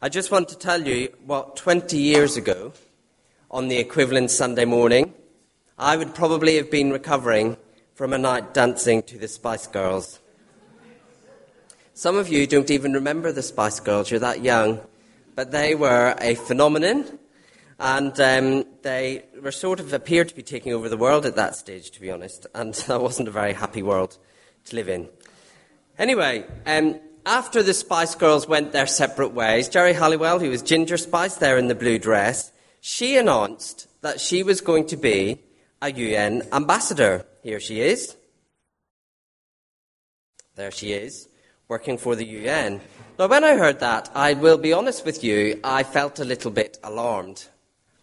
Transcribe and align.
I 0.00 0.08
just 0.08 0.30
want 0.30 0.48
to 0.50 0.56
tell 0.56 0.86
you 0.86 1.12
what 1.26 1.56
20 1.56 1.98
years 1.98 2.36
ago, 2.36 2.72
on 3.50 3.66
the 3.66 3.78
equivalent 3.78 4.30
Sunday 4.30 4.64
morning, 4.64 5.12
I 5.76 5.96
would 5.96 6.14
probably 6.14 6.54
have 6.54 6.70
been 6.70 6.92
recovering 6.92 7.56
from 7.96 8.12
a 8.12 8.18
night 8.18 8.54
dancing 8.54 9.02
to 9.02 9.18
the 9.18 9.26
Spice 9.26 9.66
Girls. 9.66 10.20
Some 11.94 12.16
of 12.16 12.28
you 12.28 12.46
don't 12.46 12.70
even 12.70 12.92
remember 12.92 13.32
the 13.32 13.42
Spice 13.42 13.80
Girls, 13.80 14.08
you're 14.08 14.20
that 14.20 14.40
young, 14.40 14.80
but 15.34 15.50
they 15.50 15.74
were 15.74 16.14
a 16.20 16.36
phenomenon, 16.36 17.18
and 17.80 18.20
um, 18.20 18.64
they 18.82 19.24
were 19.42 19.50
sort 19.50 19.80
of 19.80 19.92
appeared 19.92 20.28
to 20.28 20.36
be 20.36 20.44
taking 20.44 20.72
over 20.72 20.88
the 20.88 20.96
world 20.96 21.26
at 21.26 21.34
that 21.34 21.56
stage, 21.56 21.90
to 21.90 22.00
be 22.00 22.12
honest, 22.12 22.46
and 22.54 22.72
that 22.86 23.02
wasn't 23.02 23.26
a 23.26 23.32
very 23.32 23.52
happy 23.52 23.82
world 23.82 24.16
to 24.66 24.76
live 24.76 24.88
in. 24.88 25.08
Anyway, 25.98 26.44
um, 26.66 27.00
after 27.28 27.62
the 27.62 27.74
Spice 27.74 28.14
Girls 28.14 28.48
went 28.48 28.72
their 28.72 28.86
separate 28.86 29.34
ways, 29.34 29.68
Geri 29.68 29.92
Halliwell, 29.92 30.38
who 30.38 30.48
was 30.48 30.62
Ginger 30.62 30.96
Spice 30.96 31.36
there 31.36 31.58
in 31.58 31.68
the 31.68 31.74
blue 31.74 31.98
dress, 31.98 32.50
she 32.80 33.18
announced 33.18 33.86
that 34.00 34.18
she 34.18 34.42
was 34.42 34.62
going 34.62 34.86
to 34.86 34.96
be 34.96 35.38
a 35.82 35.92
UN 35.92 36.42
ambassador. 36.52 37.26
Here 37.42 37.60
she 37.60 37.82
is. 37.82 38.16
There 40.56 40.70
she 40.70 40.92
is, 40.92 41.28
working 41.68 41.98
for 41.98 42.16
the 42.16 42.24
UN. 42.24 42.80
Now, 43.18 43.26
when 43.26 43.44
I 43.44 43.56
heard 43.56 43.80
that, 43.80 44.10
I 44.14 44.32
will 44.32 44.58
be 44.58 44.72
honest 44.72 45.04
with 45.04 45.22
you, 45.22 45.60
I 45.62 45.82
felt 45.82 46.18
a 46.18 46.24
little 46.24 46.50
bit 46.50 46.78
alarmed. 46.82 47.46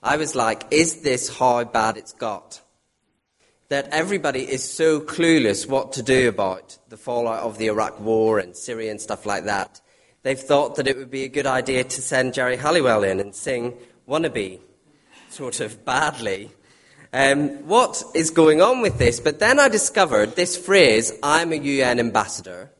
I 0.03 0.17
was 0.17 0.35
like, 0.35 0.65
is 0.69 1.01
this 1.01 1.35
how 1.35 1.63
bad 1.63 1.97
it's 1.97 2.13
got? 2.13 2.61
That 3.69 3.87
everybody 3.91 4.41
is 4.41 4.63
so 4.63 4.99
clueless 4.99 5.67
what 5.67 5.93
to 5.93 6.03
do 6.03 6.29
about 6.29 6.77
the 6.89 6.97
fallout 6.97 7.41
of 7.41 7.57
the 7.57 7.67
Iraq 7.67 7.99
war 7.99 8.37
and 8.37 8.55
Syria 8.55 8.91
and 8.91 9.01
stuff 9.01 9.25
like 9.25 9.45
that. 9.45 9.81
They've 10.21 10.39
thought 10.39 10.75
that 10.75 10.87
it 10.87 10.97
would 10.97 11.09
be 11.09 11.23
a 11.23 11.29
good 11.29 11.47
idea 11.47 11.83
to 11.83 12.01
send 12.01 12.33
Geri 12.33 12.57
Halliwell 12.57 13.03
in 13.03 13.19
and 13.19 13.33
sing 13.33 13.73
Wannabe, 14.07 14.59
sort 15.29 15.59
of 15.59 15.83
badly. 15.83 16.51
Um, 17.11 17.67
what 17.67 18.03
is 18.13 18.29
going 18.29 18.61
on 18.61 18.81
with 18.81 18.97
this? 18.97 19.19
But 19.19 19.39
then 19.39 19.59
I 19.59 19.69
discovered 19.69 20.35
this 20.35 20.57
phrase, 20.57 21.13
I'm 21.23 21.51
a 21.51 21.55
UN 21.55 21.99
ambassador. 21.99 22.71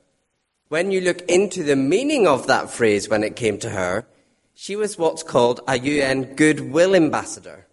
When 0.68 0.92
you 0.92 1.02
look 1.02 1.22
into 1.30 1.64
the 1.64 1.76
meaning 1.76 2.28
of 2.28 2.48
that 2.48 2.70
phrase 2.70 3.08
when 3.08 3.24
it 3.24 3.36
came 3.36 3.58
to 3.60 3.70
her, 3.70 4.06
she 4.54 4.76
was 4.76 4.98
what's 4.98 5.24
called 5.24 5.62
a 5.68 5.78
UN 5.78 6.36
goodwill 6.36 6.96
ambassador, 6.96 7.68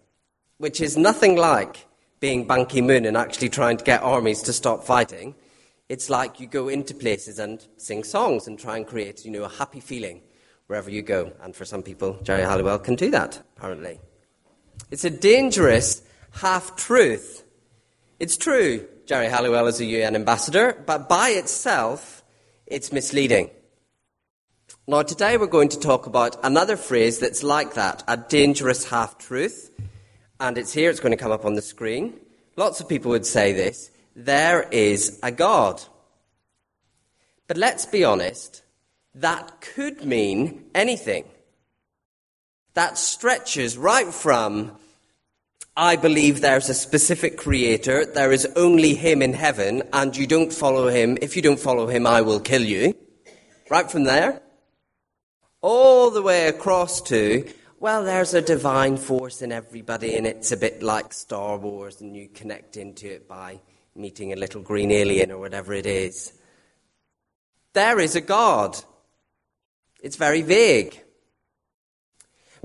which 0.57 0.79
is 0.81 0.97
nothing 0.97 1.35
like 1.35 1.85
being 2.23 2.47
Ban 2.47 2.65
Ki 2.65 2.79
moon 2.79 3.03
and 3.03 3.17
actually 3.17 3.49
trying 3.49 3.75
to 3.75 3.83
get 3.83 4.01
armies 4.01 4.41
to 4.43 4.53
stop 4.53 4.85
fighting. 4.85 5.35
It's 5.89 6.09
like 6.09 6.39
you 6.39 6.47
go 6.47 6.69
into 6.69 6.93
places 6.95 7.37
and 7.37 7.67
sing 7.75 8.05
songs 8.05 8.47
and 8.47 8.57
try 8.57 8.77
and 8.77 8.87
create, 8.87 9.25
you 9.25 9.31
know, 9.31 9.43
a 9.43 9.49
happy 9.49 9.81
feeling 9.81 10.21
wherever 10.67 10.89
you 10.89 11.01
go. 11.01 11.33
And 11.41 11.53
for 11.53 11.65
some 11.65 11.83
people, 11.83 12.17
Geri 12.23 12.43
Halliwell 12.43 12.79
can 12.79 12.95
do 12.95 13.11
that, 13.11 13.43
apparently. 13.57 13.99
It's 14.89 15.03
a 15.03 15.09
dangerous 15.09 16.01
half 16.31 16.77
truth. 16.77 17.43
It's 18.21 18.37
true, 18.37 18.87
Geri 19.05 19.27
Halliwell 19.27 19.67
is 19.67 19.81
a 19.81 19.85
UN 19.85 20.15
ambassador, 20.15 20.81
but 20.85 21.09
by 21.09 21.31
itself, 21.31 22.23
it's 22.65 22.93
misleading. 22.93 23.49
Now, 24.87 25.01
today 25.01 25.35
we're 25.35 25.47
going 25.47 25.67
to 25.75 25.79
talk 25.79 26.05
about 26.05 26.37
another 26.41 26.77
phrase 26.77 27.19
that's 27.19 27.43
like 27.43 27.73
that, 27.73 28.01
a 28.07 28.15
dangerous 28.15 28.89
half 28.91 29.17
truth 29.17 29.71
and 30.43 30.57
it's 30.57 30.73
here, 30.73 30.89
it's 30.89 30.99
going 30.99 31.13
to 31.13 31.23
come 31.23 31.31
up 31.31 31.45
on 31.45 31.53
the 31.53 31.61
screen. 31.61 32.19
Lots 32.57 32.81
of 32.81 32.89
people 32.89 33.11
would 33.11 33.25
say 33.25 33.53
this 33.53 33.89
there 34.13 34.67
is 34.71 35.17
a 35.23 35.31
God. 35.31 35.81
But 37.47 37.57
let's 37.57 37.85
be 37.85 38.03
honest, 38.03 38.61
that 39.15 39.61
could 39.61 40.03
mean 40.03 40.65
anything. 40.75 41.23
That 42.73 42.97
stretches 42.97 43.77
right 43.77 44.13
from, 44.13 44.75
I 45.77 45.95
believe 45.95 46.41
there's 46.41 46.69
a 46.69 46.73
specific 46.73 47.37
creator, 47.37 48.05
there 48.05 48.33
is 48.33 48.45
only 48.57 48.95
him 48.95 49.21
in 49.21 49.33
heaven, 49.33 49.83
and 49.93 50.15
you 50.15 50.27
don't 50.27 50.51
follow 50.51 50.89
him. 50.89 51.17
If 51.21 51.35
you 51.37 51.41
don't 51.41 51.59
follow 51.59 51.87
him, 51.87 52.05
I 52.05 52.21
will 52.21 52.39
kill 52.41 52.63
you. 52.63 52.95
Right 53.69 53.89
from 53.89 54.03
there, 54.03 54.41
all 55.61 56.11
the 56.11 56.21
way 56.21 56.47
across 56.47 57.01
to, 57.03 57.47
well, 57.83 58.05
there's 58.05 58.33
a 58.33 58.41
divine 58.41 58.95
force 58.95 59.41
in 59.41 59.51
everybody, 59.51 60.15
and 60.15 60.25
it's 60.25 60.53
a 60.53 60.57
bit 60.57 60.81
like 60.81 61.11
Star 61.11 61.57
Wars, 61.57 61.99
and 61.99 62.15
you 62.15 62.29
connect 62.29 62.77
into 62.77 63.13
it 63.13 63.27
by 63.27 63.59
meeting 63.93 64.31
a 64.31 64.37
little 64.37 64.61
green 64.61 64.89
alien 64.89 65.33
or 65.33 65.37
whatever 65.37 65.73
it 65.73 65.85
is. 65.85 66.31
There 67.73 67.99
is 67.99 68.15
a 68.15 68.21
God. 68.21 68.77
It's 70.01 70.15
very 70.15 70.43
vague. 70.43 70.97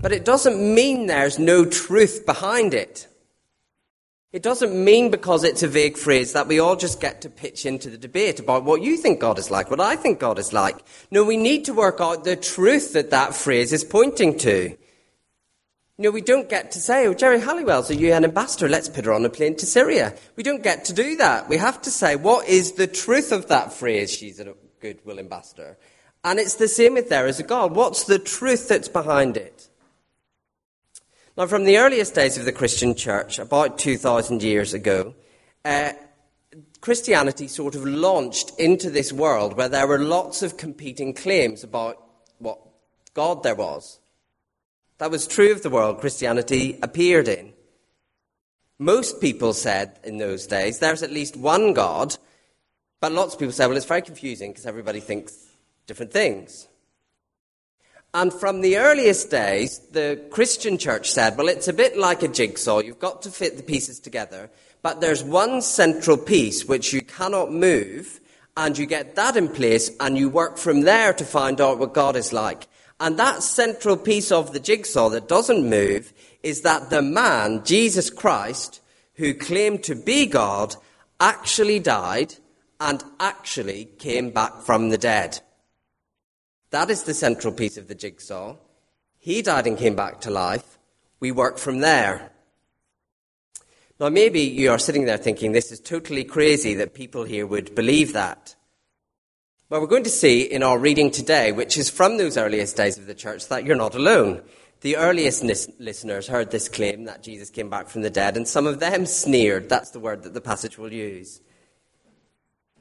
But 0.00 0.12
it 0.12 0.24
doesn't 0.24 0.56
mean 0.56 1.06
there's 1.06 1.36
no 1.36 1.64
truth 1.64 2.24
behind 2.24 2.72
it. 2.72 3.08
It 4.30 4.44
doesn't 4.44 4.72
mean 4.72 5.10
because 5.10 5.42
it's 5.42 5.64
a 5.64 5.68
vague 5.68 5.98
phrase 5.98 6.32
that 6.34 6.46
we 6.46 6.60
all 6.60 6.76
just 6.76 7.00
get 7.00 7.22
to 7.22 7.28
pitch 7.28 7.66
into 7.66 7.90
the 7.90 7.98
debate 7.98 8.38
about 8.38 8.62
what 8.62 8.82
you 8.82 8.96
think 8.96 9.18
God 9.18 9.40
is 9.40 9.50
like, 9.50 9.68
what 9.68 9.80
I 9.80 9.96
think 9.96 10.20
God 10.20 10.38
is 10.38 10.52
like. 10.52 10.76
No, 11.10 11.24
we 11.24 11.36
need 11.36 11.64
to 11.64 11.74
work 11.74 11.96
out 12.00 12.22
the 12.22 12.36
truth 12.36 12.92
that 12.92 13.10
that 13.10 13.34
phrase 13.34 13.72
is 13.72 13.82
pointing 13.82 14.38
to. 14.38 14.76
You 15.98 16.04
know, 16.04 16.10
we 16.12 16.20
don't 16.20 16.48
get 16.48 16.70
to 16.72 16.80
say, 16.80 17.08
oh, 17.08 17.14
Geri 17.14 17.40
Halliwell's 17.40 17.90
a 17.90 17.96
UN 17.96 18.22
ambassador, 18.22 18.68
let's 18.68 18.88
put 18.88 19.04
her 19.04 19.12
on 19.12 19.24
a 19.24 19.28
plane 19.28 19.56
to 19.56 19.66
Syria. 19.66 20.14
We 20.36 20.44
don't 20.44 20.62
get 20.62 20.84
to 20.84 20.92
do 20.92 21.16
that. 21.16 21.48
We 21.48 21.56
have 21.56 21.82
to 21.82 21.90
say, 21.90 22.14
what 22.14 22.46
is 22.46 22.72
the 22.72 22.86
truth 22.86 23.32
of 23.32 23.48
that 23.48 23.72
phrase, 23.72 24.12
she's 24.12 24.38
a 24.38 24.54
goodwill 24.78 25.18
ambassador? 25.18 25.76
And 26.22 26.38
it's 26.38 26.54
the 26.54 26.68
same 26.68 26.94
with 26.94 27.08
there 27.08 27.26
is 27.26 27.40
a 27.40 27.42
God. 27.42 27.74
What's 27.74 28.04
the 28.04 28.20
truth 28.20 28.68
that's 28.68 28.86
behind 28.88 29.36
it? 29.36 29.68
Now, 31.36 31.48
from 31.48 31.64
the 31.64 31.78
earliest 31.78 32.14
days 32.14 32.38
of 32.38 32.44
the 32.44 32.52
Christian 32.52 32.94
church, 32.94 33.40
about 33.40 33.76
2,000 33.78 34.40
years 34.40 34.74
ago, 34.74 35.16
uh, 35.64 35.94
Christianity 36.80 37.48
sort 37.48 37.74
of 37.74 37.84
launched 37.84 38.52
into 38.56 38.88
this 38.88 39.12
world 39.12 39.56
where 39.56 39.68
there 39.68 39.88
were 39.88 39.98
lots 39.98 40.42
of 40.42 40.56
competing 40.58 41.12
claims 41.12 41.64
about 41.64 42.00
what 42.38 42.60
God 43.14 43.42
there 43.42 43.56
was. 43.56 43.98
That 44.98 45.10
was 45.10 45.26
true 45.26 45.52
of 45.52 45.62
the 45.62 45.70
world 45.70 46.00
Christianity 46.00 46.78
appeared 46.82 47.28
in. 47.28 47.52
Most 48.78 49.20
people 49.20 49.52
said 49.52 49.98
in 50.04 50.18
those 50.18 50.46
days 50.46 50.78
there's 50.78 51.02
at 51.02 51.12
least 51.12 51.36
one 51.36 51.72
God, 51.72 52.16
but 53.00 53.12
lots 53.12 53.34
of 53.34 53.40
people 53.40 53.52
said, 53.52 53.68
well, 53.68 53.76
it's 53.76 53.86
very 53.86 54.02
confusing 54.02 54.50
because 54.50 54.66
everybody 54.66 55.00
thinks 55.00 55.46
different 55.86 56.12
things. 56.12 56.68
And 58.14 58.32
from 58.32 58.60
the 58.60 58.78
earliest 58.78 59.30
days, 59.30 59.80
the 59.92 60.20
Christian 60.30 60.78
church 60.78 61.10
said, 61.10 61.36
well, 61.36 61.48
it's 61.48 61.68
a 61.68 61.72
bit 61.72 61.96
like 61.96 62.22
a 62.22 62.28
jigsaw. 62.28 62.78
You've 62.78 62.98
got 62.98 63.22
to 63.22 63.30
fit 63.30 63.56
the 63.56 63.62
pieces 63.62 64.00
together, 64.00 64.50
but 64.82 65.00
there's 65.00 65.22
one 65.22 65.60
central 65.60 66.16
piece 66.16 66.64
which 66.64 66.92
you 66.92 67.02
cannot 67.02 67.52
move, 67.52 68.20
and 68.56 68.78
you 68.78 68.86
get 68.86 69.14
that 69.16 69.36
in 69.36 69.48
place, 69.48 69.90
and 70.00 70.16
you 70.16 70.28
work 70.28 70.56
from 70.56 70.80
there 70.80 71.12
to 71.12 71.24
find 71.24 71.60
out 71.60 71.78
what 71.78 71.92
God 71.92 72.16
is 72.16 72.32
like. 72.32 72.66
And 73.00 73.18
that 73.18 73.42
central 73.42 73.96
piece 73.96 74.32
of 74.32 74.52
the 74.52 74.60
jigsaw 74.60 75.08
that 75.10 75.28
doesn't 75.28 75.68
move 75.68 76.12
is 76.42 76.62
that 76.62 76.90
the 76.90 77.02
man, 77.02 77.64
Jesus 77.64 78.10
Christ, 78.10 78.80
who 79.14 79.34
claimed 79.34 79.84
to 79.84 79.94
be 79.94 80.26
God, 80.26 80.74
actually 81.20 81.78
died 81.78 82.34
and 82.80 83.02
actually 83.20 83.86
came 83.98 84.30
back 84.30 84.62
from 84.62 84.88
the 84.88 84.98
dead. 84.98 85.40
That 86.70 86.90
is 86.90 87.04
the 87.04 87.14
central 87.14 87.52
piece 87.52 87.76
of 87.76 87.88
the 87.88 87.94
jigsaw. 87.94 88.56
He 89.18 89.42
died 89.42 89.66
and 89.66 89.78
came 89.78 89.96
back 89.96 90.20
to 90.22 90.30
life. 90.30 90.78
We 91.20 91.32
work 91.32 91.58
from 91.58 91.80
there. 91.80 92.30
Now, 94.00 94.10
maybe 94.10 94.42
you 94.42 94.70
are 94.70 94.78
sitting 94.78 95.06
there 95.06 95.16
thinking 95.16 95.52
this 95.52 95.72
is 95.72 95.80
totally 95.80 96.22
crazy 96.22 96.74
that 96.74 96.94
people 96.94 97.24
here 97.24 97.46
would 97.46 97.74
believe 97.74 98.12
that. 98.12 98.54
Well, 99.70 99.82
we're 99.82 99.86
going 99.86 100.04
to 100.04 100.08
see 100.10 100.40
in 100.44 100.62
our 100.62 100.78
reading 100.78 101.10
today, 101.10 101.52
which 101.52 101.76
is 101.76 101.90
from 101.90 102.16
those 102.16 102.38
earliest 102.38 102.74
days 102.74 102.96
of 102.96 103.04
the 103.04 103.14
church, 103.14 103.48
that 103.48 103.66
you're 103.66 103.76
not 103.76 103.94
alone. 103.94 104.40
The 104.80 104.96
earliest 104.96 105.42
listeners 105.78 106.26
heard 106.26 106.50
this 106.50 106.70
claim 106.70 107.04
that 107.04 107.22
Jesus 107.22 107.50
came 107.50 107.68
back 107.68 107.90
from 107.90 108.00
the 108.00 108.08
dead, 108.08 108.38
and 108.38 108.48
some 108.48 108.66
of 108.66 108.80
them 108.80 109.04
sneered. 109.04 109.68
That's 109.68 109.90
the 109.90 110.00
word 110.00 110.22
that 110.22 110.32
the 110.32 110.40
passage 110.40 110.78
will 110.78 110.90
use. 110.90 111.42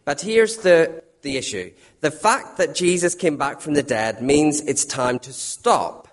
But 0.06 0.22
here's 0.22 0.60
the, 0.60 1.04
the 1.24 1.36
issue 1.36 1.74
the 2.00 2.10
fact 2.10 2.56
that 2.58 2.74
Jesus 2.74 3.16
came 3.16 3.36
back 3.36 3.60
from 3.60 3.74
the 3.74 3.84
dead 3.84 4.22
means 4.22 4.62
it's 4.62 4.86
time 4.86 5.20
to 5.20 5.34
stop 5.34 6.08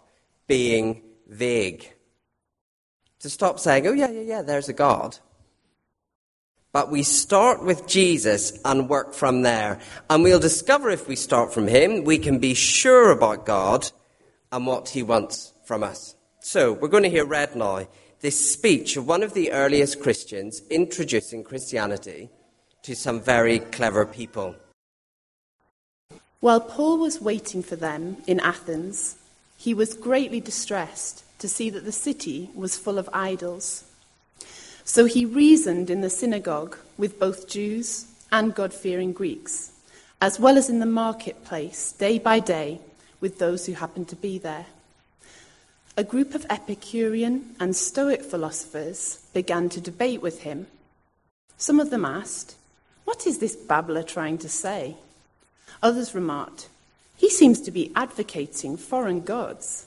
being 0.49 1.03
vague. 1.29 1.89
To 3.21 3.31
stop 3.31 3.61
saying, 3.61 3.87
oh, 3.87 3.93
yeah, 3.93 4.11
yeah, 4.11 4.23
yeah, 4.23 4.43
there's 4.43 4.69
a 4.69 4.73
God. 4.73 5.19
But 6.75 6.91
we 6.91 7.05
start 7.05 7.63
with 7.63 7.87
Jesus 7.87 8.59
and 8.65 8.89
work 8.89 9.15
from 9.15 9.43
there. 9.43 9.79
And 10.11 10.25
we'll 10.25 10.41
discover 10.41 10.91
if 10.91 11.07
we 11.07 11.15
start 11.15 11.55
from 11.55 11.69
Him, 11.69 12.03
we 12.03 12.19
can 12.19 12.41
be 12.41 12.53
sure 12.53 13.13
about 13.13 13.47
God 13.47 13.93
and 14.51 14.67
what 14.67 14.89
He 14.89 15.05
wants 15.05 15.53
from 15.65 15.85
us. 15.85 16.17
So, 16.41 16.73
we're 16.73 16.89
going 16.89 17.05
to 17.05 17.09
hear 17.09 17.25
read 17.25 17.55
now 17.55 17.87
this 18.23 18.53
speech 18.53 18.97
of 18.97 19.07
one 19.07 19.23
of 19.23 19.35
the 19.35 19.53
earliest 19.53 20.03
Christians 20.03 20.63
introducing 20.69 21.45
Christianity 21.45 22.29
to 22.83 22.97
some 22.97 23.21
very 23.21 23.61
clever 23.61 24.05
people. 24.05 24.57
While 26.41 26.61
Paul 26.61 26.99
was 26.99 27.21
waiting 27.21 27.63
for 27.63 27.77
them 27.77 28.17
in 28.27 28.41
Athens, 28.41 29.15
he 29.57 29.75
was 29.75 29.95
greatly 29.95 30.41
distressed 30.41 31.23
to 31.39 31.47
see 31.47 31.71
that 31.71 31.85
the 31.85 31.93
city 31.93 32.51
was 32.53 32.77
full 32.77 32.99
of 32.99 33.09
idols. 33.13 33.85
So 34.85 35.07
he 35.07 35.25
reasoned 35.25 35.89
in 35.89 36.03
the 36.03 36.11
synagogue 36.11 36.77
with 36.99 37.19
both 37.19 37.49
Jews 37.49 38.07
and 38.31 38.55
God 38.55 38.75
fearing 38.75 39.13
Greeks, 39.13 39.73
as 40.21 40.39
well 40.39 40.59
as 40.59 40.69
in 40.69 40.79
the 40.79 40.87
marketplace 40.87 41.93
day 41.93 42.19
by 42.19 42.39
day 42.39 42.81
with 43.21 43.39
those 43.39 43.65
who 43.65 43.73
happened 43.73 44.09
to 44.09 44.17
be 44.17 44.39
there. 44.39 44.67
A 45.97 46.05
group 46.05 46.35
of 46.35 46.45
Epicurean 46.51 47.55
and 47.59 47.75
Stoic 47.75 48.23
philosophers 48.23 49.25
began 49.33 49.69
to 49.71 49.81
debate 49.81 50.21
with 50.21 50.43
him. 50.43 50.67
Some 51.57 51.81
of 51.81 51.91
them 51.91 52.05
asked, 52.05 52.57
What 53.05 53.27
is 53.27 53.39
this 53.39 53.57
babbler 53.57 54.03
trying 54.03 54.39
to 54.39 54.49
say? 54.49 54.97
Others 55.83 56.15
remarked, 56.15 56.69
He 57.17 57.31
seems 57.31 57.61
to 57.63 57.71
be 57.71 57.93
advocating 57.95 58.77
foreign 58.77 59.21
gods. 59.21 59.87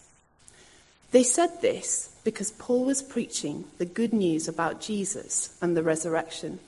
They 1.11 1.23
said 1.23 1.61
this 1.61 2.15
because 2.23 2.51
Paul 2.51 2.83
was 2.85 3.01
preaching 3.01 3.65
the 3.77 3.85
good 3.85 4.13
news 4.13 4.47
about 4.47 4.81
Jesus 4.81 5.57
and 5.61 5.75
the 5.75 5.83
resurrection. 5.83 6.59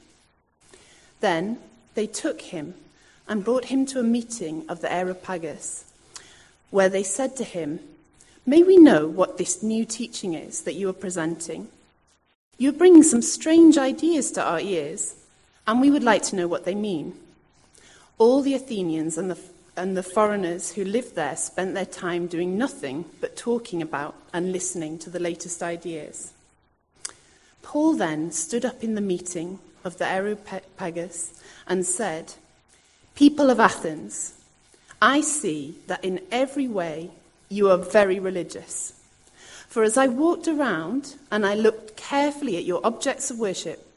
Then 1.19 1.59
they 1.95 2.07
took 2.07 2.41
him 2.41 2.75
and 3.27 3.43
brought 3.43 3.65
him 3.65 3.85
to 3.87 3.99
a 3.99 4.03
meeting 4.03 4.65
of 4.69 4.81
the 4.81 4.91
Areopagus, 4.91 5.85
where 6.69 6.89
they 6.89 7.03
said 7.03 7.35
to 7.35 7.43
him, 7.43 7.79
May 8.45 8.63
we 8.63 8.77
know 8.77 9.05
what 9.07 9.37
this 9.37 9.61
new 9.61 9.85
teaching 9.85 10.33
is 10.33 10.61
that 10.61 10.73
you 10.73 10.89
are 10.89 10.93
presenting? 10.93 11.67
You 12.57 12.69
are 12.69 12.73
bringing 12.73 13.03
some 13.03 13.21
strange 13.21 13.77
ideas 13.77 14.31
to 14.31 14.43
our 14.43 14.59
ears, 14.59 15.15
and 15.67 15.79
we 15.79 15.91
would 15.91 16.03
like 16.03 16.23
to 16.23 16.35
know 16.35 16.47
what 16.47 16.65
they 16.65 16.75
mean. 16.75 17.13
All 18.17 18.41
the 18.41 18.55
Athenians 18.55 19.17
and 19.17 19.29
the 19.29 19.39
and 19.79 19.95
the 19.95 20.03
foreigners 20.03 20.73
who 20.73 20.83
lived 20.83 21.15
there 21.15 21.37
spent 21.37 21.73
their 21.73 21.85
time 21.85 22.27
doing 22.27 22.57
nothing 22.57 23.05
but 23.21 23.37
talking 23.37 23.81
about 23.81 24.13
and 24.33 24.51
listening 24.51 24.99
to 24.99 25.09
the 25.09 25.19
latest 25.19 25.63
ideas. 25.63 26.33
Paul 27.61 27.93
then 27.93 28.31
stood 28.31 28.65
up 28.65 28.83
in 28.83 28.95
the 28.95 29.01
meeting 29.01 29.59
of 29.85 29.97
the 29.97 30.05
Areopagus 30.05 31.41
and 31.65 31.85
said, 31.85 32.33
People 33.15 33.49
of 33.49 33.59
Athens, 33.59 34.33
I 35.01 35.21
see 35.21 35.75
that 35.87 36.03
in 36.03 36.19
every 36.29 36.67
way 36.67 37.11
you 37.47 37.71
are 37.71 37.77
very 37.77 38.19
religious. 38.19 38.93
For 39.69 39.83
as 39.83 39.97
I 39.97 40.07
walked 40.07 40.47
around 40.47 41.15
and 41.31 41.45
I 41.45 41.53
looked 41.53 41.95
carefully 41.95 42.57
at 42.57 42.65
your 42.65 42.81
objects 42.83 43.31
of 43.31 43.39
worship, 43.39 43.87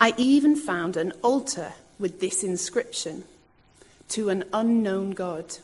I 0.00 0.12
even 0.16 0.56
found 0.56 0.96
an 0.96 1.12
altar 1.22 1.74
with 2.00 2.20
this 2.20 2.42
inscription 2.42 3.24
to 4.10 4.28
an 4.28 4.44
unknown 4.52 5.10
God. 5.10 5.56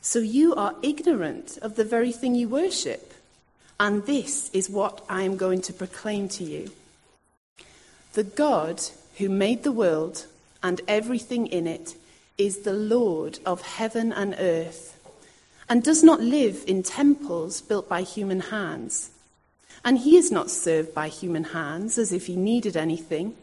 So 0.00 0.18
you 0.18 0.54
are 0.54 0.76
ignorant 0.82 1.58
of 1.62 1.76
the 1.76 1.84
very 1.84 2.12
thing 2.12 2.34
you 2.34 2.48
worship. 2.48 3.14
And 3.80 4.06
this 4.06 4.50
is 4.50 4.70
what 4.70 5.04
I 5.08 5.22
am 5.22 5.36
going 5.36 5.62
to 5.62 5.72
proclaim 5.72 6.28
to 6.30 6.44
you. 6.44 6.70
The 8.12 8.24
God 8.24 8.80
who 9.18 9.28
made 9.28 9.64
the 9.64 9.72
world 9.72 10.26
and 10.62 10.80
everything 10.86 11.46
in 11.46 11.66
it 11.66 11.96
is 12.38 12.60
the 12.60 12.72
Lord 12.72 13.38
of 13.44 13.62
heaven 13.62 14.12
and 14.12 14.34
earth, 14.38 14.98
and 15.68 15.82
does 15.82 16.02
not 16.02 16.20
live 16.20 16.64
in 16.66 16.82
temples 16.82 17.60
built 17.60 17.88
by 17.88 18.02
human 18.02 18.40
hands. 18.40 19.10
And 19.84 19.98
he 19.98 20.16
is 20.16 20.30
not 20.30 20.50
served 20.50 20.94
by 20.94 21.08
human 21.08 21.44
hands 21.44 21.98
as 21.98 22.12
if 22.12 22.26
he 22.26 22.36
needed 22.36 22.76
anything. 22.76 23.34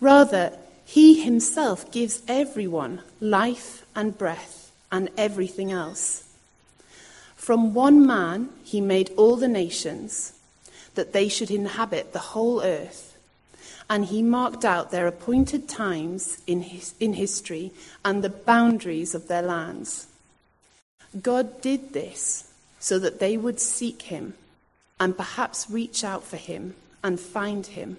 Rather, 0.00 0.52
he 0.84 1.22
himself 1.22 1.90
gives 1.90 2.22
everyone 2.28 3.00
life 3.20 3.84
and 3.94 4.16
breath 4.16 4.72
and 4.92 5.08
everything 5.16 5.72
else. 5.72 6.24
From 7.36 7.74
one 7.74 8.06
man 8.06 8.50
he 8.62 8.80
made 8.80 9.10
all 9.16 9.36
the 9.36 9.48
nations, 9.48 10.32
that 10.94 11.12
they 11.12 11.28
should 11.28 11.50
inhabit 11.50 12.12
the 12.12 12.30
whole 12.34 12.62
earth. 12.62 13.16
And 13.90 14.06
he 14.06 14.22
marked 14.22 14.64
out 14.64 14.90
their 14.90 15.06
appointed 15.06 15.68
times 15.68 16.40
in, 16.46 16.62
his, 16.62 16.94
in 17.00 17.14
history 17.14 17.72
and 18.04 18.22
the 18.22 18.30
boundaries 18.30 19.14
of 19.14 19.28
their 19.28 19.42
lands. 19.42 20.06
God 21.20 21.60
did 21.60 21.92
this 21.92 22.50
so 22.80 22.98
that 22.98 23.20
they 23.20 23.36
would 23.36 23.60
seek 23.60 24.02
him 24.02 24.34
and 24.98 25.16
perhaps 25.16 25.70
reach 25.70 26.02
out 26.02 26.24
for 26.24 26.36
him 26.36 26.74
and 27.02 27.20
find 27.20 27.66
him 27.66 27.98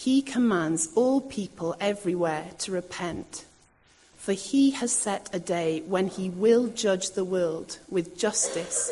he 0.00 0.22
commands 0.22 0.88
all 0.94 1.20
people 1.20 1.76
everywhere 1.78 2.46
to 2.56 2.72
repent. 2.72 3.44
For 4.16 4.32
he 4.32 4.70
has 4.70 4.92
set 4.92 5.28
a 5.30 5.38
day 5.38 5.82
when 5.82 6.06
he 6.08 6.30
will 6.30 6.68
judge 6.68 7.10
the 7.10 7.24
world 7.24 7.76
with 7.86 8.16
justice 8.16 8.90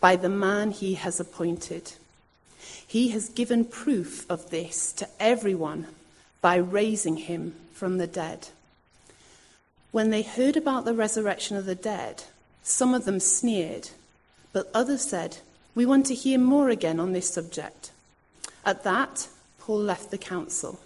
by 0.00 0.16
the 0.16 0.28
man 0.28 0.70
he 0.70 0.94
has 0.94 1.18
appointed. 1.18 1.92
He 2.86 3.08
has 3.08 3.30
given 3.30 3.64
proof 3.64 4.30
of 4.30 4.50
this 4.50 4.92
to 4.94 5.08
everyone 5.18 5.86
by 6.42 6.56
raising 6.56 7.16
him 7.16 7.54
from 7.72 7.96
the 7.96 8.06
dead. 8.06 8.48
When 9.92 10.10
they 10.10 10.20
heard 10.20 10.58
about 10.58 10.84
the 10.84 10.92
resurrection 10.92 11.56
of 11.56 11.64
the 11.64 11.74
dead, 11.74 12.24
some 12.62 12.92
of 12.92 13.06
them 13.06 13.18
sneered, 13.18 13.88
but 14.52 14.70
others 14.74 15.00
said, 15.00 15.38
We 15.74 15.86
want 15.86 16.04
to 16.06 16.14
hear 16.14 16.38
more 16.38 16.68
again 16.68 17.00
on 17.00 17.14
this 17.14 17.30
subject. 17.32 17.92
At 18.62 18.84
that, 18.84 19.28
Paul 19.60 19.80
left 19.80 20.10
the 20.10 20.18
council. 20.18 20.80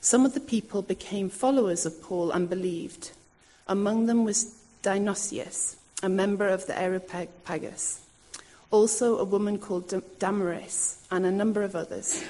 Some 0.00 0.26
of 0.26 0.34
the 0.34 0.40
people 0.40 0.82
became 0.82 1.30
followers 1.30 1.86
of 1.86 2.02
Paul 2.02 2.32
and 2.32 2.50
believed. 2.50 3.12
Among 3.68 4.06
them 4.06 4.24
was 4.24 4.56
Dionysius, 4.82 5.76
a 6.02 6.08
member 6.08 6.48
of 6.48 6.66
the 6.66 6.78
Areopagus, 6.78 8.00
also 8.70 9.18
a 9.18 9.24
woman 9.24 9.58
called 9.58 9.94
Damaris, 10.18 10.98
and 11.10 11.24
a 11.24 11.30
number 11.30 11.62
of 11.62 11.76
others. 11.76 12.24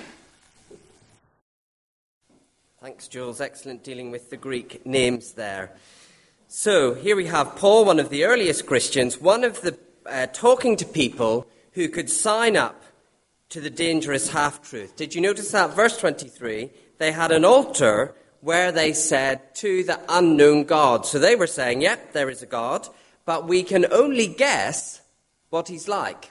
Thanks, 2.83 3.09
Jules. 3.09 3.41
Excellent 3.41 3.83
dealing 3.85 4.11
with 4.11 4.29
the 4.29 4.37
Greek 4.37 4.85
names 4.85 5.33
there. 5.33 5.71
So 6.49 6.95
here 6.95 7.17
we 7.17 7.27
have 7.27 7.57
Paul, 7.57 7.87
one 7.87 7.99
of 7.99 8.11
the 8.11 8.25
earliest 8.25 8.67
Christians, 8.67 9.21
one 9.21 9.45
of 9.45 9.63
the 9.63 9.79
uh, 10.05 10.27
talking 10.33 10.77
to 10.77 10.85
people 10.85 11.47
who 11.73 11.89
could 11.89 12.11
sign 12.11 12.57
up 12.57 12.82
to 13.53 13.61
the 13.61 13.69
dangerous 13.69 14.31
half 14.31 14.63
truth. 14.63 14.97
Did 14.97 15.15
you 15.15 15.21
notice 15.21 15.51
that? 15.51 15.77
Verse 15.77 15.99
23 15.99 16.71
they 16.99 17.13
had 17.13 17.33
an 17.33 17.45
altar 17.45 18.15
where 18.41 18.73
they 18.73 18.93
said 18.93 19.55
to 19.57 19.85
the 19.85 20.01
unknown 20.09 20.65
God. 20.65 21.05
So 21.05 21.19
they 21.19 21.37
were 21.37 21.47
saying, 21.47 21.83
yep, 21.83 22.13
there 22.13 22.31
is 22.31 22.43
a 22.43 22.47
God, 22.47 22.89
but 23.25 23.47
we 23.47 23.63
can 23.63 23.87
only 23.93 24.27
guess 24.27 25.03
what 25.51 25.69
he's 25.69 25.87
like. 25.87 26.31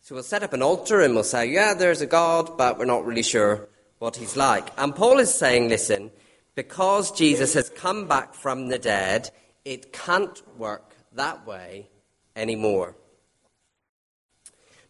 So 0.00 0.14
we'll 0.14 0.24
set 0.24 0.42
up 0.42 0.52
an 0.52 0.62
altar 0.62 1.00
and 1.00 1.14
we'll 1.14 1.24
say, 1.24 1.46
yeah, 1.46 1.74
there's 1.74 2.00
a 2.00 2.06
God, 2.06 2.58
but 2.58 2.78
we're 2.78 2.86
not 2.86 3.06
really 3.06 3.22
sure 3.22 3.68
what 3.98 4.16
he's 4.16 4.36
like. 4.36 4.68
And 4.78 4.96
Paul 4.96 5.18
is 5.18 5.32
saying, 5.32 5.68
listen, 5.68 6.10
because 6.54 7.12
Jesus 7.12 7.54
has 7.54 7.70
come 7.70 8.08
back 8.08 8.34
from 8.34 8.68
the 8.68 8.78
dead, 8.78 9.30
it 9.64 9.92
can't 9.92 10.42
work 10.58 10.96
that 11.12 11.46
way 11.46 11.88
anymore. 12.34 12.96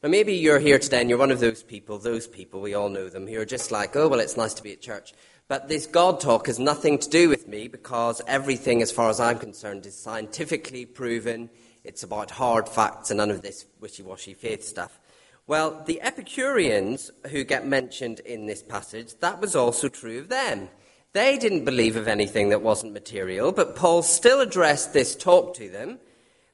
Now, 0.03 0.09
maybe 0.09 0.33
you're 0.33 0.59
here 0.59 0.79
today 0.79 1.03
and 1.03 1.11
you're 1.11 1.19
one 1.19 1.31
of 1.31 1.41
those 1.41 1.63
people, 1.63 1.99
those 1.99 2.27
people, 2.27 2.63
we 2.63 2.73
all 2.73 2.89
know 2.89 3.11
them, 3.11 3.27
who 3.27 3.39
are 3.39 3.45
just 3.45 3.71
like, 3.71 3.95
oh, 3.97 4.09
well, 4.09 4.21
it's 4.21 4.37
nice 4.37 4.55
to 4.55 4.63
be 4.63 4.73
at 4.73 4.81
church. 4.81 5.13
But 5.47 5.69
this 5.69 5.87
God 5.87 6.21
talk 6.21 6.47
has 6.47 6.59
nothing 6.59 6.99
to 7.01 7.11
do 7.11 7.29
with 7.29 7.47
me 7.47 7.69
because 7.69 8.23
everything, 8.27 8.81
as 8.81 8.91
far 8.91 9.11
as 9.11 9.21
I'm 9.21 9.39
concerned, 9.39 9.85
is 9.85 9.95
scientifically 9.95 10.87
proven. 10.87 11.51
It's 11.85 12.03
about 12.03 12.31
hard 12.31 12.67
facts 12.67 13.11
and 13.11 13.19
none 13.19 13.31
of 13.31 13.43
this 13.43 13.67
wishy 13.79 14.03
washy 14.03 14.33
faith 14.33 14.65
stuff. 14.65 14.99
Well, 15.47 15.83
the 15.85 16.01
Epicureans 16.01 17.11
who 17.31 17.45
get 17.45 17.67
mentioned 17.67 18.21
in 18.21 18.47
this 18.47 18.63
passage, 18.63 19.17
that 19.21 19.39
was 19.39 19.55
also 19.55 19.89
true 19.89 20.21
of 20.21 20.31
them. 20.31 20.71
They 21.13 21.37
didn't 21.37 21.67
believe 21.67 21.97
of 21.97 22.09
anything 22.09 22.49
that 22.51 22.63
wasn't 22.63 22.95
material, 22.95 23.53
but 23.53 23.77
Paul 23.77 24.03
still 24.03 24.41
addressed 24.41 24.95
this 24.95 25.15
talk 25.15 25.53
to 25.57 25.69
them 25.69 25.99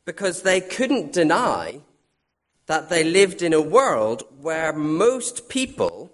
because 0.04 0.42
they 0.42 0.60
couldn't 0.60 1.12
deny 1.12 1.82
that 2.66 2.88
they 2.88 3.04
lived 3.04 3.42
in 3.42 3.52
a 3.52 3.60
world 3.60 4.24
where 4.40 4.72
most 4.72 5.48
people 5.48 6.12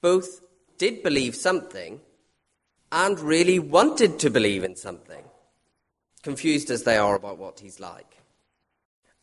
both 0.00 0.40
did 0.78 1.02
believe 1.02 1.34
something 1.34 2.00
and 2.92 3.20
really 3.20 3.58
wanted 3.58 4.18
to 4.20 4.30
believe 4.30 4.64
in 4.64 4.76
something, 4.76 5.24
confused 6.22 6.70
as 6.70 6.84
they 6.84 6.96
are 6.96 7.16
about 7.16 7.38
what 7.38 7.60
he's 7.60 7.80
like. 7.80 8.18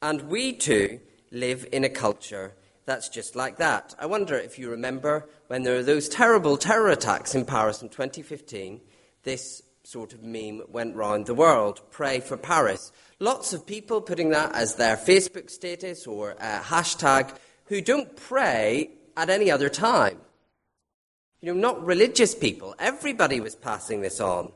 And 0.01 0.24
we 0.24 0.54
too 0.54 1.00
live 1.32 1.68
in 1.72 1.84
a 1.84 1.89
culture 1.89 2.54
that's 2.86 3.10
just 3.10 3.36
like 3.36 3.58
that. 3.58 3.96
I 3.98 4.06
wonder 4.06 4.36
if 4.36 4.60
you 4.60 4.70
remember 4.70 5.27
when 5.48 5.63
there 5.63 5.75
were 5.75 5.84
those 5.84 6.08
terrible 6.08 6.58
terror 6.58 6.89
attacks 6.89 7.34
in 7.34 7.46
Paris 7.46 7.82
in 7.82 7.89
2015, 7.89 8.82
this 9.24 9.63
sort 9.86 10.13
of 10.13 10.24
meme 10.24 10.63
went 10.68 10.96
round 10.96 11.27
the 11.27 11.34
world 11.36 11.80
pray 11.92 12.20
for 12.20 12.38
Paris. 12.38 12.92
Lots 13.20 13.54
of 13.54 13.68
people 13.68 14.01
putting 14.01 14.30
that 14.32 14.54
as 14.56 14.75
their 14.75 14.98
Facebook 14.98 15.50
status 15.50 16.08
or 16.08 16.32
a 16.39 16.60
hashtag 16.60 17.36
who 17.65 17.82
don't 17.82 18.15
pray 18.15 18.89
at 19.15 19.30
any 19.30 19.51
other 19.51 19.70
time. 19.70 20.18
You 21.39 21.54
know, 21.54 21.60
not 21.60 21.86
religious 21.86 22.34
people. 22.34 22.74
Everybody 22.80 23.39
was 23.39 23.56
passing 23.56 24.01
this 24.01 24.20
on. 24.20 24.51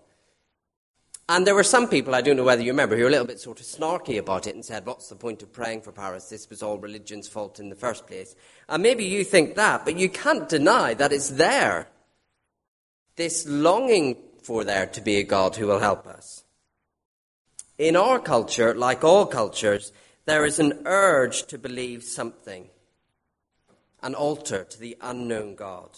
And 1.27 1.45
there 1.45 1.53
were 1.53 1.63
some 1.63 1.87
people, 1.87 2.15
I 2.15 2.21
don't 2.21 2.37
know 2.37 2.43
whether 2.43 2.63
you 2.63 2.71
remember, 2.71 2.95
who 2.95 3.03
were 3.03 3.09
a 3.09 3.11
little 3.11 3.27
bit 3.27 3.39
sort 3.39 3.59
of 3.59 3.67
snarky 3.67 4.17
about 4.17 4.47
it 4.47 4.55
and 4.55 4.65
said, 4.65 4.87
What's 4.87 5.09
the 5.09 5.15
point 5.15 5.43
of 5.43 5.53
praying 5.53 5.81
for 5.81 5.91
Paris? 5.91 6.27
This 6.27 6.49
was 6.49 6.63
all 6.63 6.79
religion's 6.79 7.27
fault 7.27 7.59
in 7.59 7.69
the 7.69 7.75
first 7.75 8.07
place. 8.07 8.35
And 8.67 8.81
maybe 8.81 9.05
you 9.05 9.23
think 9.23 9.53
that, 9.55 9.85
but 9.85 9.95
you 9.95 10.09
can't 10.09 10.49
deny 10.49 10.95
that 10.95 11.13
it's 11.13 11.29
there. 11.29 11.87
This 13.15 13.45
longing 13.47 14.15
for 14.43 14.63
there 14.63 14.85
to 14.87 15.01
be 15.01 15.17
a 15.17 15.23
God 15.23 15.55
who 15.55 15.67
will 15.67 15.79
help 15.79 16.07
us. 16.07 16.43
In 17.77 17.95
our 17.95 18.19
culture, 18.19 18.73
like 18.73 19.03
all 19.03 19.25
cultures, 19.25 19.91
there 20.25 20.45
is 20.45 20.59
an 20.59 20.81
urge 20.85 21.47
to 21.47 21.57
believe 21.57 22.03
something, 22.03 22.69
an 24.01 24.15
altar 24.15 24.63
to 24.63 24.79
the 24.79 24.97
unknown 25.01 25.55
God. 25.55 25.89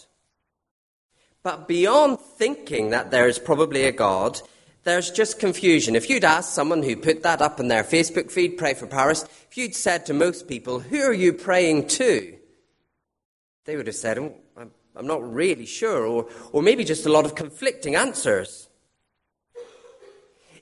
But 1.42 1.66
beyond 1.66 2.20
thinking 2.20 2.90
that 2.90 3.10
there 3.10 3.26
is 3.26 3.38
probably 3.38 3.84
a 3.84 3.92
God, 3.92 4.40
there's 4.84 5.10
just 5.10 5.40
confusion. 5.40 5.96
If 5.96 6.08
you'd 6.08 6.24
asked 6.24 6.54
someone 6.54 6.82
who 6.82 6.96
put 6.96 7.22
that 7.24 7.42
up 7.42 7.58
in 7.58 7.68
their 7.68 7.84
Facebook 7.84 8.30
feed, 8.30 8.58
Pray 8.58 8.74
for 8.74 8.86
Paris, 8.86 9.24
if 9.50 9.56
you'd 9.56 9.74
said 9.74 10.06
to 10.06 10.14
most 10.14 10.48
people, 10.48 10.80
Who 10.80 11.00
are 11.00 11.12
you 11.12 11.32
praying 11.32 11.88
to? 11.88 12.38
They 13.64 13.76
would 13.76 13.86
have 13.86 13.96
said, 13.96 14.18
oh, 14.18 14.34
I'm 14.56 14.72
not 15.00 15.22
really 15.22 15.66
sure, 15.66 16.04
or, 16.04 16.28
or 16.52 16.62
maybe 16.62 16.84
just 16.84 17.06
a 17.06 17.12
lot 17.12 17.24
of 17.24 17.34
conflicting 17.34 17.94
answers. 17.94 18.68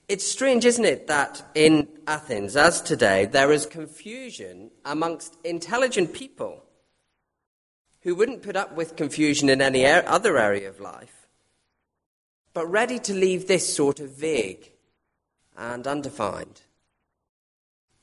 It's 0.09 0.27
strange, 0.27 0.65
isn't 0.65 0.85
it, 0.85 1.07
that 1.07 1.43
in 1.55 1.89
Athens, 2.07 2.57
as 2.57 2.81
today, 2.81 3.27
there 3.27 3.53
is 3.53 3.67
confusion 3.67 4.71
amongst 4.85 5.37
intelligent 5.45 6.13
people 6.13 6.65
who 8.03 8.15
wouldn't 8.15 8.43
put 8.43 8.57
up 8.57 8.77
with 8.77 8.97
confusion 8.97 9.49
in 9.49 9.61
any 9.61 9.87
other 9.87 10.39
area 10.39 10.69
of 10.69 10.81
life 10.81 11.21
but 12.53 12.67
ready 12.71 12.99
to 12.99 13.15
leave 13.15 13.47
this 13.47 13.75
sort 13.75 14.01
of 14.01 14.11
vague 14.11 14.73
and 15.57 15.87
undefined. 15.87 16.63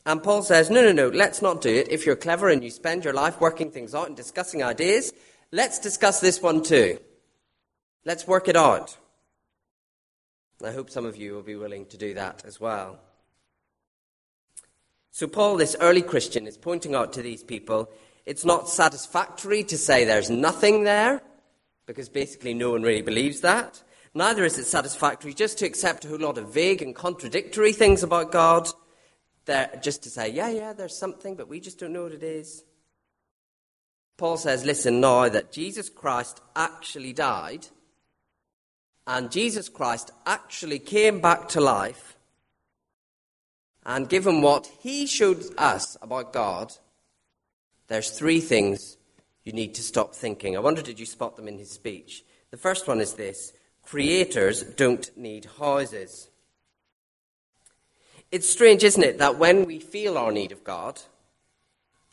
And 0.05 0.23
Paul 0.23 0.41
says, 0.41 0.69
no, 0.69 0.81
no, 0.81 0.93
no, 0.93 1.09
let's 1.09 1.41
not 1.41 1.61
do 1.61 1.69
it. 1.69 1.91
If 1.91 2.05
you're 2.05 2.15
clever 2.15 2.47
and 2.49 2.63
you 2.63 2.69
spend 2.69 3.03
your 3.03 3.13
life 3.13 3.41
working 3.41 3.71
things 3.71 3.93
out 3.93 4.07
and 4.07 4.15
discussing 4.15 4.63
ideas, 4.63 5.11
let's 5.51 5.79
discuss 5.79 6.19
this 6.19 6.41
one 6.41 6.63
too. 6.63 6.99
Let's 8.05 8.27
work 8.27 8.47
it 8.47 8.55
out. 8.55 8.97
I 10.63 10.71
hope 10.71 10.89
some 10.89 11.05
of 11.05 11.17
you 11.17 11.33
will 11.33 11.43
be 11.43 11.55
willing 11.55 11.85
to 11.87 11.97
do 11.97 12.13
that 12.15 12.43
as 12.45 12.59
well. 12.59 12.99
So, 15.11 15.27
Paul, 15.27 15.57
this 15.57 15.75
early 15.79 16.01
Christian, 16.01 16.47
is 16.47 16.57
pointing 16.57 16.95
out 16.95 17.13
to 17.13 17.21
these 17.21 17.43
people 17.43 17.91
it's 18.27 18.43
not 18.43 18.67
satisfactory 18.67 19.63
to 19.63 19.77
say 19.77 20.03
there's 20.03 20.29
nothing 20.29 20.83
there, 20.83 21.21
because 21.85 22.09
basically 22.09 22.53
no 22.53 22.71
one 22.71 22.81
really 22.81 23.01
believes 23.01 23.39
that. 23.39 23.81
Neither 24.13 24.43
is 24.43 24.59
it 24.59 24.65
satisfactory 24.65 25.33
just 25.33 25.59
to 25.59 25.65
accept 25.65 26.03
a 26.03 26.09
whole 26.09 26.19
lot 26.19 26.37
of 26.37 26.53
vague 26.53 26.81
and 26.81 26.93
contradictory 26.93 27.71
things 27.71 28.03
about 28.03 28.33
God, 28.33 28.67
just 29.81 30.03
to 30.03 30.09
say, 30.09 30.27
yeah, 30.27 30.49
yeah, 30.49 30.73
there's 30.73 30.97
something, 30.97 31.35
but 31.35 31.47
we 31.47 31.61
just 31.61 31.79
don't 31.79 31.93
know 31.93 32.03
what 32.03 32.11
it 32.11 32.21
is. 32.21 32.65
Paul 34.17 34.37
says, 34.37 34.65
listen 34.65 34.99
now 34.99 35.29
that 35.29 35.51
Jesus 35.51 35.89
Christ 35.89 36.41
actually 36.55 37.13
died, 37.13 37.67
and 39.05 39.31
Jesus 39.31 39.69
Christ 39.69 40.11
actually 40.25 40.79
came 40.79 41.21
back 41.21 41.47
to 41.49 41.61
life, 41.61 42.17
and 43.85 44.09
given 44.09 44.41
what 44.41 44.69
he 44.79 45.05
showed 45.05 45.45
us 45.57 45.95
about 46.01 46.33
God, 46.33 46.73
there's 47.87 48.09
three 48.09 48.41
things 48.41 48.97
you 49.45 49.53
need 49.53 49.75
to 49.75 49.81
stop 49.81 50.13
thinking. 50.13 50.57
I 50.57 50.59
wonder, 50.59 50.81
did 50.81 50.99
you 50.99 51.05
spot 51.05 51.37
them 51.37 51.47
in 51.47 51.57
his 51.57 51.71
speech? 51.71 52.25
The 52.51 52.57
first 52.57 52.87
one 52.87 52.99
is 52.99 53.13
this 53.13 53.53
creators 53.83 54.63
don't 54.63 55.09
need 55.15 55.47
houses. 55.57 56.29
It's 58.29 58.49
strange, 58.49 58.83
isn't 58.83 59.03
it, 59.03 59.19
that 59.19 59.37
when 59.37 59.65
we 59.65 59.79
feel 59.79 60.17
our 60.17 60.33
need 60.33 60.51
of 60.51 60.65
God, 60.65 60.99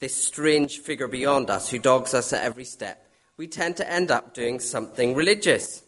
this 0.04 0.14
strange 0.14 0.80
figure 0.80 1.08
beyond 1.08 1.48
us 1.48 1.70
who 1.70 1.78
dogs 1.78 2.12
us 2.12 2.30
at 2.34 2.44
every 2.44 2.66
step, 2.66 3.08
we 3.38 3.46
tend 3.46 3.74
to 3.74 3.90
end 3.90 4.10
up 4.10 4.34
doing 4.34 4.60
something 4.60 5.14
religious. 5.14 5.82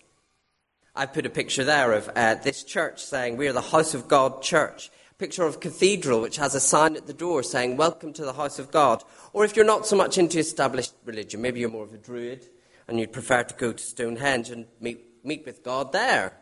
I 0.94 1.04
put 1.04 1.26
a 1.26 1.28
picture 1.28 1.64
there 1.64 1.92
of 1.92 2.08
uh, 2.16 2.36
this 2.36 2.62
church 2.64 3.04
saying, 3.04 3.36
We 3.36 3.46
are 3.46 3.52
the 3.52 3.60
House 3.60 3.92
of 3.92 4.08
God 4.08 4.40
Church. 4.40 4.90
Picture 5.18 5.42
of 5.42 5.60
cathedral 5.60 6.22
which 6.22 6.38
has 6.38 6.54
a 6.54 6.60
sign 6.60 6.96
at 6.96 7.06
the 7.06 7.12
door 7.12 7.42
saying, 7.42 7.76
Welcome 7.76 8.14
to 8.14 8.24
the 8.24 8.32
House 8.32 8.58
of 8.58 8.70
God. 8.70 9.04
Or 9.34 9.44
if 9.44 9.54
you're 9.54 9.66
not 9.66 9.86
so 9.86 9.96
much 9.96 10.16
into 10.16 10.38
established 10.38 10.94
religion, 11.04 11.42
maybe 11.42 11.60
you're 11.60 11.68
more 11.68 11.84
of 11.84 11.92
a 11.92 11.98
druid 11.98 12.46
and 12.88 12.98
you'd 12.98 13.12
prefer 13.12 13.44
to 13.44 13.54
go 13.54 13.74
to 13.74 13.84
Stonehenge 13.84 14.48
and 14.48 14.64
meet 14.80 15.04
meet 15.24 15.44
with 15.44 15.62
God 15.62 15.92
there. 15.92 16.32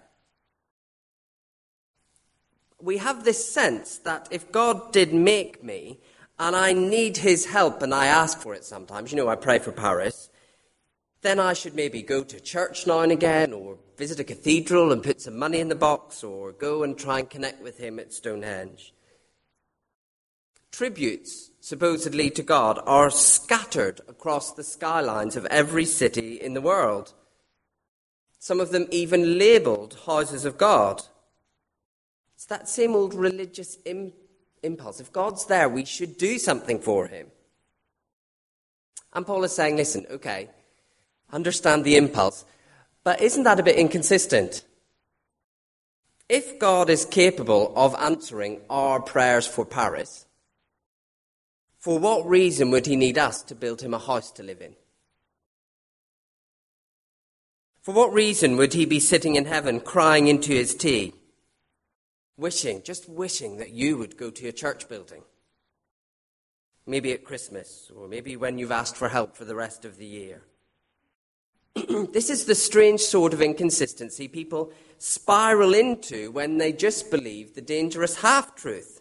We 2.80 2.98
have 2.98 3.24
this 3.24 3.52
sense 3.52 3.98
that 3.98 4.28
if 4.30 4.52
God 4.52 4.92
did 4.92 5.12
make 5.12 5.64
me 5.64 5.98
and 6.38 6.56
I 6.56 6.72
need 6.72 7.18
his 7.18 7.46
help 7.46 7.82
and 7.82 7.94
I 7.94 8.06
ask 8.06 8.40
for 8.40 8.54
it 8.54 8.64
sometimes, 8.64 9.12
you 9.12 9.16
know, 9.16 9.28
I 9.28 9.36
pray 9.36 9.58
for 9.58 9.72
Paris, 9.72 10.30
then 11.22 11.38
I 11.38 11.52
should 11.52 11.74
maybe 11.74 12.02
go 12.02 12.22
to 12.24 12.40
church 12.40 12.86
now 12.86 13.00
and 13.00 13.12
again 13.12 13.52
or 13.52 13.78
visit 13.96 14.20
a 14.20 14.24
cathedral 14.24 14.92
and 14.92 15.02
put 15.02 15.20
some 15.20 15.38
money 15.38 15.60
in 15.60 15.68
the 15.68 15.74
box 15.74 16.22
or 16.24 16.52
go 16.52 16.82
and 16.82 16.98
try 16.98 17.20
and 17.20 17.30
connect 17.30 17.62
with 17.62 17.78
him 17.78 17.98
at 17.98 18.12
Stonehenge. 18.12 18.92
Tributes, 20.70 21.50
supposedly 21.60 22.30
to 22.30 22.42
God, 22.42 22.80
are 22.84 23.10
scattered 23.10 24.00
across 24.08 24.52
the 24.52 24.64
skylines 24.64 25.36
of 25.36 25.46
every 25.46 25.84
city 25.84 26.40
in 26.40 26.54
the 26.54 26.60
world 26.60 27.14
some 28.44 28.60
of 28.60 28.72
them 28.72 28.86
even 28.90 29.38
labeled 29.38 29.96
houses 30.04 30.44
of 30.44 30.58
God. 30.58 31.00
It's 32.34 32.44
that 32.44 32.68
same 32.68 32.94
old 32.94 33.14
religious 33.14 33.78
Im- 33.86 34.12
impulse. 34.64 35.00
If 35.00 35.12
God's 35.12 35.46
there, 35.46 35.68
we 35.68 35.84
should 35.84 36.16
do 36.18 36.38
something 36.38 36.80
for 36.80 37.06
him. 37.06 37.28
And 39.12 39.26
Paul 39.26 39.44
is 39.44 39.54
saying, 39.54 39.76
listen, 39.76 40.06
okay, 40.10 40.50
understand 41.32 41.84
the 41.84 41.96
impulse, 41.96 42.44
but 43.04 43.20
isn't 43.20 43.44
that 43.44 43.60
a 43.60 43.62
bit 43.62 43.76
inconsistent? 43.76 44.64
If 46.28 46.58
God 46.58 46.90
is 46.90 47.04
capable 47.04 47.72
of 47.76 47.94
answering 47.96 48.60
our 48.70 49.00
prayers 49.00 49.46
for 49.46 49.64
Paris, 49.64 50.26
for 51.78 51.98
what 51.98 52.26
reason 52.26 52.70
would 52.70 52.86
he 52.86 52.96
need 52.96 53.18
us 53.18 53.42
to 53.42 53.54
build 53.54 53.82
him 53.82 53.92
a 53.92 53.98
house 53.98 54.30
to 54.32 54.42
live 54.42 54.62
in? 54.62 54.74
For 57.82 57.92
what 57.92 58.14
reason 58.14 58.56
would 58.56 58.72
he 58.72 58.86
be 58.86 58.98
sitting 58.98 59.36
in 59.36 59.44
heaven 59.44 59.78
crying 59.78 60.26
into 60.26 60.52
his 60.52 60.74
tea? 60.74 61.12
Wishing, 62.36 62.82
just 62.82 63.08
wishing 63.08 63.58
that 63.58 63.70
you 63.70 63.96
would 63.98 64.16
go 64.16 64.30
to 64.30 64.48
a 64.48 64.52
church 64.52 64.88
building. 64.88 65.22
Maybe 66.86 67.12
at 67.12 67.24
Christmas, 67.24 67.90
or 67.96 68.08
maybe 68.08 68.36
when 68.36 68.58
you've 68.58 68.72
asked 68.72 68.96
for 68.96 69.08
help 69.08 69.36
for 69.36 69.44
the 69.44 69.54
rest 69.54 69.84
of 69.84 69.96
the 69.96 70.06
year. 70.06 70.42
this 72.12 72.30
is 72.30 72.44
the 72.44 72.54
strange 72.54 73.00
sort 73.00 73.32
of 73.32 73.40
inconsistency 73.40 74.28
people 74.28 74.72
spiral 74.98 75.74
into 75.74 76.30
when 76.30 76.58
they 76.58 76.72
just 76.72 77.10
believe 77.10 77.54
the 77.54 77.60
dangerous 77.60 78.20
half 78.20 78.54
truth. 78.54 79.00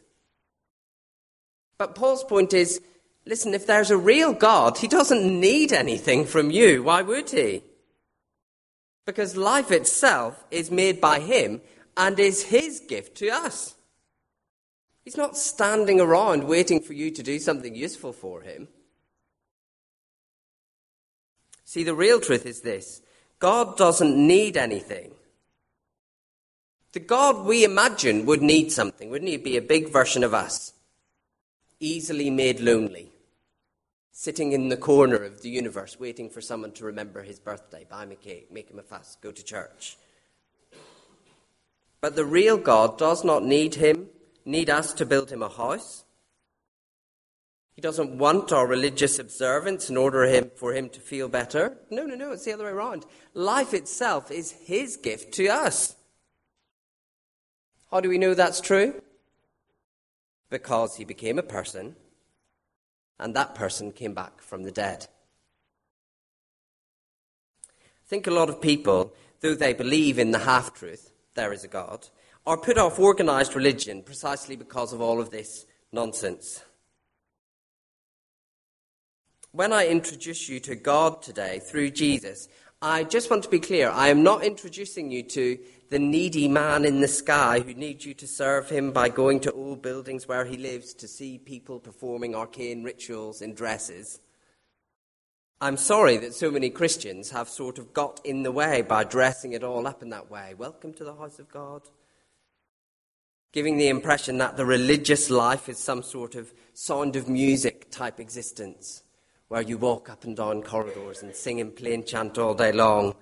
But 1.77 1.95
Paul's 1.95 2.23
point 2.23 2.53
is 2.53 2.81
listen, 3.25 3.53
if 3.53 3.65
there's 3.65 3.91
a 3.91 3.97
real 3.97 4.33
God, 4.33 4.77
he 4.77 4.87
doesn't 4.87 5.39
need 5.39 5.73
anything 5.73 6.25
from 6.25 6.51
you. 6.51 6.83
Why 6.83 7.01
would 7.01 7.29
he? 7.29 7.63
Because 9.05 9.35
life 9.35 9.71
itself 9.71 10.43
is 10.49 10.71
made 10.71 11.01
by 11.01 11.19
Him 11.19 11.61
and 11.97 12.19
is 12.19 12.43
His 12.43 12.81
gift 12.81 13.17
to 13.17 13.29
us. 13.29 13.75
He's 15.03 15.17
not 15.17 15.37
standing 15.37 15.99
around 15.99 16.45
waiting 16.45 16.79
for 16.79 16.93
you 16.93 17.11
to 17.11 17.23
do 17.23 17.39
something 17.39 17.75
useful 17.75 18.13
for 18.13 18.41
Him. 18.41 18.67
See, 21.65 21.83
the 21.83 21.95
real 21.95 22.19
truth 22.19 22.45
is 22.45 22.61
this 22.61 23.01
God 23.39 23.77
doesn't 23.77 24.15
need 24.15 24.57
anything. 24.57 25.11
The 26.93 26.99
God 26.99 27.45
we 27.45 27.63
imagine 27.63 28.25
would 28.27 28.43
need 28.43 28.71
something, 28.71 29.09
wouldn't 29.09 29.31
he? 29.31 29.37
Be 29.37 29.57
a 29.57 29.61
big 29.61 29.89
version 29.89 30.23
of 30.23 30.35
us, 30.35 30.73
easily 31.79 32.29
made 32.29 32.59
lonely 32.59 33.13
sitting 34.13 34.51
in 34.53 34.69
the 34.69 34.77
corner 34.77 35.17
of 35.17 35.41
the 35.41 35.49
universe 35.49 35.99
waiting 35.99 36.29
for 36.29 36.39
someone 36.39 36.71
to 36.71 36.85
remember 36.85 37.23
his 37.23 37.39
birthday, 37.39 37.85
buy 37.89 38.03
him 38.03 38.11
a 38.11 38.15
cake, 38.15 38.49
make 38.51 38.69
him 38.69 38.79
a 38.79 38.83
fuss, 38.83 39.17
go 39.21 39.31
to 39.31 39.43
church. 39.43 39.97
But 42.03 42.17
the 42.17 42.25
real 42.25 42.57
God 42.57 42.97
does 42.97 43.23
not 43.23 43.45
need 43.45 43.75
him, 43.75 44.09
need 44.43 44.69
us 44.69 44.91
to 44.95 45.05
build 45.05 45.31
him 45.31 45.41
a 45.41 45.47
house. 45.47 46.03
He 47.77 47.81
doesn't 47.81 48.17
want 48.17 48.51
our 48.51 48.67
religious 48.67 49.19
observance 49.19 49.89
in 49.89 49.95
order 49.95 50.25
him, 50.25 50.51
for 50.57 50.73
him 50.73 50.89
to 50.89 50.99
feel 50.99 51.29
better. 51.29 51.77
No, 51.89 52.05
no, 52.05 52.15
no, 52.15 52.33
it's 52.33 52.43
the 52.43 52.51
other 52.51 52.65
way 52.65 52.71
around. 52.71 53.05
Life 53.33 53.73
itself 53.73 54.31
is 54.31 54.51
his 54.51 54.97
gift 54.97 55.33
to 55.35 55.47
us. 55.47 55.95
How 57.89 58.01
do 58.01 58.09
we 58.09 58.17
know 58.17 58.33
that's 58.33 58.59
true? 58.59 59.01
Because 60.49 60.97
he 60.97 61.05
became 61.05 61.39
a 61.39 61.41
person, 61.41 61.95
and 63.17 63.33
that 63.33 63.55
person 63.55 63.93
came 63.93 64.13
back 64.13 64.41
from 64.41 64.63
the 64.63 64.71
dead. 64.71 65.07
I 67.69 68.09
think 68.09 68.27
a 68.27 68.31
lot 68.31 68.49
of 68.49 68.59
people, 68.59 69.13
though 69.39 69.55
they 69.55 69.71
believe 69.71 70.19
in 70.19 70.31
the 70.31 70.39
half 70.39 70.73
truth, 70.73 71.12
there 71.35 71.53
is 71.53 71.63
a 71.63 71.67
God, 71.67 72.07
are 72.45 72.57
put 72.57 72.77
off 72.77 72.99
organized 72.99 73.55
religion 73.55 74.03
precisely 74.03 74.55
because 74.55 74.93
of 74.93 75.01
all 75.01 75.19
of 75.19 75.29
this 75.29 75.65
nonsense. 75.91 76.63
When 79.51 79.71
I 79.71 79.87
introduce 79.87 80.49
you 80.49 80.59
to 80.61 80.75
God 80.75 81.21
today 81.21 81.59
through 81.59 81.91
Jesus, 81.91 82.49
I 82.81 83.03
just 83.03 83.29
want 83.29 83.43
to 83.43 83.49
be 83.49 83.59
clear. 83.59 83.89
I 83.89 84.09
am 84.09 84.23
not 84.23 84.43
introducing 84.43 85.11
you 85.11 85.23
to 85.23 85.59
the 85.89 85.99
needy 85.99 86.47
man 86.47 86.85
in 86.85 87.01
the 87.01 87.07
sky 87.07 87.59
who 87.59 87.75
needs 87.75 88.03
you 88.03 88.15
to 88.15 88.27
serve 88.27 88.69
him 88.69 88.91
by 88.91 89.09
going 89.09 89.39
to 89.41 89.51
old 89.51 89.81
buildings 89.83 90.27
where 90.27 90.43
he 90.43 90.57
lives 90.57 90.93
to 90.95 91.07
see 91.07 91.37
people 91.37 91.79
performing 91.79 92.33
arcane 92.33 92.83
rituals 92.83 93.43
in 93.43 93.53
dresses. 93.53 94.19
I'm 95.63 95.77
sorry 95.77 96.17
that 96.17 96.33
so 96.33 96.51
many 96.51 96.69
Christians 96.69 97.31
have 97.31 97.47
sort 97.47 97.79
of 97.79 97.93
got 97.93 98.19
in 98.25 98.43
the 98.43 98.51
way 98.51 98.81
by 98.81 99.05
dressing 99.05 99.53
it 99.53 99.63
all 99.63 99.87
up 99.87 100.01
in 100.03 100.09
that 100.09 100.29
way. 100.29 100.55
Welcome 100.57 100.91
to 100.95 101.05
the 101.05 101.15
house 101.15 101.39
of 101.39 101.49
God. 101.49 101.83
Giving 103.53 103.77
the 103.77 103.87
impression 103.87 104.39
that 104.39 104.57
the 104.57 104.65
religious 104.65 105.29
life 105.29 105.69
is 105.69 105.77
some 105.77 106.03
sort 106.03 106.35
of 106.35 106.53
sound 106.73 107.15
of 107.15 107.29
music 107.29 107.89
type 107.91 108.19
existence 108.19 109.03
where 109.47 109.61
you 109.61 109.77
walk 109.77 110.09
up 110.09 110.25
and 110.25 110.35
down 110.35 110.63
corridors 110.63 111.23
and 111.23 111.33
sing 111.33 111.59
in 111.59 111.71
plain 111.71 112.03
chant 112.03 112.37
all 112.37 112.53
day 112.53 112.73
long. 112.73 113.15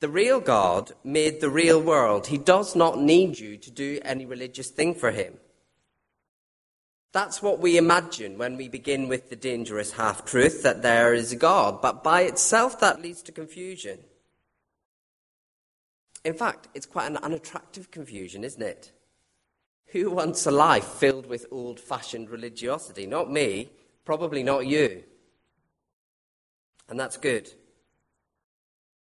The 0.00 0.10
real 0.10 0.38
God 0.38 0.92
made 1.02 1.40
the 1.40 1.48
real 1.48 1.80
world. 1.80 2.26
He 2.26 2.36
does 2.36 2.76
not 2.76 3.00
need 3.00 3.38
you 3.38 3.56
to 3.56 3.70
do 3.70 4.00
any 4.02 4.26
religious 4.26 4.68
thing 4.68 4.94
for 4.94 5.12
him. 5.12 5.38
That's 7.14 7.40
what 7.40 7.60
we 7.60 7.76
imagine 7.76 8.38
when 8.38 8.56
we 8.56 8.68
begin 8.68 9.06
with 9.06 9.30
the 9.30 9.36
dangerous 9.36 9.92
half 9.92 10.24
truth 10.24 10.64
that 10.64 10.82
there 10.82 11.14
is 11.14 11.30
a 11.30 11.36
God, 11.36 11.80
but 11.80 12.02
by 12.02 12.22
itself 12.22 12.80
that 12.80 13.00
leads 13.00 13.22
to 13.22 13.30
confusion. 13.30 14.00
In 16.24 16.34
fact, 16.34 16.66
it's 16.74 16.86
quite 16.86 17.06
an 17.06 17.18
unattractive 17.18 17.92
confusion, 17.92 18.42
isn't 18.42 18.60
it? 18.60 18.90
Who 19.92 20.10
wants 20.10 20.44
a 20.46 20.50
life 20.50 20.86
filled 20.86 21.26
with 21.26 21.46
old 21.52 21.78
fashioned 21.78 22.30
religiosity? 22.30 23.06
Not 23.06 23.30
me. 23.30 23.70
Probably 24.04 24.42
not 24.42 24.66
you. 24.66 25.04
And 26.88 26.98
that's 26.98 27.16
good, 27.16 27.48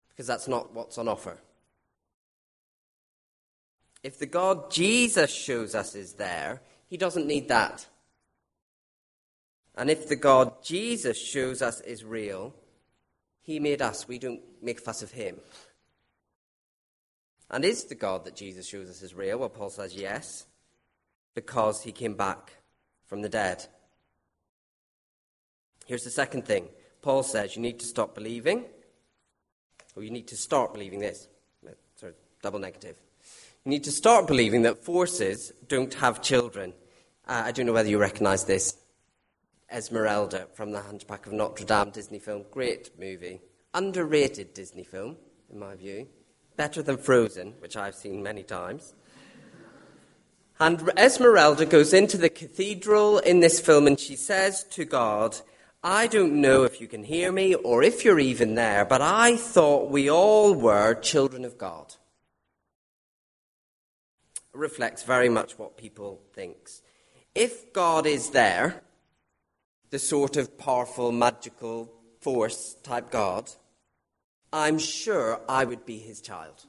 because 0.10 0.28
that's 0.28 0.48
not 0.48 0.72
what's 0.72 1.00
on 1.00 1.08
offer. 1.08 1.40
If 4.04 4.20
the 4.20 4.28
God 4.28 4.70
Jesus 4.70 5.34
shows 5.34 5.74
us 5.74 5.96
is 5.96 6.14
there, 6.14 6.62
he 6.86 6.96
doesn't 6.96 7.26
need 7.26 7.48
that. 7.48 7.88
And 9.76 9.90
if 9.90 10.08
the 10.08 10.16
God 10.16 10.64
Jesus 10.64 11.18
shows 11.18 11.62
us 11.62 11.82
is 11.82 12.04
real, 12.04 12.54
he 13.42 13.60
made 13.60 13.82
us. 13.82 14.08
We 14.08 14.20
don't 14.20 14.42
make 14.62 14.80
fuss 14.80 15.02
of 15.02 15.12
him. 15.12 15.38
And 17.50 17.66
is 17.66 17.86
the 17.86 17.96
God 17.96 18.26
that 18.26 18.36
Jesus 18.36 18.68
shows 18.68 18.90
us 18.90 19.02
is 19.02 19.14
real? 19.14 19.38
Well, 19.38 19.50
Paul 19.50 19.70
says 19.70 19.96
yes, 19.96 20.46
because 21.36 21.84
he 21.84 21.92
came 21.92 22.16
back 22.16 22.54
from 23.06 23.22
the 23.22 23.30
dead. 23.30 23.66
Here's 25.86 26.04
the 26.04 26.10
second 26.10 26.46
thing 26.46 26.70
Paul 27.02 27.24
says 27.24 27.56
you 27.56 27.62
need 27.62 27.80
to 27.80 27.86
stop 27.86 28.16
believing, 28.16 28.66
or 29.96 30.04
you 30.04 30.10
need 30.10 30.28
to 30.30 30.38
start 30.38 30.74
believing 30.74 31.00
this. 31.00 31.28
Sorry, 31.96 32.14
double 32.42 32.60
negative. 32.60 32.96
You 33.66 33.70
need 33.70 33.84
to 33.86 33.92
start 33.92 34.28
believing 34.28 34.64
that 34.64 34.84
forces 34.84 35.52
don't 35.68 35.94
have 35.96 36.22
children. 36.22 36.74
Uh, 37.28 37.44
I 37.46 37.52
don't 37.52 37.66
know 37.66 37.74
whether 37.74 37.90
you 37.90 37.98
recognize 37.98 38.46
this. 38.46 38.76
Esmeralda 39.74 40.48
from 40.54 40.72
the 40.72 40.82
Hunchback 40.82 41.26
of 41.26 41.34
Notre 41.34 41.66
Dame 41.66 41.90
Disney 41.90 42.20
film. 42.20 42.46
Great 42.52 42.92
movie. 43.00 43.42
Underrated 43.74 44.54
Disney 44.54 44.84
film, 44.84 45.18
in 45.52 45.58
my 45.58 45.76
view. 45.76 46.08
Better 46.56 46.84
than 46.84 46.98
Frozen, 46.98 47.56
which 47.60 47.76
I've 47.76 47.96
seen 47.96 48.22
many 48.22 48.44
times. 48.44 48.94
And 50.60 50.92
Esmeralda 50.96 51.66
goes 51.66 51.94
into 51.94 52.18
the 52.18 52.30
cathedral 52.30 53.18
in 53.18 53.40
this 53.40 53.60
film 53.60 53.88
and 53.88 54.00
she 54.00 54.16
says 54.16 54.64
to 54.72 54.86
God, 54.86 55.38
I 55.84 56.06
don't 56.06 56.40
know 56.40 56.64
if 56.64 56.80
you 56.80 56.88
can 56.88 57.04
hear 57.04 57.32
me 57.32 57.56
or 57.56 57.82
if 57.82 58.06
you're 58.06 58.20
even 58.20 58.54
there, 58.54 58.86
but 58.86 59.02
I 59.02 59.36
thought 59.36 59.90
we 59.90 60.10
all 60.10 60.54
were 60.54 60.94
children 60.94 61.44
of 61.44 61.58
God. 61.58 61.96
It 64.54 64.58
reflects 64.58 65.02
very 65.02 65.30
much 65.30 65.58
what 65.58 65.78
people 65.78 66.22
think. 66.34 66.70
If 67.34 67.74
God 67.74 68.06
is 68.06 68.30
there, 68.30 68.83
the 69.94 70.00
sort 70.00 70.38
of 70.38 70.58
powerful, 70.58 71.12
magical 71.12 71.88
force 72.20 72.76
type 72.82 73.12
God, 73.12 73.48
I'm 74.52 74.80
sure 74.80 75.40
I 75.48 75.66
would 75.66 75.86
be 75.86 76.00
his 76.00 76.20
child. 76.20 76.66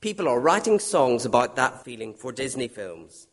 People 0.00 0.28
are 0.28 0.38
writing 0.38 0.78
songs 0.78 1.24
about 1.24 1.56
that 1.56 1.82
feeling 1.82 2.14
for 2.14 2.30
Disney 2.30 2.68
films. 2.68 3.26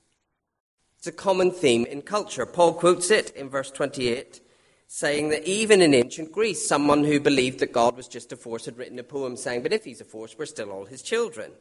It's 0.98 1.06
a 1.06 1.12
common 1.12 1.52
theme 1.52 1.86
in 1.86 2.02
culture. 2.02 2.48
Paul 2.48 2.74
quotes 2.74 3.12
it 3.12 3.30
in 3.36 3.48
verse 3.48 3.70
28, 3.70 4.42
saying 4.88 5.30
that 5.30 5.48
even 5.48 5.80
in 5.80 5.94
ancient 5.94 6.32
Greece, 6.32 6.68
someone 6.68 7.04
who 7.04 7.20
believed 7.20 7.60
that 7.60 7.74
God 7.74 7.96
was 7.96 8.08
just 8.08 8.32
a 8.32 8.36
force 8.36 8.66
had 8.66 8.80
written 8.80 8.98
a 8.98 9.04
poem 9.04 9.38
saying, 9.38 9.62
But 9.62 9.72
if 9.72 9.84
he's 9.84 10.02
a 10.02 10.06
force, 10.06 10.36
we're 10.36 10.48
still 10.48 10.72
all 10.72 10.86
his 10.86 11.04
children. 11.04 11.52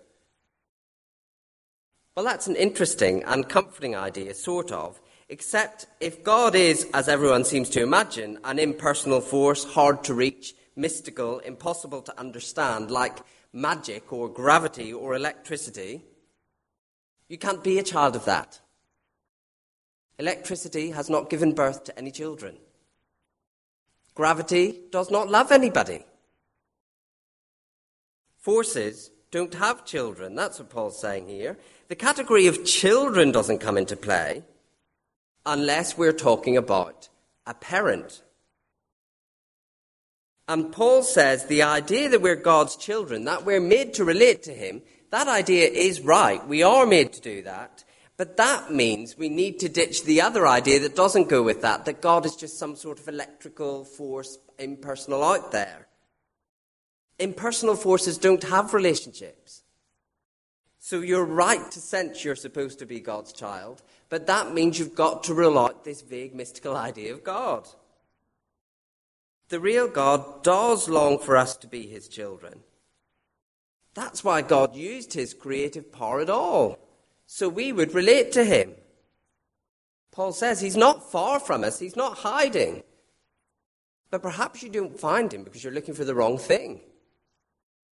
Well, 2.17 2.25
that's 2.25 2.47
an 2.47 2.57
interesting 2.57 3.23
and 3.25 3.47
comforting 3.47 3.95
idea, 3.95 4.33
sort 4.33 4.73
of, 4.73 4.99
except 5.33 5.87
if 5.99 6.23
God 6.23 6.55
is, 6.55 6.87
as 6.93 7.09
everyone 7.09 7.45
seems 7.47 7.71
to 7.71 7.83
imagine, 7.83 8.39
an 8.45 8.59
impersonal 8.59 9.23
force, 9.23 9.65
hard 9.65 10.05
to 10.05 10.13
reach, 10.13 10.55
mystical, 10.77 11.39
impossible 11.39 12.03
to 12.03 12.21
understand, 12.21 12.91
like 12.91 13.19
magic 13.51 14.13
or 14.13 14.29
gravity 14.29 14.93
or 14.93 15.15
electricity, 15.15 16.03
you 17.31 17.39
can't 17.39 17.65
be 17.65 17.79
a 17.79 17.83
child 17.83 18.15
of 18.15 18.27
that. 18.27 18.61
Electricity 20.19 20.91
has 20.91 21.09
not 21.09 21.31
given 21.31 21.55
birth 21.55 21.85
to 21.85 21.99
any 21.99 22.11
children. 22.11 22.59
Gravity 24.15 24.81
does 24.91 25.11
not 25.11 25.31
love 25.31 25.51
anybody. 25.51 26.05
Forces 28.37 29.11
don't 29.31 29.55
have 29.55 29.87
children. 29.87 30.35
That's 30.35 30.59
what 30.59 30.69
Paul's 30.69 31.01
saying 31.01 31.29
here. 31.29 31.57
The 31.89 31.97
category 31.97 32.49
of 32.49 32.67
children 32.67 33.33
doesn't 33.33 33.61
come 33.61 33.79
into 33.79 33.97
play 33.97 34.43
unless 35.45 35.99
we're 35.99 36.13
talking 36.13 36.57
about 36.57 37.09
a 37.47 37.55
parent. 37.55 38.23
And 40.49 40.73
Paul 40.73 41.03
says 41.03 41.47
the 41.47 41.63
idea 41.63 42.09
that 42.09 42.23
we're 42.23 42.37
God's 42.37 42.77
children, 42.77 43.25
that 43.25 43.45
we're 43.45 43.61
made 43.61 43.95
to 43.95 44.05
relate 44.05 44.43
to 44.45 44.53
Him, 44.53 44.83
that 45.11 45.29
idea 45.29 45.69
is 45.69 46.01
right. 46.01 46.47
We 46.47 46.63
are 46.63 46.87
made 46.87 47.13
to 47.15 47.21
do 47.21 47.43
that. 47.43 47.85
But 48.17 48.37
that 48.37 48.73
means 48.73 49.17
we 49.17 49.29
need 49.29 49.59
to 49.61 49.69
ditch 49.69 50.05
the 50.05 50.21
other 50.21 50.47
idea 50.47 50.81
that 50.81 50.95
doesn't 50.95 51.29
go 51.29 51.43
with 51.43 51.63
that, 51.63 51.87
that 51.87 52.03
God 52.03 52.27
is 52.27 52.37
just 52.37 52.59
some 52.59 52.77
sort 52.77 52.99
of 52.99 53.09
electrical 53.09 53.85
force, 53.85 54.39
impersonal 54.59 55.25
out 55.25 55.53
there. 55.53 55.89
Impersonal 57.19 57.77
forces 57.77 58.19
don't 58.19 58.45
have 58.45 58.75
relationships. 58.75 59.63
So 60.79 61.01
you're 61.01 61.25
right 61.25 61.71
to 61.71 61.81
sense 61.81 62.25
you're 62.25 62.35
supposed 62.35 62.81
to 62.81 62.87
be 62.87 63.01
God's 63.01 63.33
child, 63.33 63.83
but 64.13 64.27
that 64.27 64.53
means 64.53 64.79
you've 64.79 64.95
got 64.95 65.25
to 65.25 65.33
rule 65.33 65.59
out 65.59 65.85
this 65.85 66.03
vague 66.03 66.35
mystical 66.35 66.77
idea 66.77 67.15
of 67.15 67.25
God. 67.25 67.67
The 69.49 69.59
real 69.59 69.89
God 69.89 70.43
does 70.43 70.87
long 70.87 71.19
for 71.19 71.35
us 71.35 71.57
to 71.57 71.67
be 71.67 71.87
his 71.87 72.09
children. 72.09 72.61
That's 73.95 74.23
why 74.23 74.43
God 74.43 74.77
used 74.77 75.15
his 75.15 75.33
creative 75.33 75.91
power 75.91 76.21
at 76.21 76.29
all 76.29 76.79
so 77.27 77.49
we 77.49 77.73
would 77.73 77.95
relate 77.95 78.33
to 78.33 78.45
him. 78.45 78.75
Paul 80.11 80.33
says 80.33 80.61
he's 80.61 80.77
not 80.77 81.11
far 81.11 81.41
from 81.41 81.65
us, 81.65 81.79
he's 81.79 81.97
not 81.97 82.19
hiding. 82.19 82.83
But 84.11 84.21
perhaps 84.21 84.63
you 84.63 84.69
don't 84.69 85.01
find 85.01 85.33
him 85.33 85.43
because 85.43 85.65
you're 85.65 85.73
looking 85.73 85.95
for 85.95 86.05
the 86.05 86.15
wrong 86.15 86.37
thing. 86.37 86.83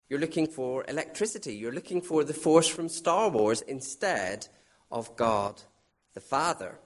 You're 0.09 0.19
looking 0.19 0.45
for 0.45 0.85
electricity, 0.87 1.55
you're 1.55 1.73
looking 1.73 2.01
for 2.01 2.23
the 2.23 2.35
force 2.35 2.67
from 2.67 2.87
Star 2.87 3.29
Wars 3.29 3.61
instead 3.61 4.47
of 4.91 5.15
God 5.15 5.63
the 6.13 6.21
Father. 6.21 6.79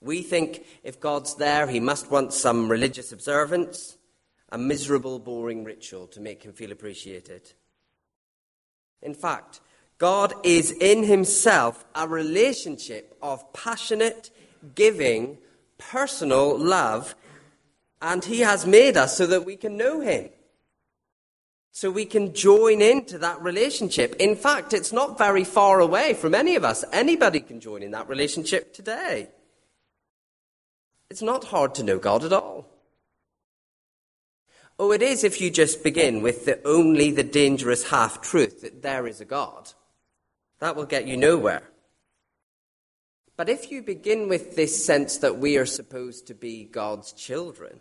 We 0.00 0.22
think 0.22 0.64
if 0.82 1.00
God's 1.00 1.36
there, 1.36 1.68
he 1.68 1.78
must 1.78 2.10
want 2.10 2.32
some 2.32 2.68
religious 2.68 3.12
observance, 3.12 3.96
a 4.50 4.58
miserable, 4.58 5.18
boring 5.20 5.62
ritual 5.62 6.08
to 6.08 6.20
make 6.20 6.42
him 6.42 6.52
feel 6.52 6.72
appreciated. 6.72 7.52
In 9.00 9.14
fact, 9.14 9.60
God 9.98 10.34
is 10.42 10.72
in 10.72 11.04
himself 11.04 11.84
a 11.94 12.08
relationship 12.08 13.16
of 13.22 13.52
passionate, 13.52 14.30
giving, 14.74 15.38
personal 15.78 16.58
love, 16.58 17.14
and 18.00 18.24
he 18.24 18.40
has 18.40 18.66
made 18.66 18.96
us 18.96 19.16
so 19.16 19.26
that 19.26 19.44
we 19.44 19.56
can 19.56 19.76
know 19.76 20.00
him. 20.00 20.30
So 21.74 21.90
we 21.90 22.04
can 22.04 22.34
join 22.34 22.82
into 22.82 23.16
that 23.18 23.40
relationship. 23.40 24.14
In 24.20 24.36
fact, 24.36 24.74
it's 24.74 24.92
not 24.92 25.16
very 25.16 25.42
far 25.42 25.80
away 25.80 26.12
from 26.12 26.34
any 26.34 26.54
of 26.54 26.64
us. 26.64 26.84
Anybody 26.92 27.40
can 27.40 27.60
join 27.60 27.82
in 27.82 27.92
that 27.92 28.08
relationship 28.08 28.74
today. 28.74 29.30
It's 31.08 31.22
not 31.22 31.44
hard 31.44 31.74
to 31.76 31.82
know 31.82 31.98
God 31.98 32.24
at 32.24 32.32
all. 32.32 32.68
Oh, 34.78 34.92
it 34.92 35.00
is 35.00 35.24
if 35.24 35.40
you 35.40 35.50
just 35.50 35.82
begin 35.82 36.22
with 36.22 36.44
the 36.44 36.60
only 36.66 37.10
the 37.10 37.22
dangerous 37.22 37.88
half 37.88 38.20
truth 38.20 38.60
that 38.60 38.82
there 38.82 39.06
is 39.06 39.20
a 39.20 39.24
God. 39.24 39.72
That 40.58 40.76
will 40.76 40.84
get 40.86 41.06
you 41.06 41.16
nowhere. 41.16 41.62
But 43.36 43.48
if 43.48 43.70
you 43.70 43.80
begin 43.82 44.28
with 44.28 44.56
this 44.56 44.84
sense 44.84 45.16
that 45.18 45.38
we 45.38 45.56
are 45.56 45.66
supposed 45.66 46.26
to 46.26 46.34
be 46.34 46.64
God's 46.64 47.12
children, 47.12 47.80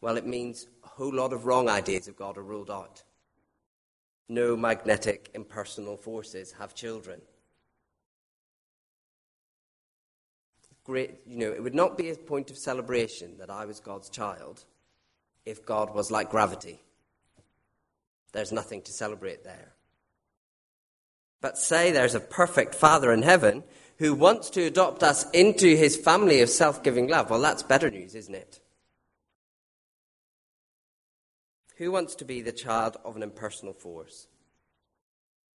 well, 0.00 0.16
it 0.16 0.26
means 0.26 0.66
whole 0.98 1.14
lot 1.14 1.32
of 1.32 1.46
wrong 1.46 1.68
ideas 1.68 2.08
of 2.08 2.16
God 2.16 2.36
are 2.36 2.42
ruled 2.42 2.70
out. 2.70 3.04
No 4.28 4.56
magnetic 4.56 5.30
impersonal 5.32 5.96
forces 5.96 6.52
have 6.58 6.74
children. 6.74 7.22
Great, 10.82 11.20
you 11.24 11.38
know, 11.38 11.52
it 11.52 11.62
would 11.62 11.74
not 11.74 11.96
be 11.96 12.10
a 12.10 12.16
point 12.16 12.50
of 12.50 12.58
celebration 12.58 13.38
that 13.38 13.48
I 13.48 13.64
was 13.64 13.78
God's 13.78 14.10
child 14.10 14.64
if 15.46 15.64
God 15.64 15.94
was 15.94 16.10
like 16.10 16.30
gravity. 16.30 16.80
There's 18.32 18.52
nothing 18.52 18.82
to 18.82 18.92
celebrate 18.92 19.44
there. 19.44 19.74
But 21.40 21.58
say 21.58 21.92
there's 21.92 22.16
a 22.16 22.20
perfect 22.20 22.74
Father 22.74 23.12
in 23.12 23.22
heaven 23.22 23.62
who 23.98 24.14
wants 24.14 24.50
to 24.50 24.64
adopt 24.64 25.04
us 25.04 25.30
into 25.30 25.76
his 25.76 25.96
family 25.96 26.40
of 26.40 26.50
self 26.50 26.82
giving 26.82 27.06
love. 27.06 27.30
Well, 27.30 27.40
that's 27.40 27.62
better 27.62 27.88
news, 27.88 28.16
isn't 28.16 28.34
it? 28.34 28.58
Who 31.78 31.92
wants 31.92 32.16
to 32.16 32.24
be 32.24 32.42
the 32.42 32.50
child 32.50 32.96
of 33.04 33.14
an 33.14 33.22
impersonal 33.22 33.72
force? 33.72 34.26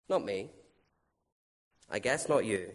Not 0.08 0.24
me. 0.24 0.52
I 1.90 1.98
guess 1.98 2.30
not 2.30 2.46
you. 2.46 2.70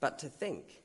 But 0.00 0.18
to 0.18 0.28
think 0.28 0.82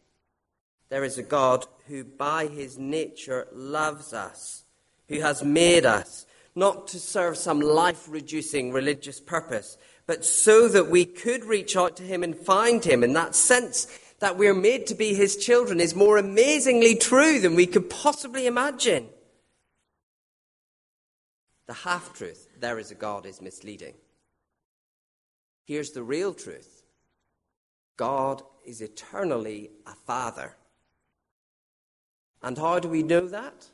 there 0.89 1.03
is 1.03 1.17
a 1.17 1.23
God 1.23 1.65
who, 1.87 2.03
by 2.03 2.45
his 2.45 2.77
nature, 2.77 3.47
loves 3.51 4.13
us, 4.13 4.63
who 5.07 5.21
has 5.21 5.43
made 5.43 5.87
us, 5.87 6.27
not 6.55 6.87
to 6.89 6.99
serve 6.99 7.37
some 7.37 7.59
life 7.59 8.05
reducing 8.07 8.71
religious 8.71 9.19
purpose, 9.19 9.75
but 10.05 10.23
so 10.23 10.67
that 10.67 10.89
we 10.89 11.03
could 11.03 11.45
reach 11.45 11.75
out 11.75 11.97
to 11.97 12.03
him 12.03 12.23
and 12.23 12.35
find 12.35 12.85
him. 12.85 13.03
And 13.03 13.15
that 13.15 13.33
sense 13.33 13.87
that 14.19 14.37
we're 14.37 14.53
made 14.53 14.85
to 14.87 14.95
be 14.95 15.15
his 15.15 15.35
children 15.35 15.79
is 15.79 15.95
more 15.95 16.17
amazingly 16.17 16.95
true 16.95 17.39
than 17.39 17.55
we 17.55 17.65
could 17.65 17.89
possibly 17.89 18.45
imagine. 18.45 19.09
The 21.69 21.75
half 21.75 22.13
truth, 22.15 22.47
there 22.59 22.79
is 22.79 22.89
a 22.89 22.95
God, 22.95 23.27
is 23.27 23.43
misleading. 23.43 23.93
Here's 25.65 25.91
the 25.91 26.01
real 26.01 26.33
truth 26.33 26.81
God 27.95 28.41
is 28.65 28.81
eternally 28.81 29.69
a 29.85 29.93
father. 29.93 30.55
And 32.41 32.57
how 32.57 32.79
do 32.79 32.89
we 32.89 33.03
know 33.03 33.27
that? 33.27 33.67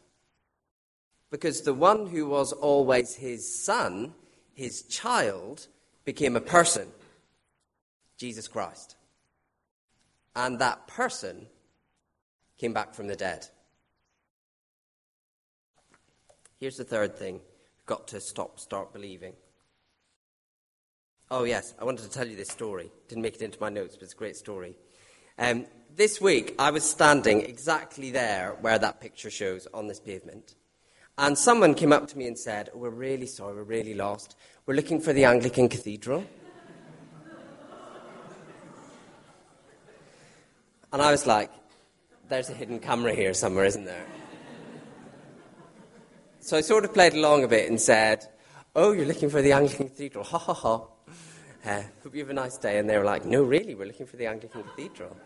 Because 1.32 1.62
the 1.62 1.74
one 1.74 2.08
who 2.08 2.28
was 2.28 2.52
always 2.52 3.16
his 3.16 3.64
son, 3.64 4.14
his 4.54 4.82
child, 4.82 5.68
became 6.04 6.36
a 6.36 6.42
person 6.42 6.90
Jesus 8.18 8.50
Christ. 8.50 8.98
And 10.36 10.60
that 10.60 10.86
person 10.86 11.46
came 12.58 12.74
back 12.74 12.94
from 12.94 13.08
the 13.08 13.16
dead. 13.16 13.48
Here's 16.60 16.76
the 16.76 16.84
third 16.84 17.16
thing 17.16 17.40
got 17.86 18.08
to 18.10 18.20
stop, 18.20 18.60
start 18.60 18.94
believing. 18.94 19.34
Oh, 21.32 21.44
yes, 21.44 21.74
I 21.80 21.86
wanted 21.86 22.04
to 22.04 22.10
tell 22.10 22.28
you 22.28 22.36
this 22.36 22.50
story. 22.50 22.92
Didn't 23.08 23.24
make 23.24 23.36
it 23.36 23.42
into 23.42 23.58
my 23.60 23.70
notes, 23.70 23.96
but 23.96 24.04
it's 24.04 24.14
a 24.14 24.18
great 24.18 24.36
story. 24.36 24.78
Um, 25.40 25.66
this 25.96 26.22
week, 26.22 26.56
I 26.60 26.72
was 26.72 26.84
standing 26.84 27.42
exactly 27.42 28.12
there 28.12 28.56
where 28.62 28.78
that 28.78 29.02
picture 29.02 29.32
shows 29.32 29.68
on 29.74 29.88
this 29.88 30.00
pavement. 30.00 30.56
And 31.18 31.38
someone 31.38 31.74
came 31.74 31.94
up 31.94 32.08
to 32.10 32.18
me 32.18 32.28
and 32.28 32.38
said, 32.38 32.70
oh, 32.74 32.78
We're 32.78 32.90
really 32.90 33.26
sorry, 33.26 33.56
we're 33.56 33.64
really 33.64 33.94
lost. 33.94 34.36
We're 34.66 34.76
looking 34.76 35.00
for 35.00 35.14
the 35.14 35.26
Anglican 35.26 35.70
Cathedral. 35.70 36.26
and 40.92 41.02
I 41.02 41.12
was 41.12 41.26
like, 41.26 41.50
There's 42.30 42.50
a 42.50 42.54
hidden 42.54 42.80
camera 42.80 43.14
here 43.14 43.34
somewhere, 43.34 43.66
isn't 43.66 43.86
there? 43.86 44.06
So 46.46 46.58
I 46.58 46.62
sort 46.62 46.86
of 46.86 46.94
played 46.94 47.14
along 47.14 47.44
a 47.44 47.48
bit 47.48 47.68
and 47.68 47.82
said, 47.82 48.28
Oh, 48.76 48.92
you're 48.92 49.08
looking 49.08 49.30
for 49.32 49.42
the 49.42 49.54
Anglican 49.54 49.90
Cathedral. 49.90 50.24
Ha 50.30 50.38
ha 50.38 50.54
ha. 50.54 50.82
Uh, 51.66 51.82
hope 52.04 52.14
you 52.14 52.20
have 52.20 52.30
a 52.30 52.34
nice 52.34 52.58
day. 52.58 52.78
And 52.78 52.88
they 52.88 52.98
were 53.00 53.04
like, 53.04 53.26
no, 53.26 53.42
really, 53.42 53.74
we're 53.74 53.88
looking 53.88 54.06
for 54.06 54.18
the 54.18 54.28
Anglican 54.28 54.62
Cathedral. 54.62 55.18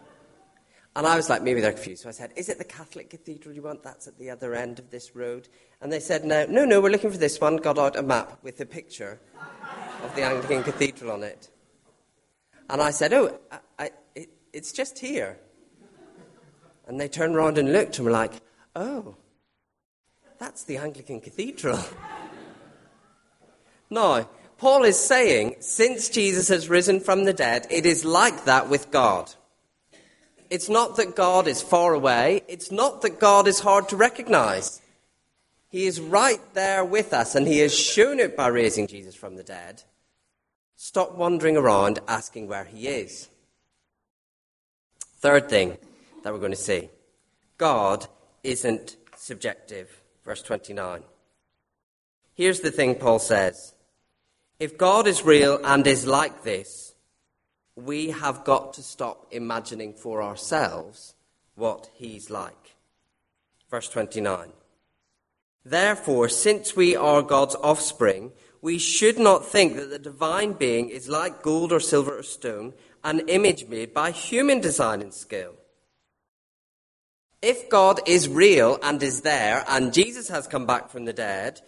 And 0.95 1.05
I 1.05 1.17
was 1.17 1.29
like, 1.29 1.41
maybe 1.41 1.59
they're 1.59 1.73
confused. 1.73 2.03
So 2.03 2.09
I 2.09 2.13
said, 2.13 2.31
is 2.37 2.47
it 2.47 2.57
the 2.57 2.63
Catholic 2.63 3.09
Cathedral 3.09 3.53
you 3.53 3.61
want? 3.61 3.83
That's 3.83 4.07
at 4.07 4.17
the 4.17 4.29
other 4.29 4.53
end 4.55 4.79
of 4.79 4.91
this 4.91 5.13
road. 5.13 5.49
And 5.81 5.91
they 5.91 5.99
said, 5.99 6.23
no, 6.23 6.45
no, 6.45 6.63
no, 6.63 6.79
we're 6.79 6.89
looking 6.89 7.11
for 7.11 7.17
this 7.17 7.41
one. 7.41 7.57
Got 7.57 7.77
out 7.77 7.97
a 7.97 8.01
map 8.01 8.39
with 8.41 8.61
a 8.61 8.65
picture 8.65 9.19
of 10.03 10.15
the 10.15 10.21
Anglican 10.21 10.63
Cathedral 10.63 11.11
on 11.11 11.23
it. 11.23 11.49
And 12.69 12.81
I 12.81 12.91
said, 12.91 13.11
oh, 13.11 13.37
I, 13.51 13.59
I, 13.77 13.91
it, 14.15 14.29
it's 14.53 14.71
just 14.71 14.99
here. 14.99 15.37
And 16.87 16.97
they 16.97 17.09
turned 17.09 17.35
around 17.35 17.57
and 17.57 17.73
looked 17.73 17.97
and 17.97 18.05
were 18.05 18.11
like, 18.11 18.33
oh, 18.75 19.17
that's 20.39 20.63
the 20.63 20.77
Anglican 20.77 21.19
Cathedral. 21.21 21.79
now, 23.89 24.27
Paul 24.57 24.83
is 24.83 24.99
saying, 24.99 25.55
since 25.59 26.09
Jesus 26.09 26.47
has 26.47 26.69
risen 26.69 26.99
from 26.99 27.25
the 27.25 27.33
dead, 27.33 27.67
it 27.69 27.85
is 27.85 28.03
like 28.03 28.45
that 28.45 28.69
with 28.69 28.91
God. 28.91 29.33
It's 30.49 30.69
not 30.69 30.97
that 30.97 31.15
God 31.15 31.47
is 31.47 31.61
far 31.61 31.93
away. 31.93 32.41
It's 32.47 32.71
not 32.71 33.01
that 33.03 33.19
God 33.19 33.47
is 33.47 33.59
hard 33.59 33.89
to 33.89 33.95
recognize. 33.95 34.81
He 35.69 35.85
is 35.85 36.01
right 36.01 36.41
there 36.55 36.83
with 36.83 37.13
us, 37.13 37.35
and 37.35 37.47
He 37.47 37.59
has 37.59 37.77
shown 37.77 38.19
it 38.19 38.35
by 38.35 38.47
raising 38.47 38.87
Jesus 38.87 39.13
from 39.13 39.35
the 39.35 39.43
dead. 39.43 39.83
Stop 40.75 41.15
wandering 41.15 41.55
around 41.55 41.99
asking 42.07 42.47
where 42.47 42.63
He 42.63 42.87
is. 42.87 43.29
Third 45.19 45.49
thing 45.49 45.77
that 46.23 46.33
we're 46.33 46.39
going 46.39 46.51
to 46.51 46.57
see 46.57 46.89
God 47.57 48.07
isn't 48.43 48.95
subjective. 49.15 50.01
Verse 50.23 50.41
29. 50.41 51.03
Here's 52.33 52.61
the 52.61 52.71
thing 52.71 52.95
Paul 52.95 53.19
says 53.19 53.75
if 54.59 54.77
God 54.77 55.07
is 55.07 55.23
real 55.23 55.59
and 55.63 55.85
is 55.87 56.05
like 56.05 56.43
this, 56.43 56.93
we 57.75 58.09
have 58.09 58.43
got 58.43 58.73
to 58.73 58.83
stop 58.83 59.27
imagining 59.31 59.93
for 59.93 60.21
ourselves 60.21 61.15
what 61.55 61.89
he's 61.93 62.29
like. 62.29 62.75
Verse 63.69 63.89
29. 63.89 64.49
Therefore, 65.63 66.29
since 66.29 66.75
we 66.75 66.95
are 66.95 67.21
God's 67.21 67.55
offspring, 67.55 68.31
we 68.61 68.77
should 68.77 69.19
not 69.19 69.45
think 69.45 69.75
that 69.75 69.89
the 69.89 69.99
divine 69.99 70.53
being 70.53 70.89
is 70.89 71.07
like 71.07 71.41
gold 71.41 71.71
or 71.71 71.79
silver 71.79 72.17
or 72.17 72.23
stone, 72.23 72.73
an 73.03 73.19
image 73.27 73.67
made 73.67 73.93
by 73.93 74.11
human 74.11 74.59
design 74.59 75.01
and 75.01 75.13
skill. 75.13 75.53
If 77.41 77.69
God 77.69 78.01
is 78.05 78.27
real 78.27 78.77
and 78.83 79.01
is 79.01 79.21
there, 79.21 79.63
and 79.67 79.93
Jesus 79.93 80.27
has 80.27 80.47
come 80.47 80.65
back 80.65 80.89
from 80.89 81.05
the 81.05 81.13
dead, 81.13 81.61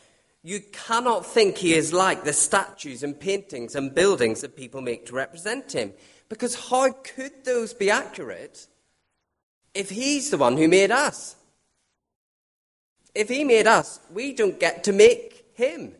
you 0.43 0.59
cannot 0.71 1.25
think 1.25 1.57
he 1.57 1.73
is 1.73 1.93
like 1.93 2.23
the 2.23 2.33
statues 2.33 3.03
and 3.03 3.19
paintings 3.19 3.75
and 3.75 3.93
buildings 3.93 4.41
that 4.41 4.57
people 4.57 4.81
make 4.81 5.05
to 5.05 5.13
represent 5.13 5.71
him. 5.71 5.93
Because 6.29 6.69
how 6.69 6.91
could 6.91 7.45
those 7.45 7.73
be 7.73 7.89
accurate 7.89 8.67
if 9.73 9.89
he's 9.89 10.29
the 10.29 10.37
one 10.37 10.57
who 10.57 10.67
made 10.67 10.91
us? 10.91 11.35
If 13.13 13.29
he 13.29 13.43
made 13.43 13.67
us, 13.67 13.99
we 14.11 14.33
don't 14.33 14.59
get 14.59 14.85
to 14.85 14.93
make 14.93 15.45
him. 15.53 15.93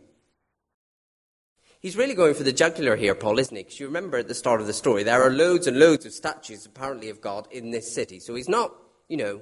He's 1.82 1.98
really 1.98 2.14
going 2.14 2.36
for 2.36 2.44
the 2.44 2.54
jugular 2.54 2.96
here, 2.96 3.16
Paul, 3.16 3.40
isn't 3.40 3.56
he? 3.56 3.64
Because 3.64 3.80
you 3.80 3.88
remember 3.88 4.18
at 4.18 4.28
the 4.28 4.36
start 4.36 4.62
of 4.62 4.68
the 4.68 4.74
story, 4.74 5.04
there 5.04 5.22
are 5.22 5.32
loads 5.32 5.68
and 5.68 5.80
loads 5.80 6.06
of 6.06 6.14
statues, 6.14 6.66
apparently, 6.66 7.10
of 7.10 7.22
God 7.22 7.48
in 7.52 7.72
this 7.72 7.94
city. 7.94 8.20
So 8.20 8.36
he's 8.36 8.50
not, 8.50 8.72
you 9.10 9.18
know, 9.18 9.42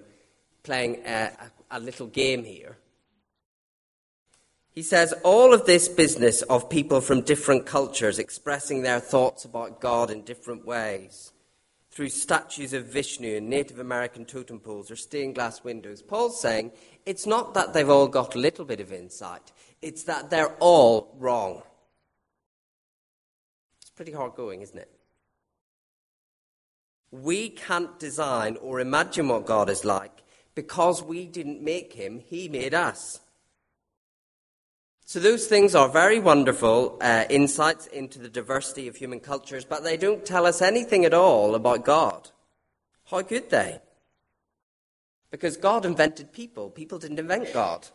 playing 0.70 1.04
a, 1.04 1.32
a, 1.72 1.80
little 1.80 2.06
game 2.06 2.44
here. 2.44 2.78
He 4.70 4.84
says 4.84 5.16
all 5.24 5.52
of 5.52 5.66
this 5.66 5.88
business 5.88 6.44
of 6.44 6.70
people 6.70 7.02
from 7.02 7.22
different 7.22 7.66
cultures 7.66 8.20
expressing 8.20 8.84
their 8.84 9.00
thoughts 9.00 9.46
about 9.46 9.82
God 9.82 10.12
in 10.12 10.22
different 10.22 10.68
ways 10.68 11.32
through 11.90 12.10
statues 12.10 12.74
of 12.74 12.86
Vishnu 12.86 13.38
and 13.38 13.50
Native 13.50 13.80
American 13.80 14.26
totem 14.26 14.60
poles 14.60 14.92
or 14.92 14.96
stained 14.96 15.34
glass 15.34 15.64
windows. 15.64 16.04
Paul's 16.04 16.40
saying 16.40 16.72
it's 17.04 17.26
not 17.26 17.56
that 17.56 17.74
they've 17.74 17.90
all 17.90 18.08
got 18.08 18.36
a 18.36 18.40
little 18.40 18.64
bit 18.64 18.80
of 18.80 18.94
insight, 18.94 19.52
it's 19.82 20.04
that 20.04 20.30
they're 20.30 20.56
all 20.60 21.16
wrong. 21.18 21.64
It's 23.82 23.90
pretty 23.90 24.12
hard 24.12 24.36
going, 24.36 24.62
isn't 24.62 24.78
it? 24.78 24.92
We 27.10 27.50
can't 27.50 27.98
design 27.98 28.56
or 28.58 28.80
imagine 28.80 29.30
what 29.30 29.48
God 29.48 29.68
is 29.68 29.84
like 29.84 30.20
because 30.56 31.04
we 31.04 31.26
didn't 31.26 31.62
make 31.62 31.94
him, 31.94 32.20
he 32.20 32.50
made 32.50 32.74
us. 32.74 33.20
So, 35.06 35.20
those 35.20 35.48
things 35.48 35.74
are 35.74 35.90
very 35.90 36.20
wonderful 36.20 36.98
uh, 37.02 37.26
insights 37.32 37.88
into 37.88 38.20
the 38.20 38.30
diversity 38.30 38.88
of 38.88 38.96
human 38.96 39.20
cultures, 39.20 39.66
but 39.66 39.84
they 39.84 39.98
don't 39.98 40.24
tell 40.24 40.46
us 40.46 40.62
anything 40.62 41.04
at 41.04 41.16
all 41.16 41.56
about 41.56 41.84
God. 41.84 42.30
How 43.06 43.24
could 43.24 43.50
they? 43.50 43.80
Because 45.32 45.58
God 45.58 45.86
invented 45.86 46.32
people, 46.32 46.70
people 46.70 47.00
didn't 47.00 47.20
invent 47.20 47.52
God. 47.54 47.88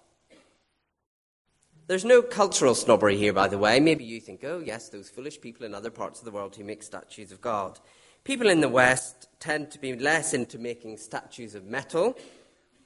There's 1.86 2.04
no 2.04 2.22
cultural 2.22 2.74
snobbery 2.74 3.16
here, 3.16 3.32
by 3.32 3.46
the 3.46 3.58
way. 3.58 3.78
Maybe 3.78 4.04
you 4.04 4.20
think, 4.20 4.42
oh, 4.42 4.62
yes, 4.64 4.88
those 4.88 5.10
foolish 5.10 5.40
people 5.40 5.66
in 5.66 5.74
other 5.74 5.90
parts 5.90 6.18
of 6.18 6.24
the 6.24 6.30
world 6.30 6.56
who 6.56 6.64
make 6.64 6.82
statues 6.82 7.30
of 7.30 7.40
God. 7.40 7.78
People 8.24 8.48
in 8.48 8.62
the 8.62 8.68
West 8.70 9.28
tend 9.38 9.70
to 9.72 9.78
be 9.78 9.94
less 9.94 10.32
into 10.32 10.58
making 10.58 10.96
statues 10.96 11.54
of 11.54 11.64
metal. 11.66 12.16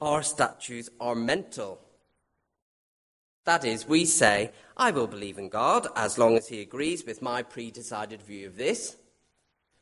Our 0.01 0.23
statues 0.23 0.89
are 0.99 1.15
mental. 1.15 1.79
That 3.45 3.65
is, 3.65 3.87
we 3.87 4.05
say, 4.05 4.51
I 4.77 4.91
will 4.91 5.07
believe 5.07 5.37
in 5.37 5.49
God 5.49 5.87
as 5.95 6.17
long 6.17 6.37
as 6.37 6.47
he 6.47 6.61
agrees 6.61 7.05
with 7.05 7.21
my 7.21 7.43
pre 7.43 7.71
decided 7.71 8.21
view 8.21 8.47
of 8.47 8.57
this. 8.57 8.95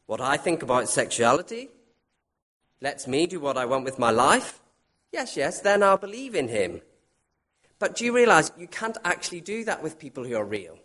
What 0.05 0.21
I 0.21 0.37
think 0.37 0.63
about 0.63 0.89
sexuality 0.89 1.69
lets 2.81 3.07
me 3.07 3.27
do 3.27 3.39
what 3.39 3.57
I 3.57 3.65
want 3.65 3.83
with 3.83 3.99
my 3.99 4.09
life. 4.09 4.61
Yes, 5.11 5.35
yes, 5.35 5.61
then 5.61 5.83
I'll 5.83 5.97
believe 5.97 6.33
in 6.33 6.47
him. 6.47 6.81
But 7.79 7.95
do 7.95 8.05
you 8.05 8.15
realize 8.15 8.51
you 8.57 8.67
can't 8.67 8.97
actually 9.03 9.41
do 9.41 9.63
that 9.65 9.83
with 9.83 9.99
people 9.99 10.23
who 10.23 10.35
are 10.35 10.45
real? 10.45 10.79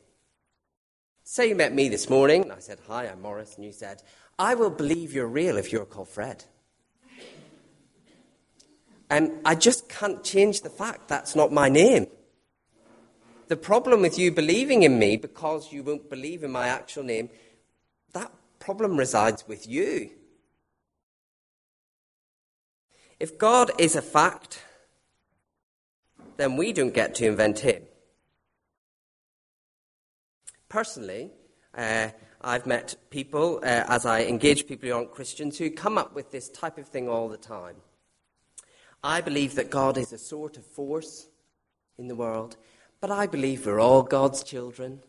Say 1.24 1.48
you 1.48 1.54
met 1.54 1.72
me 1.72 1.88
this 1.88 2.10
morning, 2.10 2.42
and 2.42 2.52
I 2.52 2.58
said, 2.58 2.80
Hi, 2.88 3.06
I'm 3.06 3.22
Morris, 3.22 3.54
and 3.56 3.64
you 3.64 3.72
said, 3.72 4.02
I 4.38 4.54
will 4.54 4.70
believe 4.70 5.12
you're 5.12 5.28
real 5.28 5.56
if 5.56 5.72
you're 5.72 5.84
called 5.84 6.08
Fred. 6.08 6.44
I 9.44 9.54
just 9.54 9.88
can't 9.88 10.24
change 10.24 10.62
the 10.62 10.70
fact 10.70 11.08
that's 11.08 11.36
not 11.36 11.52
my 11.52 11.68
name. 11.68 12.06
The 13.48 13.56
problem 13.56 14.00
with 14.00 14.18
you 14.18 14.32
believing 14.32 14.82
in 14.82 14.98
me 14.98 15.18
because 15.18 15.72
you 15.72 15.82
won't 15.82 16.08
believe 16.08 16.42
in 16.42 16.50
my 16.50 16.68
actual 16.68 17.02
name, 17.02 17.28
that 18.14 18.32
problem 18.58 18.96
resides 18.96 19.46
with 19.46 19.68
you. 19.68 20.10
If 23.20 23.36
God 23.36 23.70
is 23.78 23.94
a 23.94 24.02
fact, 24.02 24.62
then 26.38 26.56
we 26.56 26.72
don't 26.72 26.94
get 26.94 27.14
to 27.16 27.26
invent 27.26 27.58
him. 27.58 27.82
Personally, 30.70 31.30
uh, 31.76 32.08
I've 32.40 32.66
met 32.66 32.94
people, 33.10 33.58
uh, 33.62 33.84
as 33.88 34.06
I 34.06 34.22
engage 34.22 34.66
people 34.66 34.88
who 34.88 34.94
aren't 34.94 35.12
Christians, 35.12 35.58
who 35.58 35.70
come 35.70 35.98
up 35.98 36.14
with 36.14 36.30
this 36.30 36.48
type 36.48 36.78
of 36.78 36.88
thing 36.88 37.08
all 37.08 37.28
the 37.28 37.36
time. 37.36 37.76
I 39.04 39.20
believe 39.20 39.56
that 39.56 39.70
God 39.70 39.98
is 39.98 40.12
a 40.12 40.18
sort 40.18 40.56
of 40.56 40.64
force 40.64 41.26
in 41.98 42.08
the 42.08 42.14
world, 42.14 42.56
but 43.00 43.10
I 43.10 43.26
believe 43.26 43.66
we're 43.66 43.80
all 43.80 44.02
God's 44.02 44.44
children. 44.44 45.00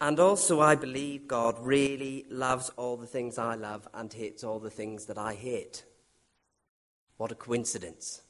And 0.00 0.18
also, 0.18 0.60
I 0.60 0.74
believe 0.74 1.28
God 1.28 1.56
really 1.60 2.24
loves 2.30 2.70
all 2.76 2.96
the 2.96 3.06
things 3.06 3.38
I 3.38 3.54
love 3.54 3.86
and 3.92 4.12
hates 4.12 4.42
all 4.42 4.58
the 4.58 4.70
things 4.70 5.06
that 5.06 5.18
I 5.18 5.34
hate. 5.34 5.84
What 7.18 7.30
a 7.30 7.34
coincidence. 7.34 8.22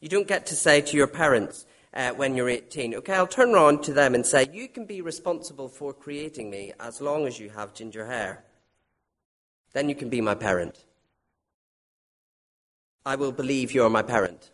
You 0.00 0.08
don't 0.08 0.28
get 0.28 0.46
to 0.46 0.54
say 0.54 0.80
to 0.80 0.96
your 0.96 1.08
parents 1.08 1.66
uh, 1.92 2.10
when 2.10 2.36
you're 2.36 2.48
18, 2.48 2.94
okay, 2.94 3.14
I'll 3.14 3.26
turn 3.26 3.52
around 3.52 3.82
to 3.82 3.92
them 3.92 4.14
and 4.14 4.24
say, 4.24 4.46
You 4.52 4.68
can 4.68 4.86
be 4.86 5.00
responsible 5.00 5.68
for 5.68 5.92
creating 5.92 6.48
me 6.48 6.72
as 6.78 7.00
long 7.00 7.26
as 7.26 7.40
you 7.40 7.50
have 7.50 7.74
ginger 7.74 8.06
hair. 8.06 8.44
Then 9.72 9.88
you 9.88 9.96
can 9.96 10.08
be 10.08 10.20
my 10.20 10.36
parent. 10.36 10.84
I 13.08 13.16
will 13.16 13.32
believe 13.32 13.72
you're 13.72 13.88
my 13.88 14.02
parent 14.02 14.50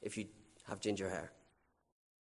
if 0.00 0.16
you 0.16 0.24
have 0.66 0.80
ginger 0.80 1.10
hair. 1.10 1.30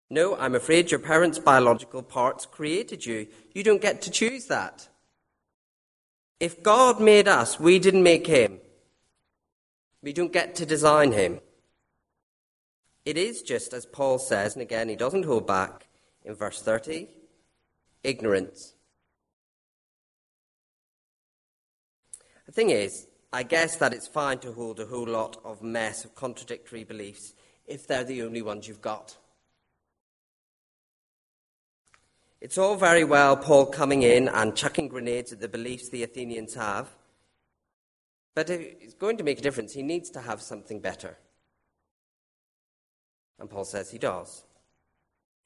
No, 0.09 0.35
I'm 0.35 0.55
afraid 0.55 0.89
your 0.89 0.99
parents' 0.99 1.37
biological 1.37 2.01
parts 2.01 2.47
created 2.47 3.05
you. 3.05 3.27
You 3.53 3.61
don't 3.61 3.79
get 3.79 4.01
to 4.01 4.09
choose 4.09 4.47
that. 4.47 4.89
If 6.39 6.63
God 6.63 6.99
made 6.99 7.27
us, 7.27 7.59
we 7.59 7.77
didn't 7.77 8.01
make 8.01 8.25
him. 8.25 8.57
We 10.01 10.11
don't 10.11 10.33
get 10.33 10.55
to 10.55 10.65
design 10.65 11.11
him. 11.11 11.39
It 13.05 13.15
is 13.15 13.43
just 13.43 13.73
as 13.73 13.85
Paul 13.85 14.17
says, 14.17 14.55
and 14.55 14.63
again, 14.63 14.89
he 14.89 14.95
doesn't 14.95 15.25
hold 15.25 15.45
back 15.45 15.85
in 16.25 16.33
verse 16.33 16.63
30 16.63 17.09
ignorance. 18.03 18.73
The 22.47 22.51
thing 22.51 22.71
is, 22.71 23.05
I 23.37 23.43
guess 23.43 23.75
that 23.75 23.93
it's 23.93 24.07
fine 24.07 24.39
to 24.39 24.51
hold 24.51 24.79
a 24.79 24.87
whole 24.87 25.05
lot 25.05 25.39
of 25.45 25.61
mess 25.61 26.03
of 26.03 26.15
contradictory 26.15 26.83
beliefs 26.83 27.35
if 27.67 27.85
they're 27.85 28.03
the 28.03 28.23
only 28.23 28.41
ones 28.41 28.67
you've 28.67 28.81
got. 28.81 29.15
It's 32.41 32.57
all 32.57 32.77
very 32.77 33.03
well 33.03 33.37
Paul 33.37 33.67
coming 33.67 34.01
in 34.01 34.27
and 34.27 34.55
chucking 34.55 34.87
grenades 34.87 35.31
at 35.31 35.39
the 35.39 35.47
beliefs 35.47 35.89
the 35.89 36.01
Athenians 36.01 36.55
have, 36.55 36.89
but 38.33 38.49
if 38.49 38.59
it's 38.81 38.95
going 38.95 39.17
to 39.17 39.23
make 39.23 39.37
a 39.37 39.43
difference, 39.43 39.71
he 39.71 39.83
needs 39.83 40.09
to 40.09 40.21
have 40.21 40.41
something 40.41 40.79
better. 40.79 41.15
And 43.37 43.51
Paul 43.51 43.65
says 43.65 43.91
he 43.91 43.99
does. 43.99 44.45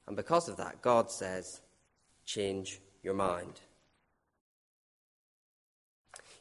And 0.06 0.16
because 0.16 0.48
of 0.48 0.56
that, 0.56 0.80
God 0.80 1.10
says, 1.10 1.60
change 2.24 2.80
your 3.02 3.12
mind. 3.12 3.60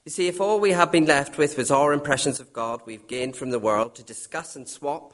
You 0.05 0.11
see, 0.11 0.27
if 0.27 0.41
all 0.41 0.59
we 0.59 0.71
have 0.71 0.91
been 0.91 1.05
left 1.05 1.37
with 1.37 1.57
was 1.57 1.69
our 1.69 1.93
impressions 1.93 2.39
of 2.39 2.53
God 2.53 2.81
we've 2.85 3.07
gained 3.07 3.35
from 3.35 3.51
the 3.51 3.59
world 3.59 3.93
to 3.95 4.03
discuss 4.03 4.55
and 4.55 4.67
swap, 4.67 5.13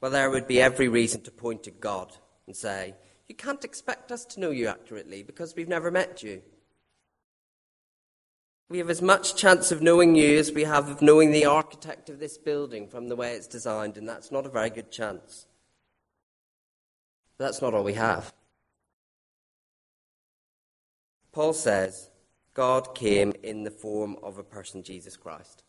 well, 0.00 0.10
there 0.10 0.30
would 0.30 0.46
be 0.46 0.60
every 0.60 0.88
reason 0.88 1.22
to 1.22 1.30
point 1.30 1.62
to 1.62 1.70
God 1.70 2.12
and 2.46 2.54
say, 2.54 2.94
You 3.26 3.34
can't 3.34 3.64
expect 3.64 4.12
us 4.12 4.26
to 4.26 4.40
know 4.40 4.50
you 4.50 4.68
accurately 4.68 5.22
because 5.22 5.56
we've 5.56 5.68
never 5.68 5.90
met 5.90 6.22
you. 6.22 6.42
We 8.68 8.78
have 8.78 8.90
as 8.90 9.00
much 9.00 9.36
chance 9.36 9.72
of 9.72 9.80
knowing 9.80 10.16
you 10.16 10.38
as 10.38 10.52
we 10.52 10.64
have 10.64 10.88
of 10.90 11.00
knowing 11.00 11.30
the 11.30 11.46
architect 11.46 12.10
of 12.10 12.18
this 12.18 12.36
building 12.36 12.88
from 12.88 13.08
the 13.08 13.16
way 13.16 13.32
it's 13.32 13.46
designed, 13.46 13.96
and 13.96 14.08
that's 14.08 14.30
not 14.30 14.44
a 14.44 14.50
very 14.50 14.70
good 14.70 14.90
chance. 14.90 15.46
But 17.38 17.46
that's 17.46 17.62
not 17.62 17.72
all 17.72 17.84
we 17.84 17.94
have. 17.94 18.34
Paul 21.32 21.52
says, 21.52 22.10
God 22.56 22.94
came 22.94 23.34
in 23.42 23.62
the 23.62 23.70
form 23.70 24.16
of 24.22 24.38
a 24.38 24.42
person, 24.42 24.82
Jesus 24.82 25.16
Christ. 25.16 25.62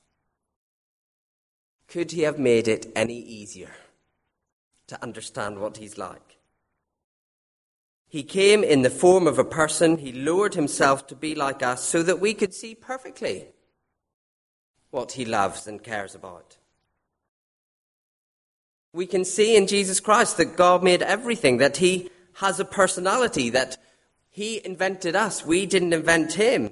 Could 1.88 2.12
he 2.12 2.22
have 2.22 2.40
made 2.40 2.68
it 2.68 2.88
any 2.96 3.20
easier? 3.20 3.72
to 4.88 5.02
understand 5.04 5.60
what 5.60 5.78
he's 5.78 5.98
like. 5.98 6.38
He 8.08 8.24
came 8.24 8.64
in 8.64 8.82
the 8.82 8.90
form 8.90 9.28
of 9.28 9.38
a 9.38 9.44
person. 9.44 9.98
He 9.98 10.14
lowered 10.14 10.56
himself 10.56 11.08
to 11.08 11.16
be 11.16 11.36
like 11.36 11.62
us 11.62 11.84
so 11.84 12.02
that 12.04 12.22
we 12.22 12.34
could 12.34 12.54
see 12.54 12.74
perfectly 12.74 13.48
what 14.92 15.14
he 15.14 15.26
loves 15.26 15.68
and 15.68 15.84
cares 15.84 16.16
about. 16.16 16.58
We 18.94 19.06
can 19.06 19.26
see 19.26 19.58
in 19.58 19.68
Jesus 19.68 20.00
Christ 20.00 20.38
that 20.38 20.56
God 20.56 20.84
made 20.84 21.02
everything, 21.02 21.58
that 21.58 21.78
he 21.78 22.10
has 22.36 22.60
a 22.60 22.66
personality, 22.66 23.50
that 23.50 23.78
he 24.38 24.64
invented 24.64 25.16
us. 25.16 25.44
We 25.44 25.66
didn't 25.66 25.94
invent 25.94 26.34
him. 26.34 26.70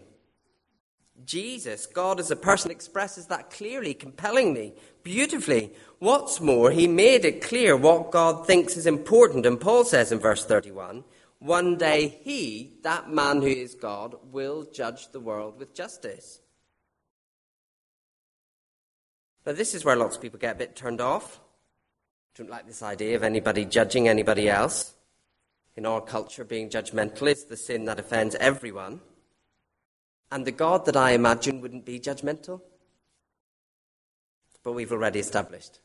Jesus, 1.25 1.87
God 1.87 2.19
as 2.19 2.29
a 2.29 2.35
person, 2.35 2.69
expresses 2.69 3.25
that 3.25 3.49
clearly, 3.49 3.95
compellingly, 3.95 4.75
beautifully. 5.01 5.71
What's 5.97 6.39
more, 6.39 6.69
he 6.69 6.85
made 6.87 7.25
it 7.25 7.41
clear 7.41 7.75
what 7.75 8.11
God 8.11 8.45
thinks 8.45 8.77
is 8.77 8.85
important. 8.85 9.47
And 9.47 9.59
Paul 9.59 9.83
says 9.83 10.11
in 10.11 10.19
verse 10.19 10.45
31 10.45 11.03
one 11.39 11.75
day 11.77 12.19
he, 12.23 12.73
that 12.83 13.09
man 13.09 13.41
who 13.41 13.47
is 13.47 13.73
God, 13.73 14.15
will 14.31 14.67
judge 14.71 15.11
the 15.11 15.19
world 15.19 15.57
with 15.57 15.73
justice. 15.73 16.41
But 19.43 19.57
this 19.57 19.73
is 19.73 19.83
where 19.83 19.95
lots 19.95 20.17
of 20.17 20.21
people 20.21 20.37
get 20.37 20.57
a 20.57 20.59
bit 20.59 20.75
turned 20.75 21.01
off. 21.01 21.39
Don't 22.35 22.49
like 22.49 22.67
this 22.67 22.83
idea 22.83 23.15
of 23.15 23.23
anybody 23.23 23.65
judging 23.65 24.07
anybody 24.07 24.47
else. 24.47 24.94
In 25.75 25.85
our 25.85 26.01
culture, 26.01 26.45
being 26.45 26.69
judgmental 26.69 27.29
is 27.29 27.45
the 27.45 27.57
sin 27.57 27.85
that 27.85 27.99
offends 27.99 28.35
everyone. 28.35 29.01
And 30.31 30.45
the 30.45 30.51
God 30.51 30.85
that 30.85 30.95
I 30.95 31.11
imagine 31.11 31.61
wouldn't 31.61 31.85
be 31.85 31.99
judgmental. 31.99 32.61
But 34.63 34.73
we've 34.73 34.91
already 34.91 35.19
established 35.19 35.79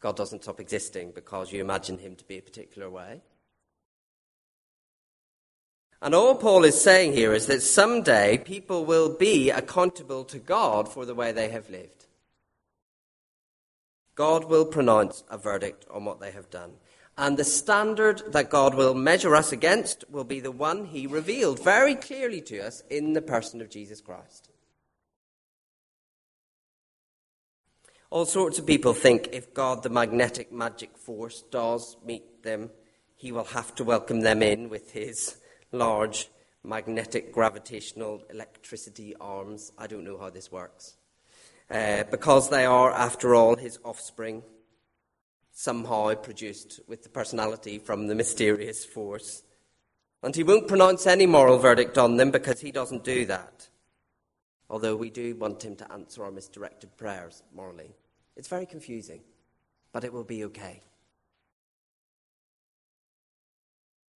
God 0.00 0.16
doesn't 0.16 0.44
stop 0.44 0.60
existing 0.60 1.12
because 1.12 1.52
you 1.52 1.60
imagine 1.60 1.98
him 1.98 2.14
to 2.16 2.24
be 2.24 2.38
a 2.38 2.42
particular 2.42 2.88
way. 2.88 3.20
And 6.00 6.14
all 6.14 6.36
Paul 6.36 6.62
is 6.64 6.80
saying 6.80 7.14
here 7.14 7.32
is 7.32 7.46
that 7.46 7.62
someday 7.62 8.38
people 8.38 8.84
will 8.84 9.08
be 9.16 9.50
accountable 9.50 10.22
to 10.26 10.38
God 10.38 10.88
for 10.88 11.04
the 11.04 11.14
way 11.14 11.32
they 11.32 11.48
have 11.48 11.68
lived. 11.70 12.06
God 14.14 14.44
will 14.44 14.64
pronounce 14.64 15.24
a 15.28 15.38
verdict 15.38 15.84
on 15.90 16.04
what 16.04 16.20
they 16.20 16.30
have 16.30 16.50
done. 16.50 16.74
And 17.18 17.36
the 17.36 17.42
standard 17.42 18.22
that 18.28 18.48
God 18.48 18.76
will 18.76 18.94
measure 18.94 19.34
us 19.34 19.50
against 19.50 20.08
will 20.08 20.22
be 20.22 20.38
the 20.38 20.52
one 20.52 20.84
he 20.84 21.08
revealed 21.08 21.58
very 21.58 21.96
clearly 21.96 22.40
to 22.42 22.60
us 22.60 22.84
in 22.88 23.12
the 23.12 23.20
person 23.20 23.60
of 23.60 23.68
Jesus 23.68 24.00
Christ. 24.00 24.48
All 28.10 28.24
sorts 28.24 28.60
of 28.60 28.66
people 28.66 28.94
think 28.94 29.30
if 29.32 29.52
God, 29.52 29.82
the 29.82 29.90
magnetic 29.90 30.52
magic 30.52 30.96
force, 30.96 31.42
does 31.50 31.96
meet 32.06 32.44
them, 32.44 32.70
he 33.16 33.32
will 33.32 33.44
have 33.44 33.74
to 33.74 33.84
welcome 33.84 34.20
them 34.20 34.40
in 34.40 34.68
with 34.68 34.92
his 34.92 35.38
large 35.72 36.28
magnetic 36.62 37.32
gravitational 37.32 38.22
electricity 38.30 39.16
arms. 39.20 39.72
I 39.76 39.88
don't 39.88 40.04
know 40.04 40.18
how 40.18 40.30
this 40.30 40.52
works. 40.52 40.96
Uh, 41.68 42.04
because 42.12 42.48
they 42.48 42.64
are, 42.64 42.92
after 42.92 43.34
all, 43.34 43.56
his 43.56 43.80
offspring, 43.84 44.44
somehow 45.58 46.14
produced 46.14 46.78
with 46.86 47.02
the 47.02 47.08
personality 47.08 47.80
from 47.80 48.06
the 48.06 48.14
mysterious 48.14 48.84
force. 48.84 49.42
And 50.22 50.32
he 50.36 50.44
won't 50.44 50.68
pronounce 50.68 51.04
any 51.04 51.26
moral 51.26 51.58
verdict 51.58 51.98
on 51.98 52.16
them 52.16 52.30
because 52.30 52.60
he 52.60 52.70
doesn't 52.70 53.02
do 53.02 53.26
that. 53.26 53.68
Although 54.70 54.94
we 54.94 55.10
do 55.10 55.34
want 55.34 55.64
him 55.64 55.74
to 55.74 55.92
answer 55.92 56.22
our 56.22 56.30
misdirected 56.30 56.96
prayers 56.96 57.42
morally. 57.52 57.96
It's 58.36 58.46
very 58.46 58.66
confusing, 58.66 59.22
but 59.90 60.04
it 60.04 60.12
will 60.12 60.22
be 60.22 60.44
okay. 60.44 60.80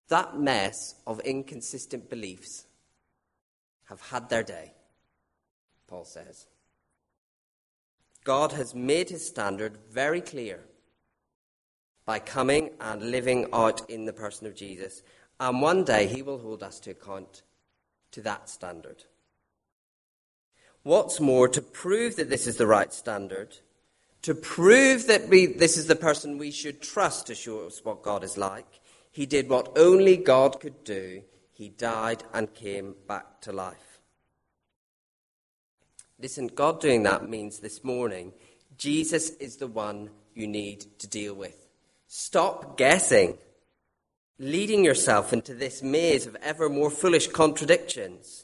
That 0.09 0.37
mess 0.37 0.93
of 1.07 1.21
inconsistent 1.21 2.07
beliefs 2.07 2.67
have 3.85 4.01
had 4.01 4.29
their 4.29 4.43
day, 4.43 4.73
Paul 5.87 6.05
says. 6.05 6.45
God 8.23 8.51
has 8.51 8.75
made 8.75 9.09
his 9.09 9.25
standard 9.25 9.79
very 9.89 10.21
clear 10.21 10.65
by 12.11 12.19
coming 12.19 12.69
and 12.81 13.09
living 13.09 13.47
out 13.53 13.89
in 13.89 14.03
the 14.03 14.11
person 14.11 14.45
of 14.45 14.53
Jesus. 14.53 15.01
And 15.39 15.61
one 15.61 15.85
day 15.85 16.07
he 16.07 16.21
will 16.21 16.39
hold 16.39 16.61
us 16.61 16.77
to 16.81 16.91
account 16.91 17.41
to 18.11 18.21
that 18.23 18.49
standard. 18.49 19.05
What's 20.83 21.21
more, 21.21 21.47
to 21.47 21.61
prove 21.61 22.17
that 22.17 22.29
this 22.29 22.47
is 22.47 22.57
the 22.57 22.67
right 22.67 22.91
standard, 22.91 23.59
to 24.23 24.35
prove 24.35 25.07
that 25.07 25.29
we, 25.29 25.45
this 25.45 25.77
is 25.77 25.87
the 25.87 25.95
person 25.95 26.37
we 26.37 26.51
should 26.51 26.81
trust 26.81 27.27
to 27.27 27.33
show 27.33 27.65
us 27.65 27.79
what 27.85 28.03
God 28.03 28.25
is 28.25 28.37
like, 28.37 28.81
he 29.09 29.25
did 29.25 29.47
what 29.47 29.77
only 29.77 30.17
God 30.17 30.59
could 30.59 30.83
do. 30.83 31.21
He 31.53 31.69
died 31.69 32.25
and 32.33 32.53
came 32.53 32.93
back 33.07 33.39
to 33.43 33.53
life. 33.53 34.01
Listen, 36.19 36.47
God 36.47 36.81
doing 36.81 37.03
that 37.03 37.29
means 37.29 37.59
this 37.59 37.85
morning, 37.85 38.33
Jesus 38.77 39.29
is 39.37 39.55
the 39.55 39.67
one 39.67 40.09
you 40.35 40.45
need 40.45 40.99
to 40.99 41.07
deal 41.07 41.35
with. 41.35 41.60
Stop 42.13 42.75
guessing, 42.75 43.37
leading 44.37 44.83
yourself 44.83 45.31
into 45.31 45.53
this 45.53 45.81
maze 45.81 46.27
of 46.27 46.35
ever 46.41 46.67
more 46.67 46.89
foolish 46.89 47.27
contradictions. 47.27 48.43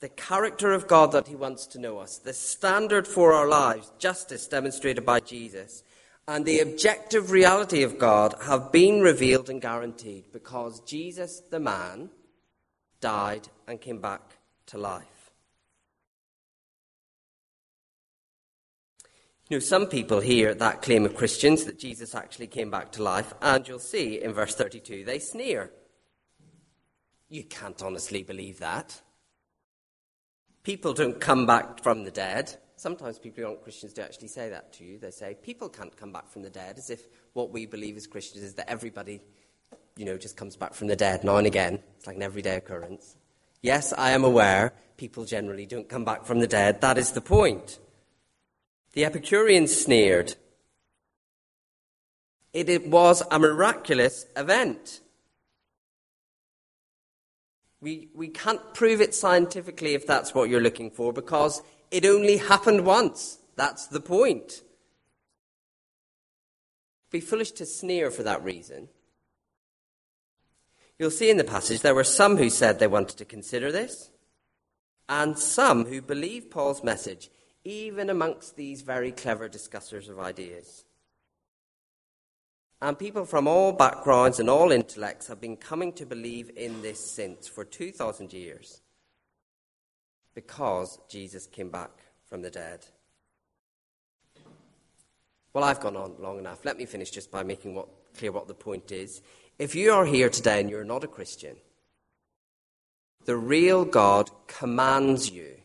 The 0.00 0.08
character 0.08 0.72
of 0.72 0.88
God 0.88 1.12
that 1.12 1.28
He 1.28 1.36
wants 1.36 1.64
to 1.68 1.78
know 1.78 1.98
us, 1.98 2.18
the 2.18 2.32
standard 2.32 3.06
for 3.06 3.32
our 3.32 3.46
lives, 3.46 3.92
justice 4.00 4.48
demonstrated 4.48 5.06
by 5.06 5.20
Jesus, 5.20 5.84
and 6.26 6.44
the 6.44 6.58
objective 6.58 7.30
reality 7.30 7.84
of 7.84 8.00
God 8.00 8.34
have 8.42 8.72
been 8.72 9.00
revealed 9.00 9.48
and 9.48 9.62
guaranteed 9.62 10.24
because 10.32 10.80
Jesus, 10.80 11.38
the 11.38 11.60
man, 11.60 12.10
died 13.00 13.46
and 13.68 13.80
came 13.80 14.00
back 14.00 14.38
to 14.66 14.76
life. 14.76 15.15
You 19.48 19.56
know, 19.56 19.60
some 19.60 19.86
people 19.86 20.18
hear 20.18 20.54
that 20.54 20.82
claim 20.82 21.06
of 21.06 21.14
Christians 21.14 21.66
that 21.66 21.78
Jesus 21.78 22.16
actually 22.16 22.48
came 22.48 22.68
back 22.68 22.90
to 22.92 23.02
life, 23.04 23.32
and 23.40 23.66
you'll 23.66 23.78
see 23.78 24.20
in 24.20 24.32
verse 24.32 24.56
32 24.56 25.04
they 25.04 25.20
sneer. 25.20 25.70
You 27.28 27.44
can't 27.44 27.80
honestly 27.80 28.24
believe 28.24 28.58
that. 28.58 29.00
People 30.64 30.94
don't 30.94 31.20
come 31.20 31.46
back 31.46 31.80
from 31.80 32.02
the 32.02 32.10
dead. 32.10 32.56
Sometimes 32.74 33.20
people 33.20 33.44
who 33.44 33.50
aren't 33.50 33.62
Christians 33.62 33.92
do 33.92 34.02
actually 34.02 34.28
say 34.28 34.50
that 34.50 34.72
to 34.74 34.84
you. 34.84 34.98
They 34.98 35.12
say, 35.12 35.36
people 35.40 35.68
can't 35.68 35.96
come 35.96 36.12
back 36.12 36.28
from 36.28 36.42
the 36.42 36.50
dead, 36.50 36.76
as 36.76 36.90
if 36.90 37.06
what 37.32 37.52
we 37.52 37.66
believe 37.66 37.96
as 37.96 38.08
Christians 38.08 38.42
is 38.42 38.54
that 38.54 38.68
everybody, 38.68 39.20
you 39.96 40.04
know, 40.04 40.18
just 40.18 40.36
comes 40.36 40.56
back 40.56 40.74
from 40.74 40.88
the 40.88 40.96
dead 40.96 41.22
now 41.22 41.36
and 41.36 41.46
again. 41.46 41.78
It's 41.96 42.08
like 42.08 42.16
an 42.16 42.22
everyday 42.24 42.56
occurrence. 42.56 43.14
Yes, 43.62 43.92
I 43.96 44.10
am 44.10 44.24
aware 44.24 44.72
people 44.96 45.24
generally 45.24 45.66
don't 45.66 45.88
come 45.88 46.04
back 46.04 46.24
from 46.24 46.40
the 46.40 46.48
dead. 46.48 46.80
That 46.80 46.98
is 46.98 47.12
the 47.12 47.20
point. 47.20 47.78
The 48.96 49.04
Epicureans 49.04 49.78
sneered. 49.78 50.36
It, 52.54 52.88
was 52.88 53.22
a 53.30 53.38
miraculous 53.38 54.24
event. 54.34 55.02
We, 57.82 58.08
we 58.14 58.28
can't 58.28 58.72
prove 58.72 59.02
it 59.02 59.14
scientifically 59.14 59.92
if 59.92 60.06
that's 60.06 60.34
what 60.34 60.48
you're 60.48 60.62
looking 60.62 60.90
for 60.90 61.12
because 61.12 61.60
it 61.90 62.06
only 62.06 62.38
happened 62.38 62.86
once. 62.86 63.36
That's 63.54 63.86
the 63.86 64.00
point. 64.00 64.62
Be 67.10 67.20
foolish 67.20 67.50
to 67.50 67.66
sneer 67.66 68.10
for 68.10 68.22
that 68.22 68.42
reason. 68.42 68.88
You'll 70.98 71.10
see 71.10 71.28
in 71.28 71.36
the 71.36 71.44
passage 71.44 71.82
there 71.82 71.94
were 71.94 72.02
some 72.02 72.38
who 72.38 72.48
said 72.48 72.78
they 72.78 72.86
wanted 72.86 73.18
to 73.18 73.26
consider 73.26 73.70
this, 73.70 74.10
and 75.06 75.38
some 75.38 75.84
who 75.84 76.00
believed 76.00 76.50
Paul's 76.50 76.82
message, 76.82 77.28
even 77.66 78.08
amongst 78.10 78.54
these 78.54 78.82
very 78.82 79.10
clever 79.10 79.48
discussers 79.48 80.08
of 80.08 80.20
ideas. 80.20 80.84
And 82.80 82.96
people 82.96 83.24
from 83.24 83.48
all 83.48 83.72
backgrounds 83.72 84.38
and 84.38 84.48
all 84.48 84.70
intellects 84.70 85.26
have 85.26 85.40
been 85.40 85.56
coming 85.56 85.92
to 85.94 86.06
believe 86.06 86.50
in 86.56 86.82
this 86.82 87.00
since 87.10 87.48
for 87.48 87.64
2,000 87.64 88.32
years 88.32 88.82
because 90.34 91.00
Jesus 91.08 91.46
came 91.46 91.70
back 91.70 91.90
from 92.28 92.42
the 92.42 92.50
dead. 92.50 92.86
Well, 95.52 95.64
I've 95.64 95.80
gone 95.80 95.96
on 95.96 96.14
long 96.20 96.38
enough. 96.38 96.64
Let 96.64 96.76
me 96.76 96.84
finish 96.84 97.10
just 97.10 97.32
by 97.32 97.42
making 97.42 97.74
what, 97.74 97.88
clear 98.16 98.30
what 98.30 98.46
the 98.46 98.54
point 98.54 98.92
is. 98.92 99.22
If 99.58 99.74
you 99.74 99.92
are 99.92 100.04
here 100.04 100.28
today 100.28 100.60
and 100.60 100.70
you're 100.70 100.84
not 100.84 101.02
a 101.02 101.08
Christian, 101.08 101.56
the 103.24 103.36
real 103.36 103.84
God 103.84 104.30
commands 104.46 105.30
you 105.30 105.56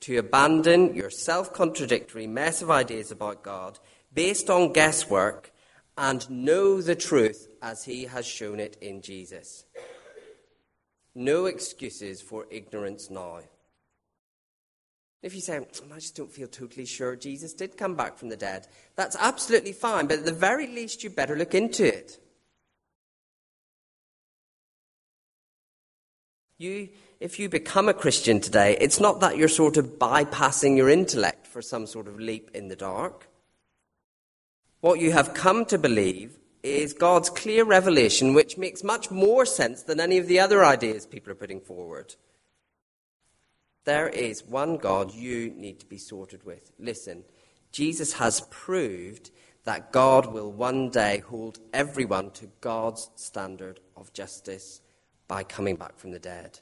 to 0.00 0.16
abandon 0.16 0.94
your 0.94 1.10
self 1.10 1.52
contradictory 1.52 2.26
mess 2.26 2.62
of 2.62 2.70
ideas 2.70 3.10
about 3.10 3.42
God 3.42 3.78
based 4.12 4.50
on 4.50 4.72
guesswork 4.72 5.52
and 5.98 6.28
know 6.30 6.80
the 6.80 6.94
truth 6.94 7.48
as 7.62 7.84
He 7.84 8.04
has 8.04 8.26
shown 8.26 8.60
it 8.60 8.76
in 8.80 9.02
Jesus. 9.02 9.64
No 11.14 11.46
excuses 11.46 12.20
for 12.20 12.46
ignorance 12.50 13.10
now. 13.10 13.40
If 15.22 15.34
you 15.34 15.40
say, 15.40 15.58
mm, 15.58 15.92
I 15.92 15.96
just 15.96 16.14
don't 16.14 16.30
feel 16.30 16.46
totally 16.46 16.86
sure 16.86 17.16
Jesus 17.16 17.52
did 17.52 17.76
come 17.76 17.94
back 17.94 18.16
from 18.18 18.28
the 18.28 18.36
dead, 18.36 18.68
that's 18.94 19.16
absolutely 19.18 19.72
fine, 19.72 20.06
but 20.06 20.18
at 20.18 20.24
the 20.24 20.32
very 20.32 20.66
least, 20.66 21.02
you 21.02 21.10
better 21.10 21.36
look 21.36 21.54
into 21.54 21.84
it. 21.84 22.20
You, 26.58 26.88
if 27.20 27.38
you 27.38 27.48
become 27.48 27.88
a 27.88 27.94
Christian 27.94 28.40
today, 28.40 28.76
it's 28.80 29.00
not 29.00 29.20
that 29.20 29.36
you're 29.36 29.48
sort 29.48 29.76
of 29.76 29.98
bypassing 29.98 30.76
your 30.76 30.90
intellect 30.90 31.46
for 31.46 31.62
some 31.62 31.86
sort 31.86 32.08
of 32.08 32.20
leap 32.20 32.50
in 32.54 32.68
the 32.68 32.76
dark. 32.76 33.28
What 34.80 35.00
you 35.00 35.12
have 35.12 35.34
come 35.34 35.64
to 35.66 35.78
believe 35.78 36.38
is 36.62 36.92
God's 36.92 37.30
clear 37.30 37.64
revelation, 37.64 38.34
which 38.34 38.58
makes 38.58 38.84
much 38.84 39.10
more 39.10 39.46
sense 39.46 39.82
than 39.82 40.00
any 40.00 40.18
of 40.18 40.26
the 40.26 40.40
other 40.40 40.64
ideas 40.64 41.06
people 41.06 41.32
are 41.32 41.36
putting 41.36 41.60
forward. 41.60 42.14
There 43.84 44.08
is 44.08 44.44
one 44.44 44.76
God 44.76 45.14
you 45.14 45.50
need 45.50 45.80
to 45.80 45.86
be 45.86 45.98
sorted 45.98 46.44
with. 46.44 46.72
Listen, 46.78 47.24
Jesus 47.70 48.14
has 48.14 48.40
proved 48.50 49.30
that 49.64 49.92
God 49.92 50.32
will 50.32 50.50
one 50.50 50.90
day 50.90 51.18
hold 51.18 51.58
everyone 51.72 52.30
to 52.32 52.50
God's 52.60 53.10
standard 53.14 53.80
of 53.96 54.12
justice 54.12 54.80
by 55.28 55.44
coming 55.44 55.76
back 55.76 55.98
from 55.98 56.10
the 56.10 56.18
dead. 56.18 56.60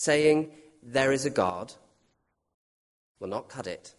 Saying 0.00 0.52
there 0.82 1.12
is 1.12 1.26
a 1.26 1.30
God 1.30 1.74
will 3.18 3.28
not 3.28 3.50
cut 3.50 3.66
it. 3.66 3.94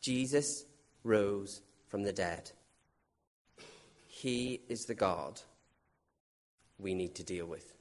Jesus 0.00 0.64
rose 1.02 1.62
from 1.88 2.04
the 2.04 2.12
dead. 2.12 2.52
He 4.06 4.60
is 4.68 4.84
the 4.84 4.94
God 4.94 5.40
we 6.78 6.94
need 6.94 7.16
to 7.16 7.24
deal 7.24 7.44
with. 7.44 7.74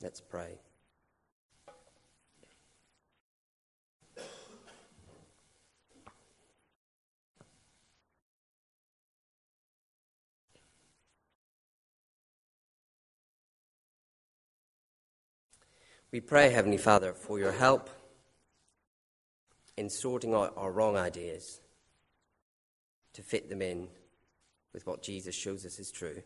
Let's 0.00 0.22
pray. 0.22 0.58
We 16.10 16.20
pray, 16.20 16.48
Heavenly 16.48 16.78
Father, 16.78 17.12
for 17.12 17.38
your 17.38 17.52
help 17.52 17.90
in 19.76 19.90
sorting 19.90 20.32
out 20.32 20.54
our 20.56 20.72
wrong 20.72 20.96
ideas 20.96 21.60
to 23.12 23.20
fit 23.20 23.50
them 23.50 23.60
in 23.60 23.88
with 24.72 24.86
what 24.86 25.02
Jesus 25.02 25.34
shows 25.34 25.66
us 25.66 25.78
is 25.78 25.90
true. 25.90 26.22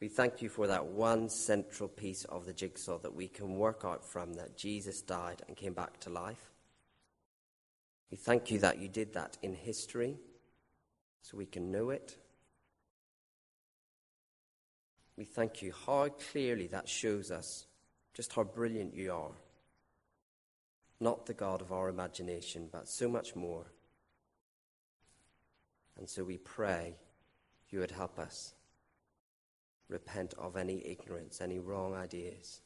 We 0.00 0.08
thank 0.08 0.40
you 0.40 0.48
for 0.48 0.66
that 0.66 0.86
one 0.86 1.28
central 1.28 1.90
piece 1.90 2.24
of 2.24 2.46
the 2.46 2.54
jigsaw 2.54 2.96
that 3.00 3.14
we 3.14 3.28
can 3.28 3.56
work 3.56 3.82
out 3.84 4.02
from 4.02 4.32
that 4.34 4.56
Jesus 4.56 5.02
died 5.02 5.42
and 5.46 5.58
came 5.58 5.74
back 5.74 6.00
to 6.00 6.10
life. 6.10 6.50
We 8.10 8.16
thank 8.16 8.50
you 8.50 8.60
that 8.60 8.78
you 8.78 8.88
did 8.88 9.12
that 9.12 9.36
in 9.42 9.52
history 9.52 10.16
so 11.20 11.36
we 11.36 11.44
can 11.44 11.70
know 11.70 11.90
it. 11.90 12.16
We 15.18 15.26
thank 15.26 15.60
you 15.60 15.74
how 15.84 16.08
clearly 16.08 16.66
that 16.68 16.88
shows 16.88 17.30
us 17.30 17.66
just 18.14 18.32
how 18.32 18.44
brilliant 18.44 18.94
you 18.94 19.12
are. 19.12 19.32
Not 21.00 21.26
the 21.26 21.34
God 21.34 21.62
of 21.62 21.72
our 21.72 21.88
imagination, 21.88 22.68
but 22.70 22.88
so 22.88 23.08
much 23.08 23.34
more. 23.34 23.66
And 25.98 26.08
so 26.08 26.24
we 26.24 26.38
pray 26.38 26.96
you 27.70 27.78
would 27.80 27.90
help 27.90 28.18
us 28.18 28.54
repent 29.88 30.34
of 30.38 30.56
any 30.56 30.86
ignorance, 30.86 31.40
any 31.40 31.58
wrong 31.58 31.94
ideas, 31.94 32.60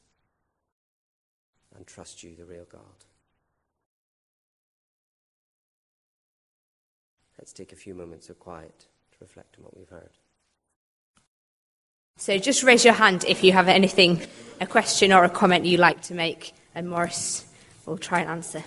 and 1.76 1.86
trust 1.86 2.22
you, 2.22 2.34
the 2.36 2.45
real 2.45 2.66
God. 2.70 2.80
Let's 7.38 7.53
take 7.53 7.72
a 7.72 7.76
few 7.76 7.95
moments 7.95 8.30
of 8.30 8.38
quiet 8.38 8.86
to 9.12 9.16
reflect 9.20 9.57
on 9.59 9.64
what 9.64 9.76
we've 9.76 9.88
heard. 9.88 10.16
So 12.17 12.39
just 12.39 12.62
raise 12.62 12.85
your 12.85 12.95
hand 12.95 13.25
if 13.27 13.43
you 13.43 13.53
have 13.53 13.67
anything, 13.67 14.23
a 14.61 14.67
question 14.67 15.12
or 15.12 15.25
a 15.25 15.29
comment 15.29 15.67
you'd 15.67 15.81
like 15.81 16.01
to 16.03 16.15
make, 16.15 16.55
and 16.73 16.89
Morris 16.89 17.45
will 17.87 17.99
try 17.99 18.21
and 18.21 18.31
answer. 18.31 18.62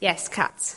Yes, 0.00 0.28
Kat. 0.28 0.76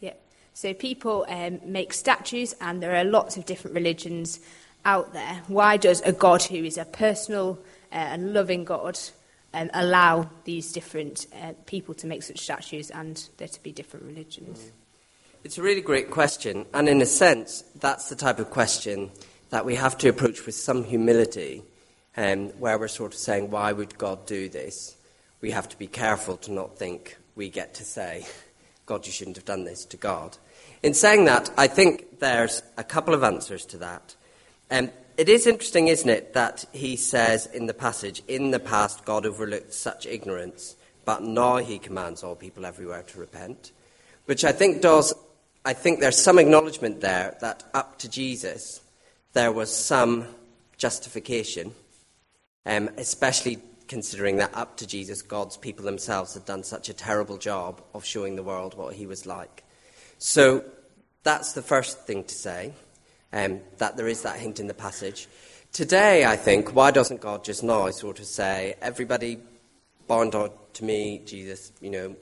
Yeah. 0.00 0.14
So 0.52 0.74
people 0.74 1.24
um, 1.28 1.60
make 1.64 1.92
statues, 1.92 2.56
and 2.60 2.82
there 2.82 2.96
are 2.96 3.04
lots 3.04 3.36
of 3.36 3.46
different 3.46 3.76
religions 3.76 4.40
out 4.84 5.12
there. 5.12 5.40
Why 5.46 5.76
does 5.76 6.00
a 6.00 6.12
God 6.12 6.42
who 6.42 6.64
is 6.64 6.78
a 6.78 6.84
personal 6.84 7.56
uh, 7.92 7.94
and 7.94 8.32
loving 8.32 8.64
God 8.64 8.98
um, 9.54 9.70
allow 9.72 10.30
these 10.44 10.72
different 10.72 11.28
uh, 11.40 11.52
people 11.66 11.94
to 11.94 12.08
make 12.08 12.24
such 12.24 12.40
statues 12.40 12.90
and 12.90 13.28
there 13.36 13.48
to 13.48 13.62
be 13.62 13.70
different 13.70 14.04
religions? 14.04 14.72
It's 15.44 15.58
a 15.58 15.62
really 15.62 15.80
great 15.80 16.10
question, 16.10 16.66
and 16.74 16.88
in 16.88 17.00
a 17.00 17.06
sense, 17.06 17.62
that's 17.78 18.08
the 18.08 18.16
type 18.16 18.40
of 18.40 18.50
question 18.50 19.12
that 19.50 19.66
we 19.66 19.74
have 19.74 19.98
to 19.98 20.08
approach 20.08 20.46
with 20.46 20.54
some 20.54 20.84
humility, 20.84 21.62
um, 22.16 22.48
where 22.58 22.78
we're 22.78 22.88
sort 22.88 23.12
of 23.12 23.18
saying, 23.18 23.50
Why 23.50 23.72
would 23.72 23.98
God 23.98 24.26
do 24.26 24.48
this? 24.48 24.96
We 25.40 25.50
have 25.50 25.68
to 25.68 25.78
be 25.78 25.86
careful 25.86 26.36
to 26.38 26.52
not 26.52 26.78
think 26.78 27.16
we 27.34 27.50
get 27.50 27.74
to 27.74 27.84
say, 27.84 28.26
God, 28.86 29.06
you 29.06 29.12
shouldn't 29.12 29.36
have 29.36 29.44
done 29.44 29.64
this 29.64 29.84
to 29.86 29.96
God. 29.96 30.36
In 30.82 30.94
saying 30.94 31.26
that, 31.26 31.50
I 31.56 31.66
think 31.66 32.20
there's 32.20 32.62
a 32.76 32.84
couple 32.84 33.14
of 33.14 33.22
answers 33.22 33.66
to 33.66 33.78
that. 33.78 34.14
Um, 34.70 34.90
it 35.16 35.28
is 35.28 35.46
interesting, 35.46 35.88
isn't 35.88 36.08
it, 36.08 36.32
that 36.32 36.64
he 36.72 36.96
says 36.96 37.46
in 37.46 37.66
the 37.66 37.74
passage, 37.74 38.22
In 38.26 38.52
the 38.52 38.60
past, 38.60 39.04
God 39.04 39.26
overlooked 39.26 39.74
such 39.74 40.06
ignorance, 40.06 40.76
but 41.04 41.22
now 41.22 41.56
he 41.56 41.78
commands 41.78 42.22
all 42.22 42.34
people 42.34 42.64
everywhere 42.64 43.02
to 43.02 43.20
repent. 43.20 43.72
Which 44.26 44.44
I 44.44 44.52
think 44.52 44.80
does, 44.80 45.12
I 45.64 45.72
think 45.72 46.00
there's 46.00 46.16
some 46.16 46.38
acknowledgement 46.38 47.00
there 47.00 47.36
that 47.40 47.64
up 47.74 47.98
to 47.98 48.08
Jesus, 48.08 48.80
there 49.32 49.52
was 49.52 49.74
some 49.74 50.26
justification, 50.76 51.72
um, 52.66 52.90
especially 52.96 53.58
considering 53.86 54.36
that 54.36 54.54
up 54.54 54.76
to 54.76 54.86
Jesus, 54.86 55.22
God's 55.22 55.56
people 55.56 55.84
themselves 55.84 56.34
had 56.34 56.44
done 56.44 56.62
such 56.62 56.88
a 56.88 56.94
terrible 56.94 57.36
job 57.36 57.82
of 57.94 58.04
showing 58.04 58.36
the 58.36 58.42
world 58.42 58.76
what 58.76 58.94
he 58.94 59.06
was 59.06 59.26
like. 59.26 59.64
So 60.18 60.64
that's 61.22 61.52
the 61.52 61.62
first 61.62 62.06
thing 62.06 62.24
to 62.24 62.34
say, 62.34 62.72
um, 63.32 63.60
that 63.78 63.96
there 63.96 64.08
is 64.08 64.22
that 64.22 64.38
hint 64.38 64.60
in 64.60 64.66
the 64.66 64.74
passage. 64.74 65.28
Today, 65.72 66.24
I 66.24 66.36
think, 66.36 66.74
why 66.74 66.90
doesn't 66.90 67.20
God 67.20 67.44
just 67.44 67.62
now 67.62 67.90
sort 67.90 68.20
of 68.20 68.26
say, 68.26 68.74
everybody 68.80 69.38
down 70.08 70.50
to 70.72 70.84
me, 70.84 71.22
Jesus, 71.24 71.72
you 71.80 71.90
know, 71.90 72.16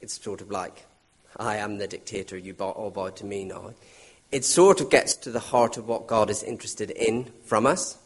it's 0.00 0.22
sort 0.22 0.40
of 0.40 0.50
like, 0.50 0.86
I 1.36 1.56
am 1.56 1.76
the 1.76 1.86
dictator, 1.86 2.38
you 2.38 2.54
all 2.54 2.90
bow 2.90 3.10
to 3.10 3.24
me 3.26 3.44
now 3.44 3.74
it 4.30 4.44
sort 4.44 4.80
of 4.80 4.90
gets 4.90 5.14
to 5.14 5.30
the 5.30 5.40
heart 5.40 5.76
of 5.76 5.88
what 5.88 6.06
God 6.06 6.30
is 6.30 6.42
interested 6.42 6.90
in 6.90 7.30
from 7.44 7.66
us. 7.66 7.98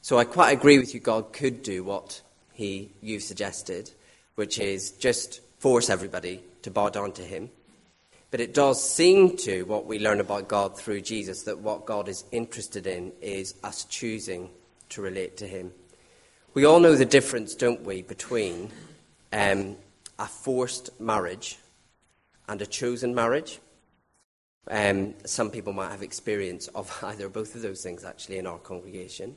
So 0.00 0.18
I 0.18 0.24
quite 0.24 0.52
agree 0.52 0.78
with 0.78 0.94
you, 0.94 1.00
God 1.00 1.32
could 1.32 1.62
do 1.62 1.82
what 1.82 2.22
he, 2.52 2.90
you've 3.00 3.22
suggested, 3.22 3.90
which 4.36 4.58
is 4.58 4.92
just 4.92 5.40
force 5.58 5.90
everybody 5.90 6.42
to 6.62 6.70
bow 6.70 6.88
down 6.88 7.12
to 7.12 7.22
him. 7.22 7.50
But 8.30 8.40
it 8.40 8.54
does 8.54 8.82
seem 8.82 9.36
to, 9.38 9.62
what 9.62 9.86
we 9.86 9.98
learn 9.98 10.20
about 10.20 10.48
God 10.48 10.78
through 10.78 11.00
Jesus, 11.00 11.44
that 11.44 11.60
what 11.60 11.86
God 11.86 12.08
is 12.08 12.24
interested 12.30 12.86
in 12.86 13.12
is 13.22 13.54
us 13.64 13.84
choosing 13.84 14.50
to 14.90 15.02
relate 15.02 15.38
to 15.38 15.46
him. 15.46 15.72
We 16.54 16.64
all 16.64 16.80
know 16.80 16.94
the 16.94 17.04
difference, 17.04 17.54
don't 17.54 17.84
we, 17.84 18.02
between 18.02 18.70
um, 19.32 19.76
a 20.18 20.26
forced 20.26 21.00
marriage 21.00 21.58
and 22.48 22.60
a 22.60 22.66
chosen 22.66 23.14
marriage. 23.14 23.60
Um, 24.70 25.14
some 25.24 25.50
people 25.50 25.72
might 25.72 25.90
have 25.90 26.02
experience 26.02 26.68
of 26.68 26.96
either 27.02 27.26
or 27.26 27.30
both 27.30 27.54
of 27.54 27.62
those 27.62 27.82
things 27.82 28.04
actually 28.04 28.38
in 28.38 28.46
our 28.46 28.58
congregation. 28.58 29.36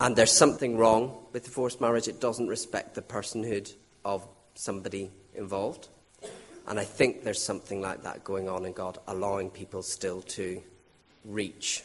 And 0.00 0.14
there's 0.14 0.32
something 0.32 0.76
wrong 0.76 1.16
with 1.32 1.44
the 1.44 1.50
forced 1.50 1.80
marriage. 1.80 2.08
It 2.08 2.20
doesn't 2.20 2.48
respect 2.48 2.94
the 2.94 3.02
personhood 3.02 3.72
of 4.04 4.26
somebody 4.54 5.10
involved. 5.34 5.88
And 6.66 6.78
I 6.78 6.84
think 6.84 7.22
there's 7.22 7.42
something 7.42 7.80
like 7.80 8.02
that 8.02 8.24
going 8.24 8.48
on 8.48 8.66
in 8.66 8.72
God, 8.72 8.98
allowing 9.06 9.50
people 9.50 9.82
still 9.82 10.20
to 10.22 10.60
reach. 11.24 11.84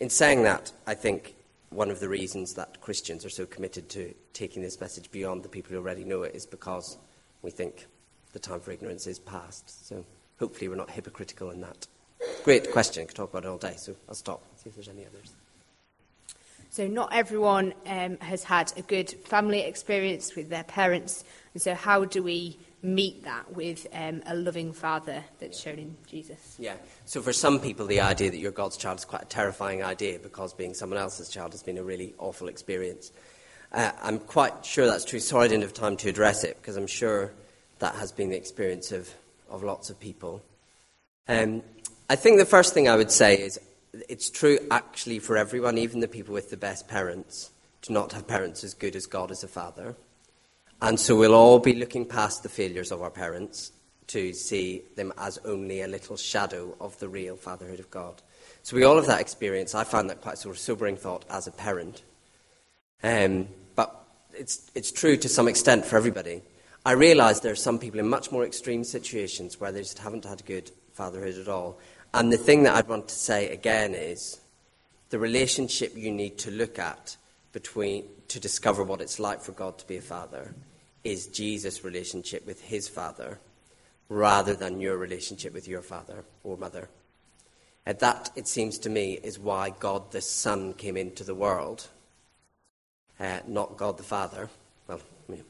In 0.00 0.08
saying 0.08 0.42
that, 0.44 0.72
I 0.86 0.94
think 0.94 1.34
one 1.70 1.90
of 1.90 2.00
the 2.00 2.08
reasons 2.08 2.54
that 2.54 2.80
Christians 2.80 3.24
are 3.24 3.30
so 3.30 3.46
committed 3.46 3.88
to 3.90 4.14
taking 4.32 4.62
this 4.62 4.80
message 4.80 5.10
beyond 5.10 5.42
the 5.42 5.48
people 5.48 5.72
who 5.72 5.78
already 5.78 6.04
know 6.04 6.22
it 6.22 6.34
is 6.34 6.46
because 6.46 6.96
we 7.42 7.50
think 7.50 7.86
the 8.32 8.38
time 8.38 8.60
for 8.60 8.72
ignorance 8.72 9.06
is 9.06 9.18
past. 9.18 9.86
So 9.86 10.04
hopefully 10.42 10.66
we're 10.66 10.74
not 10.74 10.90
hypocritical 10.90 11.50
in 11.50 11.60
that. 11.60 11.86
Great 12.42 12.72
question. 12.72 13.04
I 13.04 13.06
could 13.06 13.14
talk 13.14 13.30
about 13.30 13.44
it 13.44 13.48
all 13.48 13.58
day, 13.58 13.76
so 13.76 13.94
I'll 14.08 14.16
stop. 14.16 14.42
See 14.56 14.70
if 14.70 14.74
there's 14.74 14.88
any 14.88 15.06
others. 15.06 15.34
So, 16.68 16.88
not 16.88 17.10
everyone 17.12 17.74
um, 17.86 18.16
has 18.18 18.42
had 18.42 18.72
a 18.76 18.82
good 18.82 19.10
family 19.24 19.60
experience 19.60 20.34
with 20.34 20.48
their 20.48 20.64
parents. 20.64 21.22
And 21.54 21.62
so, 21.62 21.76
how 21.76 22.04
do 22.06 22.24
we 22.24 22.58
meet 22.82 23.22
that 23.22 23.54
with 23.54 23.86
um, 23.92 24.20
a 24.26 24.34
loving 24.34 24.72
father 24.72 25.22
that's 25.38 25.60
shown 25.60 25.78
in 25.78 25.96
Jesus? 26.08 26.56
Yeah. 26.58 26.74
So, 27.04 27.22
for 27.22 27.32
some 27.32 27.60
people, 27.60 27.86
the 27.86 28.00
idea 28.00 28.32
that 28.32 28.38
you're 28.38 28.50
God's 28.50 28.76
child 28.76 28.98
is 28.98 29.04
quite 29.04 29.22
a 29.22 29.26
terrifying 29.26 29.84
idea 29.84 30.18
because 30.18 30.54
being 30.54 30.74
someone 30.74 30.98
else's 30.98 31.28
child 31.28 31.52
has 31.52 31.62
been 31.62 31.78
a 31.78 31.84
really 31.84 32.14
awful 32.18 32.48
experience. 32.48 33.12
Uh, 33.70 33.92
I'm 34.02 34.18
quite 34.18 34.66
sure 34.66 34.86
that's 34.86 35.04
true. 35.04 35.20
Sorry 35.20 35.44
I 35.44 35.48
didn't 35.48 35.62
have 35.62 35.74
time 35.74 35.96
to 35.98 36.08
address 36.08 36.42
it 36.42 36.56
because 36.60 36.76
I'm 36.76 36.88
sure 36.88 37.32
that 37.78 37.94
has 37.94 38.10
been 38.10 38.30
the 38.30 38.36
experience 38.36 38.90
of 38.90 39.08
of 39.52 39.62
lots 39.62 39.90
of 39.90 40.00
people. 40.00 40.42
Um, 41.28 41.62
I 42.10 42.16
think 42.16 42.38
the 42.38 42.44
first 42.44 42.74
thing 42.74 42.88
I 42.88 42.96
would 42.96 43.12
say 43.12 43.36
is 43.36 43.60
it's 44.08 44.30
true 44.30 44.58
actually 44.70 45.18
for 45.18 45.36
everyone, 45.36 45.78
even 45.78 46.00
the 46.00 46.08
people 46.08 46.34
with 46.34 46.50
the 46.50 46.56
best 46.56 46.88
parents, 46.88 47.50
to 47.82 47.92
not 47.92 48.12
have 48.12 48.26
parents 48.26 48.64
as 48.64 48.74
good 48.74 48.96
as 48.96 49.06
God 49.06 49.30
as 49.30 49.44
a 49.44 49.48
father. 49.48 49.94
And 50.80 50.98
so 50.98 51.14
we'll 51.14 51.34
all 51.34 51.60
be 51.60 51.74
looking 51.74 52.06
past 52.06 52.42
the 52.42 52.48
failures 52.48 52.90
of 52.90 53.02
our 53.02 53.10
parents 53.10 53.70
to 54.08 54.32
see 54.32 54.82
them 54.96 55.12
as 55.16 55.38
only 55.44 55.80
a 55.80 55.86
little 55.86 56.16
shadow 56.16 56.74
of 56.80 56.98
the 56.98 57.08
real 57.08 57.36
fatherhood 57.36 57.78
of 57.78 57.90
God. 57.90 58.20
So 58.62 58.76
we 58.76 58.84
all 58.84 58.96
have 58.96 59.06
that 59.06 59.20
experience. 59.20 59.74
I 59.74 59.84
find 59.84 60.10
that 60.10 60.20
quite 60.20 60.34
a 60.34 60.38
sort 60.38 60.56
of 60.56 60.60
sobering 60.60 60.96
thought 60.96 61.24
as 61.30 61.46
a 61.46 61.52
parent. 61.52 62.02
Um, 63.02 63.48
but 63.74 64.04
it's, 64.34 64.70
it's 64.74 64.92
true 64.92 65.16
to 65.16 65.28
some 65.28 65.48
extent 65.48 65.84
for 65.84 65.96
everybody. 65.96 66.42
I 66.84 66.92
realise 66.92 67.38
there 67.38 67.52
are 67.52 67.56
some 67.56 67.78
people 67.78 68.00
in 68.00 68.08
much 68.08 68.32
more 68.32 68.44
extreme 68.44 68.82
situations 68.82 69.60
where 69.60 69.70
they 69.70 69.82
just 69.82 70.00
haven't 70.00 70.24
had 70.24 70.44
good 70.44 70.72
fatherhood 70.94 71.38
at 71.38 71.46
all. 71.46 71.78
And 72.12 72.32
the 72.32 72.36
thing 72.36 72.64
that 72.64 72.74
I'd 72.74 72.88
want 72.88 73.06
to 73.08 73.14
say 73.14 73.50
again 73.50 73.94
is 73.94 74.40
the 75.10 75.20
relationship 75.20 75.96
you 75.96 76.10
need 76.10 76.38
to 76.38 76.50
look 76.50 76.80
at 76.80 77.16
between 77.52 78.06
to 78.28 78.40
discover 78.40 78.82
what 78.82 79.00
it's 79.00 79.20
like 79.20 79.40
for 79.40 79.52
God 79.52 79.78
to 79.78 79.86
be 79.86 79.98
a 79.98 80.02
father 80.02 80.54
is 81.04 81.28
Jesus' 81.28 81.84
relationship 81.84 82.44
with 82.46 82.60
his 82.60 82.88
father 82.88 83.38
rather 84.08 84.54
than 84.54 84.80
your 84.80 84.96
relationship 84.96 85.54
with 85.54 85.68
your 85.68 85.82
father 85.82 86.24
or 86.42 86.56
mother. 86.56 86.88
And 87.86 87.98
that, 88.00 88.30
it 88.34 88.48
seems 88.48 88.78
to 88.80 88.90
me, 88.90 89.20
is 89.22 89.38
why 89.38 89.70
God 89.70 90.10
the 90.10 90.20
Son 90.20 90.74
came 90.74 90.96
into 90.96 91.22
the 91.22 91.34
world, 91.34 91.86
uh, 93.20 93.40
not 93.46 93.76
God 93.76 93.98
the 93.98 94.02
Father 94.02 94.48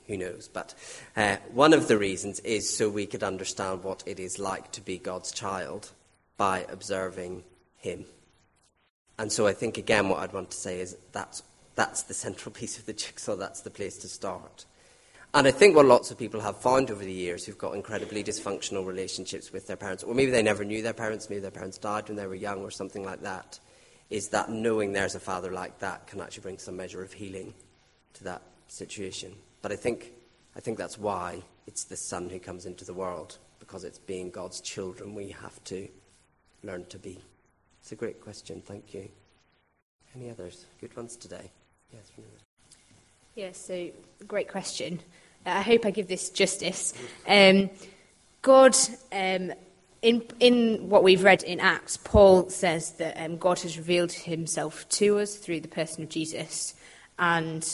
who 0.06 0.16
knows? 0.16 0.48
But 0.52 0.74
uh, 1.16 1.36
one 1.52 1.72
of 1.72 1.88
the 1.88 1.98
reasons 1.98 2.40
is 2.40 2.74
so 2.74 2.88
we 2.88 3.06
could 3.06 3.22
understand 3.22 3.82
what 3.82 4.02
it 4.06 4.20
is 4.20 4.38
like 4.38 4.72
to 4.72 4.80
be 4.80 4.98
God's 4.98 5.32
child 5.32 5.90
by 6.36 6.66
observing 6.70 7.44
Him. 7.76 8.04
And 9.18 9.30
so 9.30 9.46
I 9.46 9.52
think, 9.52 9.78
again, 9.78 10.08
what 10.08 10.20
I'd 10.20 10.32
want 10.32 10.50
to 10.50 10.56
say 10.56 10.80
is 10.80 10.96
that's, 11.12 11.42
that's 11.74 12.02
the 12.02 12.14
central 12.14 12.52
piece 12.60 12.78
of 12.78 12.86
the 12.86 12.92
jigsaw, 12.92 13.36
that's 13.36 13.60
the 13.60 13.70
place 13.70 13.98
to 13.98 14.08
start. 14.08 14.64
And 15.34 15.46
I 15.46 15.50
think 15.50 15.74
what 15.74 15.86
lots 15.86 16.10
of 16.10 16.18
people 16.18 16.40
have 16.40 16.58
found 16.58 16.90
over 16.90 17.02
the 17.02 17.12
years 17.12 17.46
who've 17.46 17.56
got 17.56 17.74
incredibly 17.74 18.22
dysfunctional 18.22 18.86
relationships 18.86 19.50
with 19.50 19.66
their 19.66 19.76
parents, 19.76 20.02
or 20.02 20.14
maybe 20.14 20.30
they 20.30 20.42
never 20.42 20.62
knew 20.62 20.82
their 20.82 20.92
parents, 20.92 21.30
maybe 21.30 21.40
their 21.40 21.50
parents 21.50 21.78
died 21.78 22.08
when 22.08 22.16
they 22.16 22.26
were 22.26 22.34
young 22.34 22.60
or 22.60 22.70
something 22.70 23.02
like 23.02 23.22
that, 23.22 23.58
is 24.10 24.28
that 24.28 24.50
knowing 24.50 24.92
there's 24.92 25.14
a 25.14 25.20
father 25.20 25.50
like 25.50 25.78
that 25.78 26.06
can 26.06 26.20
actually 26.20 26.42
bring 26.42 26.58
some 26.58 26.76
measure 26.76 27.02
of 27.02 27.14
healing 27.14 27.54
to 28.12 28.24
that 28.24 28.42
situation. 28.68 29.32
But 29.62 29.72
I 29.72 29.76
think, 29.76 30.12
I 30.56 30.60
think 30.60 30.76
that's 30.76 30.98
why 30.98 31.42
it's 31.66 31.84
the 31.84 31.96
son 31.96 32.28
who 32.28 32.38
comes 32.38 32.66
into 32.66 32.84
the 32.84 32.92
world, 32.92 33.38
because 33.60 33.84
it's 33.84 33.98
being 33.98 34.30
God's 34.30 34.60
children 34.60 35.14
we 35.14 35.30
have 35.30 35.62
to 35.64 35.88
learn 36.62 36.84
to 36.86 36.98
be. 36.98 37.18
It's 37.80 37.92
a 37.92 37.96
great 37.96 38.20
question, 38.20 38.60
thank 38.60 38.92
you. 38.92 39.08
Any 40.14 40.30
others? 40.30 40.66
Good 40.80 40.94
ones 40.96 41.16
today? 41.16 41.50
Yes, 41.92 42.10
Yes, 43.34 43.58
so 43.58 43.88
great 44.26 44.48
question. 44.48 45.00
I 45.46 45.62
hope 45.62 45.86
I 45.86 45.90
give 45.90 46.06
this 46.06 46.28
justice. 46.30 46.92
Um, 47.26 47.70
God, 48.42 48.76
um, 49.10 49.52
in, 50.02 50.22
in 50.38 50.88
what 50.88 51.02
we've 51.02 51.22
read 51.22 51.42
in 51.42 51.60
Acts, 51.60 51.96
Paul 51.96 52.50
says 52.50 52.92
that 52.92 53.16
um, 53.16 53.38
God 53.38 53.60
has 53.60 53.78
revealed 53.78 54.12
himself 54.12 54.88
to 54.90 55.18
us 55.18 55.36
through 55.36 55.60
the 55.60 55.68
person 55.68 56.02
of 56.02 56.10
Jesus. 56.10 56.74
And 57.18 57.66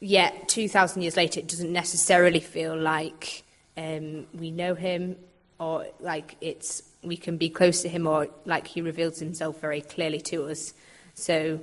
yet, 0.00 0.48
2,000 0.48 1.02
years 1.02 1.16
later, 1.16 1.40
it 1.40 1.48
doesn't 1.48 1.72
necessarily 1.72 2.40
feel 2.40 2.76
like 2.76 3.42
um, 3.76 4.26
we 4.34 4.50
know 4.50 4.74
him 4.74 5.16
or 5.58 5.86
like 6.00 6.36
it's 6.40 6.82
we 7.02 7.16
can 7.16 7.36
be 7.36 7.50
close 7.50 7.82
to 7.82 7.88
him 7.88 8.06
or 8.06 8.28
like 8.44 8.66
he 8.66 8.80
reveals 8.80 9.18
himself 9.18 9.60
very 9.60 9.80
clearly 9.80 10.20
to 10.20 10.46
us. 10.46 10.72
So, 11.14 11.60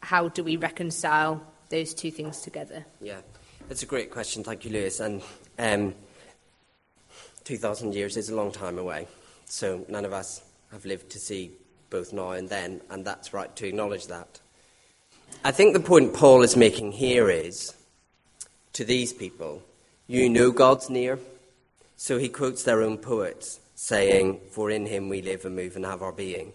how 0.00 0.28
do 0.28 0.42
we 0.42 0.56
reconcile 0.56 1.42
those 1.68 1.94
two 1.94 2.10
things 2.10 2.40
together? 2.40 2.84
Yeah, 3.00 3.20
that's 3.68 3.82
a 3.82 3.86
great 3.86 4.10
question. 4.10 4.42
Thank 4.42 4.64
you, 4.64 4.72
Lewis. 4.72 5.00
And 5.00 5.22
um, 5.58 5.94
2,000 7.44 7.94
years 7.94 8.16
is 8.16 8.30
a 8.30 8.34
long 8.34 8.52
time 8.52 8.78
away. 8.78 9.06
So 9.46 9.84
none 9.88 10.04
of 10.04 10.12
us 10.12 10.42
have 10.70 10.84
lived 10.84 11.10
to 11.10 11.18
see 11.18 11.50
both 11.90 12.12
now 12.12 12.30
and 12.30 12.48
then, 12.48 12.80
and 12.90 13.04
that's 13.04 13.32
right 13.34 13.54
to 13.56 13.66
acknowledge 13.66 14.06
that. 14.06 14.40
I 15.44 15.52
think 15.52 15.72
the 15.72 15.80
point 15.80 16.14
Paul 16.14 16.42
is 16.42 16.56
making 16.56 16.92
here 16.92 17.30
is 17.30 17.74
to 18.74 18.84
these 18.84 19.12
people, 19.12 19.62
you 20.06 20.28
know 20.28 20.50
God's 20.50 20.90
near. 20.90 21.18
So 21.96 22.18
he 22.18 22.28
quotes 22.28 22.62
their 22.62 22.82
own 22.82 22.98
poets 22.98 23.60
saying, 23.74 24.40
For 24.50 24.70
in 24.70 24.86
him 24.86 25.08
we 25.08 25.22
live 25.22 25.44
and 25.44 25.56
move 25.56 25.76
and 25.76 25.84
have 25.84 26.02
our 26.02 26.12
being. 26.12 26.52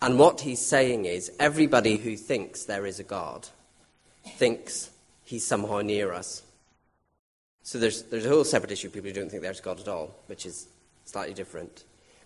And 0.00 0.18
what 0.18 0.42
he's 0.42 0.64
saying 0.64 1.06
is, 1.06 1.32
everybody 1.38 1.96
who 1.96 2.16
thinks 2.16 2.64
there 2.64 2.86
is 2.86 3.00
a 3.00 3.04
God 3.04 3.48
thinks 4.36 4.90
he's 5.24 5.46
somehow 5.46 5.80
near 5.80 6.12
us. 6.12 6.42
So 7.62 7.78
there's, 7.78 8.02
there's 8.04 8.26
a 8.26 8.30
whole 8.30 8.44
separate 8.44 8.72
issue 8.72 8.88
of 8.88 8.92
people 8.92 9.08
who 9.08 9.14
don't 9.14 9.30
think 9.30 9.42
there's 9.42 9.60
God 9.60 9.80
at 9.80 9.88
all, 9.88 10.14
which 10.26 10.44
is 10.44 10.66
slightly 11.06 11.34
different. 11.34 11.84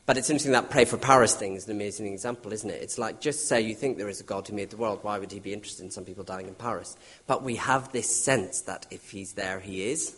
But 0.09 0.17
it's 0.17 0.31
interesting 0.31 0.53
that 0.53 0.71
Pray 0.71 0.87
for 0.87 0.97
Paris 0.97 1.35
thing 1.35 1.55
is 1.55 1.67
an 1.67 1.73
amazing 1.73 2.11
example, 2.11 2.51
isn't 2.55 2.71
it? 2.71 2.81
It's 2.81 2.97
like 2.97 3.21
just 3.21 3.47
say 3.47 3.61
you 3.61 3.75
think 3.75 3.99
there 3.99 4.09
is 4.09 4.23
a 4.23 4.25
God 4.25 4.49
who 4.49 4.55
made 4.55 4.71
the 4.71 4.79
world, 4.79 5.01
why 5.03 5.19
would 5.19 5.31
he 5.31 5.39
be 5.39 5.53
interested 5.53 5.85
in 5.85 5.91
some 5.91 6.07
people 6.07 6.25
dying 6.25 6.49
in 6.49 6.55
Paris? 6.55 6.97
But 7.27 7.43
we 7.43 7.57
have 7.57 7.93
this 7.93 8.09
sense 8.25 8.63
that 8.63 8.87
if 8.91 9.11
he's 9.11 9.35
there, 9.35 9.61
he 9.61 9.91
is. 9.91 10.17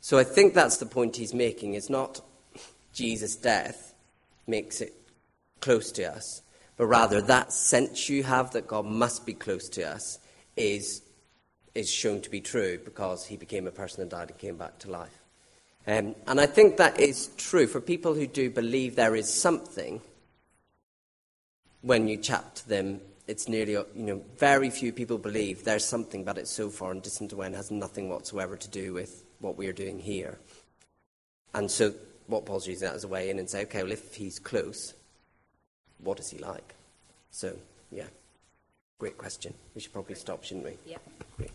So 0.00 0.18
I 0.18 0.24
think 0.24 0.52
that's 0.52 0.78
the 0.78 0.86
point 0.86 1.14
he's 1.14 1.32
making, 1.32 1.74
is 1.74 1.88
not 1.88 2.22
Jesus' 2.92 3.36
death 3.36 3.94
makes 4.48 4.80
it 4.80 4.94
close 5.60 5.92
to 5.92 6.02
us, 6.02 6.42
but 6.76 6.86
rather 6.86 7.22
that 7.22 7.52
sense 7.52 8.08
you 8.08 8.24
have 8.24 8.50
that 8.50 8.66
God 8.66 8.84
must 8.84 9.24
be 9.24 9.32
close 9.32 9.68
to 9.68 9.88
us 9.88 10.18
is, 10.56 11.02
is 11.72 11.88
shown 11.88 12.20
to 12.22 12.30
be 12.30 12.40
true 12.40 12.80
because 12.84 13.26
he 13.26 13.36
became 13.36 13.68
a 13.68 13.70
person 13.70 14.02
and 14.02 14.10
died 14.10 14.30
and 14.30 14.38
came 14.38 14.56
back 14.56 14.80
to 14.80 14.90
life. 14.90 15.17
Um, 15.88 16.14
and 16.26 16.38
I 16.38 16.44
think 16.44 16.76
that 16.76 17.00
is 17.00 17.30
true 17.38 17.66
for 17.66 17.80
people 17.80 18.12
who 18.12 18.26
do 18.26 18.50
believe 18.50 18.94
there 18.94 19.16
is 19.16 19.32
something. 19.32 20.02
When 21.80 22.08
you 22.08 22.18
chat 22.18 22.56
to 22.56 22.68
them, 22.68 23.00
it's 23.26 23.48
nearly, 23.48 23.72
you 23.72 23.86
know, 23.94 24.22
very 24.36 24.68
few 24.68 24.92
people 24.92 25.16
believe 25.16 25.64
there's 25.64 25.86
something, 25.86 26.24
but 26.24 26.36
it's 26.36 26.50
so 26.50 26.68
far 26.68 26.90
and 26.90 27.00
distant 27.02 27.32
away 27.32 27.46
and 27.46 27.54
has 27.54 27.70
nothing 27.70 28.10
whatsoever 28.10 28.54
to 28.54 28.68
do 28.68 28.92
with 28.92 29.24
what 29.38 29.56
we 29.56 29.66
are 29.66 29.72
doing 29.72 29.98
here. 29.98 30.38
And 31.54 31.70
so, 31.70 31.94
what 32.26 32.44
Paul's 32.44 32.68
using 32.68 32.86
that 32.86 32.94
as 32.94 33.04
a 33.04 33.08
way 33.08 33.30
in 33.30 33.38
and 33.38 33.48
say, 33.48 33.62
okay, 33.62 33.82
well, 33.82 33.92
if 33.92 34.14
he's 34.14 34.38
close, 34.38 34.92
what 36.04 36.20
is 36.20 36.28
he 36.28 36.36
like? 36.38 36.74
So, 37.30 37.56
yeah. 37.90 38.08
Great 38.98 39.16
question. 39.16 39.54
We 39.74 39.80
should 39.80 39.94
probably 39.94 40.16
stop, 40.16 40.44
shouldn't 40.44 40.66
we? 40.66 40.76
Yeah. 40.84 40.98
Great. 41.38 41.46